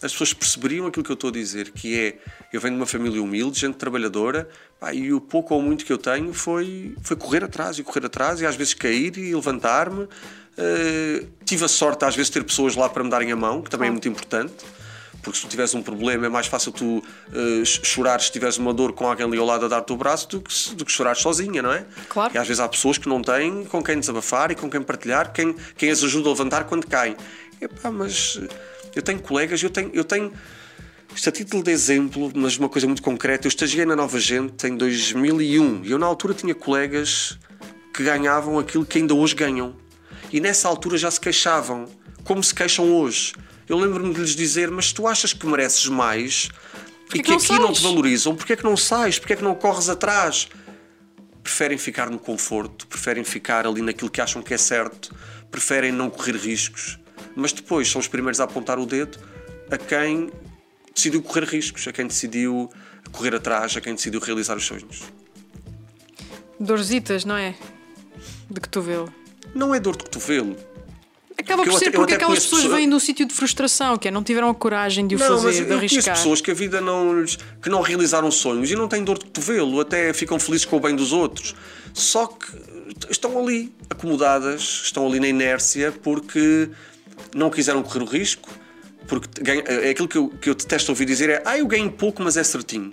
[0.00, 2.18] as pessoas perceberiam aquilo que eu estou a dizer, que é,
[2.52, 5.92] eu venho de uma família humilde, gente trabalhadora, pá, e o pouco ou muito que
[5.92, 10.04] eu tenho foi, foi correr atrás e correr atrás, e às vezes cair e levantar-me.
[10.04, 13.62] Uh, tive a sorte, às vezes, de ter pessoas lá para me darem a mão,
[13.62, 14.64] que também é muito importante
[15.22, 17.02] porque se tu tiveres um problema é mais fácil tu uh,
[17.64, 20.40] chorar se tiveres uma dor com alguém ali ao lado a dar-te o braço do
[20.40, 21.86] que, do que chorar sozinha, não é?
[22.08, 22.34] Claro.
[22.34, 25.32] E às vezes há pessoas que não têm com quem desabafar e com quem partilhar,
[25.32, 27.16] quem, quem as ajuda a levantar quando caem.
[27.60, 28.48] Epá, mas eh,
[28.96, 30.32] eu tenho colegas, eu tenho, eu tenho
[31.14, 34.66] isto a título de exemplo, mas uma coisa muito concreta, eu estagiei na Nova Gente
[34.66, 37.38] em 2001 e eu na altura tinha colegas
[37.94, 39.76] que ganhavam aquilo que ainda hoje ganham.
[40.32, 41.86] E nessa altura já se queixavam,
[42.24, 43.34] como se queixam hoje.
[43.72, 46.50] Eu lembro-me de lhes dizer: Mas tu achas que mereces mais
[47.06, 47.58] Porquê e que, aqui sais?
[47.58, 48.36] não te valorizam?
[48.36, 49.18] Porquê é que não sais?
[49.18, 50.46] Porquê é que não corres atrás?
[51.42, 55.14] Preferem ficar no conforto, preferem ficar ali naquilo que acham que é certo,
[55.50, 56.98] preferem não correr riscos,
[57.34, 59.18] mas depois são os primeiros a apontar o dedo
[59.70, 60.30] a quem
[60.94, 62.70] decidiu correr riscos, a quem decidiu
[63.10, 65.02] correr atrás, a quem decidiu realizar os sonhos.
[66.60, 67.54] Dorzitas, não é?
[68.50, 69.10] De cotovelo.
[69.54, 70.71] Não é dor de cotovelo
[71.38, 74.10] Acaba por ser porque aquelas pessoas, pessoas vêm de um sítio de frustração, que é
[74.10, 76.16] não tiveram a coragem de o não, fazer, de arriscar.
[76.16, 77.24] pessoas que a vida não
[77.60, 80.80] que não realizaram sonhos e não têm dor de cotovelo, até ficam felizes com o
[80.80, 81.54] bem dos outros.
[81.94, 82.46] Só que
[83.10, 86.68] estão ali acomodadas, estão ali na inércia porque
[87.34, 88.48] não quiseram correr o risco,
[89.06, 89.28] porque
[89.84, 92.36] é aquilo que eu, que eu detesto ouvir dizer é ah, eu ganho pouco, mas
[92.36, 92.92] é certinho.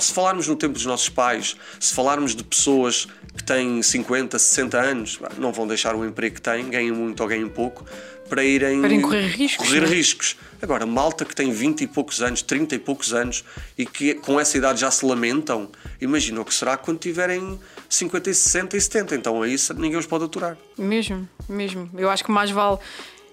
[0.00, 4.78] Se falarmos no tempo dos nossos pais, se falarmos de pessoas que têm 50, 60
[4.78, 7.84] anos, não vão deixar o emprego que têm, ganham muito ou ganham pouco,
[8.28, 9.66] para irem para correr riscos.
[9.66, 10.36] Correr riscos.
[10.62, 13.44] Agora, malta que tem 20 e poucos anos, 30 e poucos anos
[13.76, 15.68] e que com essa idade já se lamentam,
[16.00, 17.58] imagina o que será quando tiverem
[17.88, 19.16] 50, 60 e 70.
[19.16, 20.56] Então aí ninguém os pode aturar.
[20.78, 21.90] Mesmo, mesmo.
[21.96, 22.78] Eu acho que mais vale.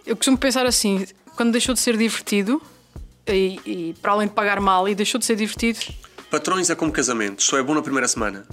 [0.05, 1.05] Eu costumo pensar assim:
[1.35, 2.61] quando deixou de ser divertido,
[3.27, 5.79] e, e para além de pagar mal, e deixou de ser divertido.
[6.29, 8.45] Patrões é como casamentos, só é bom na primeira semana.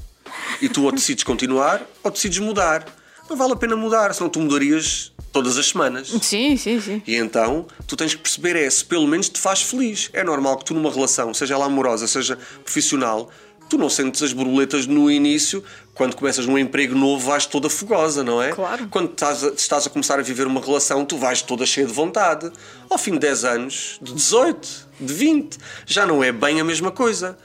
[0.63, 2.87] E tu ou decides continuar ou decides mudar.
[3.29, 6.09] Não vale a pena mudar, senão tu mudarias todas as semanas.
[6.23, 7.03] Sim, sim, sim.
[7.05, 10.09] E então tu tens que perceber é se pelo menos te faz feliz.
[10.13, 13.29] É normal que tu numa relação, seja ela amorosa, seja profissional,
[13.69, 15.65] tu não sentes as borboletas no início,
[15.95, 18.53] quando começas num emprego novo vais toda fogosa, não é?
[18.53, 18.87] Claro.
[18.89, 21.93] Quando estás a, estás a começar a viver uma relação, tu vais toda cheia de
[21.93, 22.53] vontade.
[22.89, 24.69] Ao fim de 10 anos, de 18,
[25.01, 27.37] de 20, já não é bem a mesma coisa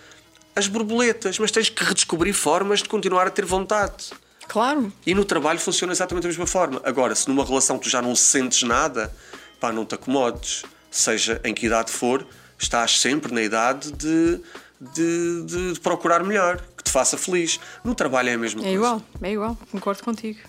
[0.59, 4.11] as borboletas, mas tens que redescobrir formas de continuar a ter vontade.
[4.47, 4.91] Claro.
[5.05, 6.81] E no trabalho funciona exatamente da mesma forma.
[6.83, 9.13] Agora, se numa relação tu já não sentes nada,
[9.59, 10.63] pá, não te acomodes.
[10.91, 12.25] Seja em que idade for,
[12.57, 14.41] estás sempre na idade de,
[14.79, 17.59] de, de, de procurar melhor, que te faça feliz.
[17.83, 18.75] No trabalho é a mesma é coisa.
[18.75, 20.39] É igual, é igual, concordo contigo.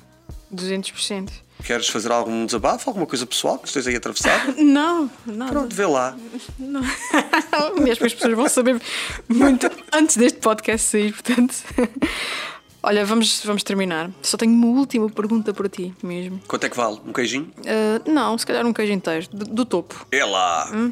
[0.54, 1.30] 200%.
[1.64, 4.54] Queres fazer algum desabafo, alguma coisa pessoal que estejas aí atravessado?
[4.62, 5.48] Não, não.
[5.48, 6.16] Pronto, vê lá.
[6.58, 6.80] Não.
[7.80, 8.80] Mesmo as pessoas vão saber
[9.28, 11.54] muito antes deste podcast sair, portanto.
[12.82, 14.10] Olha, vamos, vamos terminar.
[14.22, 16.40] Só tenho uma última pergunta para ti mesmo.
[16.48, 16.98] Quanto é que vale?
[17.06, 17.52] Um queijinho?
[17.58, 20.06] Uh, não, se calhar um queijo inteiro, do, do topo.
[20.10, 20.70] É lá!
[20.72, 20.90] Hum?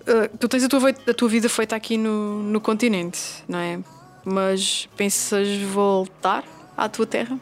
[0.00, 3.78] Uh, tu tens a tua, a tua vida feita aqui no, no continente, não é?
[4.24, 6.42] Mas pensas voltar
[6.76, 7.38] à tua terra?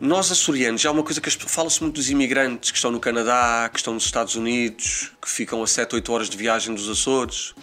[0.00, 3.70] Nós, açorianos, já há uma coisa que fala-se muito dos imigrantes que estão no Canadá,
[3.72, 7.54] que estão nos Estados Unidos, que ficam a 7, 8 horas de viagem dos Açores.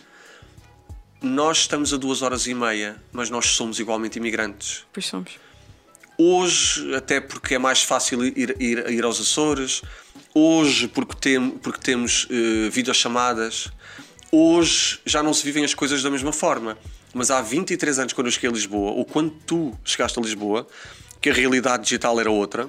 [1.21, 4.85] Nós estamos a 2 horas e meia, mas nós somos igualmente imigrantes.
[4.91, 5.31] Pois somos.
[6.17, 9.81] Hoje, até porque é mais fácil ir, ir, ir aos Açores,
[10.33, 13.67] Hoje, porque, tem, porque temos uh, videochamadas,
[14.31, 16.77] hoje já não se vivem as coisas da mesma forma.
[17.13, 20.65] Mas há 23 anos, quando eu cheguei a Lisboa, ou quando tu chegaste a Lisboa,
[21.21, 22.67] que a realidade digital era outra,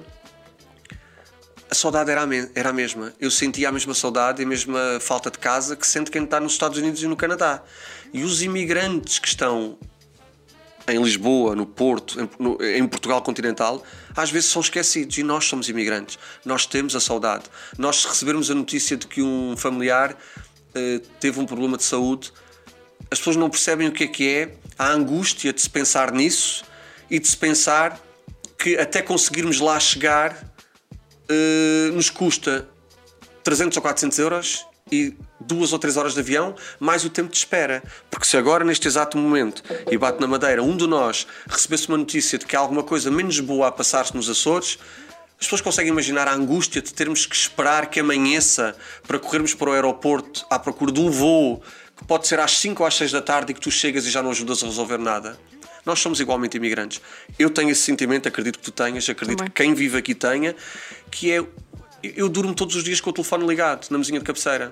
[1.69, 3.13] a saudade era a, era a mesma.
[3.19, 6.39] Eu sentia a mesma saudade e a mesma falta de casa que sente quem está
[6.39, 7.63] nos Estados Unidos e no Canadá.
[8.13, 9.75] E os imigrantes que estão
[10.87, 13.83] em Lisboa, no Porto, em, no, em, Portugal continental,
[14.15, 16.19] às vezes são esquecidos e nós somos imigrantes.
[16.45, 17.45] Nós temos a saudade.
[17.75, 22.31] Nós, se recebermos a notícia de que um familiar uh, teve um problema de saúde,
[23.09, 26.63] as pessoas não percebem o que é que é a angústia de se pensar nisso
[27.09, 27.99] e de se pensar
[28.63, 30.31] que até conseguirmos lá chegar
[31.29, 32.65] uh, nos custa
[33.43, 37.35] 300 ou 400 euros e duas ou três horas de avião, mais o tempo de
[37.35, 37.83] espera.
[38.09, 39.61] Porque se agora, neste exato momento,
[39.91, 43.11] e bate na madeira, um de nós recebesse uma notícia de que há alguma coisa
[43.11, 44.79] menos boa a passar-se nos Açores,
[45.37, 49.71] as pessoas conseguem imaginar a angústia de termos que esperar que amanheça para corrermos para
[49.71, 51.61] o aeroporto à procura de um voo
[51.97, 54.09] que pode ser às 5 ou às 6 da tarde e que tu chegas e
[54.09, 55.37] já não ajudas a resolver nada.
[55.85, 57.01] Nós somos igualmente imigrantes.
[57.37, 59.51] Eu tenho esse sentimento, acredito que tu tenhas, acredito Também.
[59.51, 60.55] que quem vive aqui tenha,
[61.11, 61.43] que é
[62.03, 64.71] eu durmo todos os dias com o telefone ligado na mesinha de cabeceira.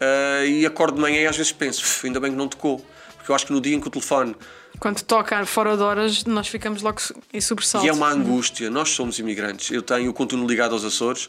[0.00, 2.84] Uh, e acordo de manhã e às vezes penso, ainda bem que não tocou.
[3.16, 4.34] Porque eu acho que no dia em que o telefone.
[4.78, 6.98] Quando toca fora de horas, nós ficamos logo
[7.32, 7.86] em sobressalto.
[7.86, 8.70] E é uma angústia.
[8.70, 9.70] Nós somos imigrantes.
[9.70, 11.28] Eu tenho o contorno ligado aos Açores,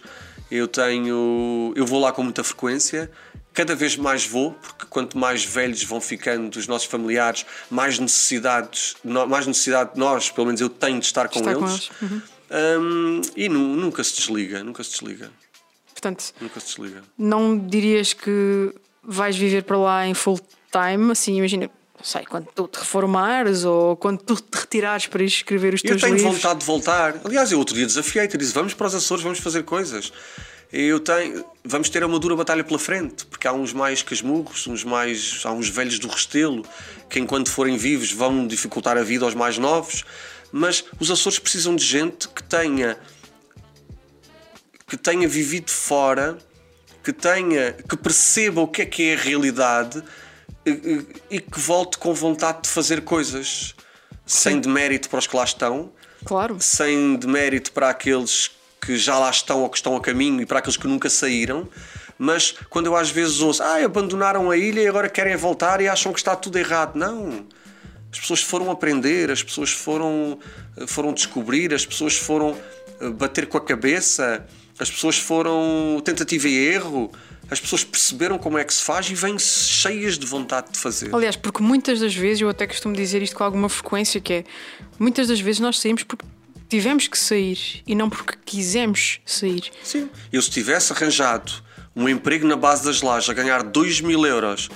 [0.49, 1.73] eu tenho.
[1.75, 3.11] Eu vou lá com muita frequência.
[3.53, 8.95] Cada vez mais vou, porque quanto mais velhos vão ficando os nossos familiares, mais necessidades,
[9.03, 11.61] mais necessidade nós, pelo menos eu tenho de estar com estar eles.
[11.61, 11.91] Com eles.
[12.01, 12.21] Uhum.
[12.51, 15.31] Um, e nu, nunca se desliga, nunca se desliga.
[15.93, 17.03] Portanto, nunca se desliga.
[17.17, 18.73] Não dirias que
[19.03, 20.39] vais viver para lá em full
[20.71, 21.69] time, assim, imagina,
[22.01, 25.81] não sei, quando tu te reformares ou quando tu te retirares para ir escrever os
[25.81, 26.03] teus livros.
[26.03, 26.41] Eu tenho livros.
[26.41, 27.21] vontade de voltar.
[27.23, 30.11] Aliás, eu outro dia desafiei-te, disse, vamos para os Açores, vamos fazer coisas.
[30.71, 34.83] Eu tenho, vamos ter uma dura batalha pela frente, porque há uns mais casmurros, uns
[34.83, 36.65] mais, há uns velhos do Restelo,
[37.09, 40.05] que enquanto forem vivos vão dificultar a vida aos mais novos
[40.51, 42.97] mas os Açores precisam de gente que tenha
[44.85, 46.37] que tenha vivido fora,
[47.01, 50.03] que tenha que perceba o que é que é a realidade
[50.65, 53.73] e, e que volte com vontade de fazer coisas
[54.25, 55.91] sem demérito para os que lá estão,
[56.25, 56.57] claro.
[56.59, 58.51] sem demérito para aqueles
[58.83, 61.67] que já lá estão ou que estão a caminho e para aqueles que nunca saíram.
[62.17, 65.87] Mas quando eu às vezes ouço, ah, abandonaram a ilha e agora querem voltar e
[65.87, 66.95] acham que está tudo errado.
[66.95, 67.45] Não.
[68.11, 70.37] As pessoas foram aprender, as pessoas foram,
[70.87, 72.57] foram descobrir, as pessoas foram
[72.99, 74.45] eh, bater com a cabeça,
[74.77, 77.09] as pessoas foram tentativa e erro,
[77.49, 81.15] as pessoas perceberam como é que se faz e vêm cheias de vontade de fazer.
[81.15, 84.43] Aliás, porque muitas das vezes, eu até costumo dizer isto com alguma frequência, que é
[84.99, 86.25] muitas das vezes nós saímos porque
[86.71, 89.69] tivemos que sair e não porque quisemos sair.
[89.83, 90.09] Sim.
[90.31, 91.51] Eu se tivesse arranjado
[91.93, 94.69] um emprego na base das lajes a ganhar 2 mil euros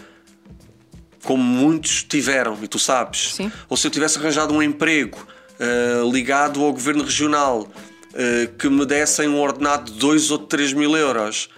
[1.24, 3.34] como muitos tiveram, e tu sabes.
[3.36, 3.50] Sim.
[3.70, 5.26] Ou se eu tivesse arranjado um emprego
[5.58, 10.74] uh, ligado ao governo regional uh, que me dessem um ordenado de 2 ou 3
[10.74, 11.50] mil euros,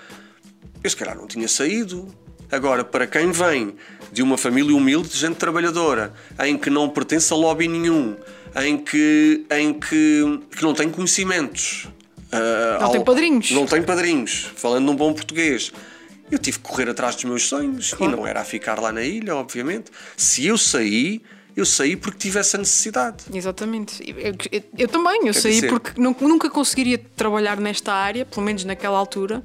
[0.84, 2.08] eu se calhar não tinha saído.
[2.52, 3.76] Agora, para quem vem
[4.12, 6.14] de uma família humilde, de gente trabalhadora,
[6.46, 8.16] em que não pertence a lobby nenhum,
[8.64, 11.88] em que, em que, que não tem conhecimentos.
[12.28, 13.52] Uh, não ao, tem padrinhos.
[13.52, 15.72] Não tem padrinhos, falando num bom português
[16.30, 18.14] eu tive que correr atrás dos meus sonhos claro.
[18.14, 19.92] e não era a ficar lá na ilha, obviamente.
[20.16, 21.22] Se eu saí,
[21.56, 23.24] eu saí porque tive essa necessidade.
[23.34, 24.04] Exatamente.
[24.06, 25.70] Eu, eu, eu também, eu Quer saí dizer...
[25.70, 29.42] porque nunca conseguiria trabalhar nesta área, pelo menos naquela altura.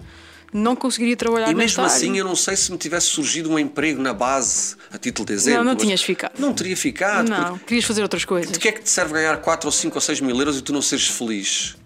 [0.53, 2.19] Não conseguiria trabalhar E mesmo assim, área.
[2.21, 5.65] eu não sei se me tivesse surgido um emprego na base, a título de exemplo.
[5.65, 6.33] Não, não tinhas ficado.
[6.39, 7.29] Não teria ficado.
[7.29, 8.53] Não, querias fazer outras coisas.
[8.53, 10.63] De que é que te serve ganhar 4 ou 5 ou 6 mil euros e
[10.63, 11.77] tu não seres feliz?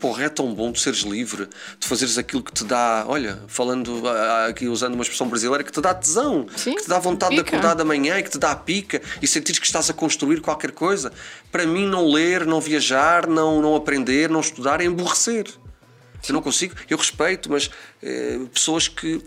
[0.00, 1.46] Porra, é tão bom de seres livre,
[1.78, 4.02] de fazeres aquilo que te dá, olha, falando
[4.48, 7.44] aqui usando uma expressão brasileira, que te dá tesão, Sim, que te dá vontade pica.
[7.44, 10.40] de acordar da manhã e que te dá pica e sentires que estás a construir
[10.40, 11.12] qualquer coisa.
[11.52, 15.46] Para mim, não ler, não viajar, não, não aprender, não estudar é emborrecer.
[16.26, 16.32] Sim.
[16.32, 17.70] Eu não consigo, eu respeito, mas
[18.02, 19.22] eh, pessoas que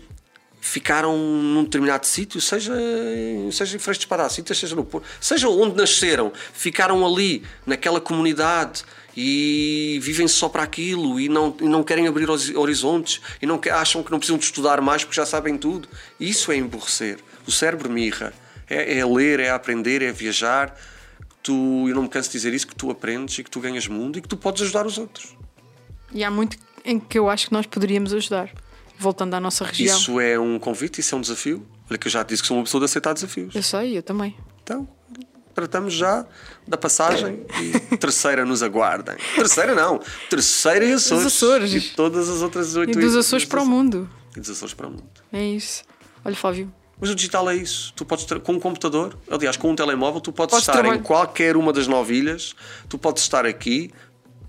[0.60, 2.74] ficaram num determinado sítio, seja,
[3.50, 8.84] seja em Freixo de Espadacita, seja no Porto, seja onde nasceram, ficaram ali, naquela comunidade
[9.16, 13.58] e vivem só para aquilo e não, e não querem abrir os horizontes e não
[13.72, 15.88] acham que não precisam de estudar mais porque já sabem tudo.
[16.18, 17.18] Isso é emborrecer.
[17.46, 18.32] O cérebro mirra.
[18.68, 20.78] É, é ler, é aprender, é viajar.
[21.42, 21.52] Tu,
[21.88, 24.18] eu não me canso de dizer isso, que tu aprendes e que tu ganhas mundo
[24.18, 25.34] e que tu podes ajudar os outros.
[26.12, 26.56] E há muito
[26.90, 28.50] em que eu acho que nós poderíamos ajudar.
[28.98, 29.96] Voltando à nossa região.
[29.96, 31.66] Isso é um convite, isso é um desafio.
[31.88, 33.54] Olha que eu já te disse que sou uma pessoa de aceitar desafios.
[33.54, 34.36] Eu sei, eu também.
[34.62, 34.86] Então,
[35.54, 36.26] tratamos já
[36.66, 39.16] da passagem e terceira nos aguardem.
[39.34, 41.24] Terceira não, terceira e Açores.
[41.24, 41.72] Os Açores.
[41.72, 44.08] E todas as outras oito E dos Açores para o mundo.
[44.36, 45.04] E dos Açores para o mundo.
[45.32, 45.82] É isso.
[46.22, 47.94] Olha, Flávio, Mas o digital é isso.
[47.96, 51.56] Tu podes, com um computador, aliás, com um telemóvel, tu podes, Podes estar em qualquer
[51.56, 52.54] uma das nove ilhas,
[52.88, 53.90] tu podes estar aqui,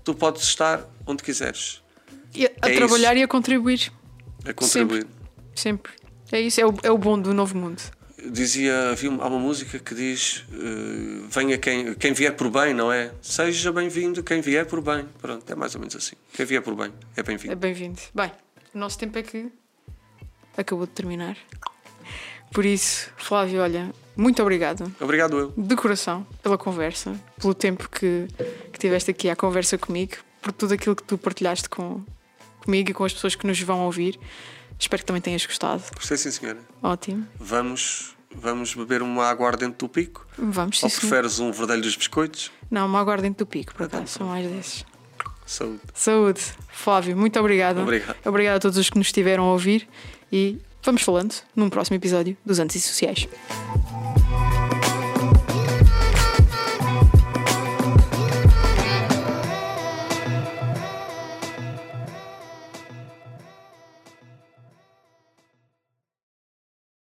[0.04, 1.82] tu podes estar onde quiseres,
[2.34, 3.92] e a, É trabalhar e a contribuir.
[4.44, 5.06] a contribuir.
[5.54, 5.92] Sempre.
[6.30, 7.80] É isso, é o, é o bom do novo mundo.
[8.30, 12.72] Dizia, havia uma- há uma música que diz: eh, Venha quem, quem vier por bem,
[12.72, 13.12] não é?
[13.20, 15.06] Seja bem-vindo quem vier por bem.
[15.20, 16.14] Pronto, é mais ou menos assim.
[16.32, 17.56] Quem vier por bem é É bem-vindo.
[17.56, 18.00] bem-vindo.
[18.14, 18.30] Bem,
[18.74, 19.50] o nosso tempo é que
[20.56, 21.36] acabou de terminar.
[22.52, 25.54] Por isso, Flávio, olha, muito obrigado Obrigado, eu.
[25.56, 28.28] de coração pela conversa, pelo tempo que,
[28.72, 32.02] que tiveste aqui à conversa comigo, por tudo aquilo que tu partilhaste com,
[32.64, 34.18] comigo e com as pessoas que nos vão ouvir.
[34.78, 35.82] Espero que também tenhas gostado.
[35.94, 36.58] Gostei, sim, senhora.
[36.82, 37.26] Ótimo.
[37.38, 40.26] Vamos, vamos beber uma aguardente do pico?
[40.36, 42.50] Vamos, sim, Ou preferes um verdelho dos biscoitos?
[42.70, 44.84] Não, uma aguardente do pico, por acaso, são mais desses.
[45.46, 45.80] Saúde.
[45.94, 46.40] Saúde.
[46.68, 47.80] Flávio, muito obrigado.
[47.82, 48.16] Obrigado.
[48.24, 49.88] Obrigado a todos os que nos estiveram a ouvir
[50.32, 53.28] e vamos falando num próximo episódio dos Antes e Sociais.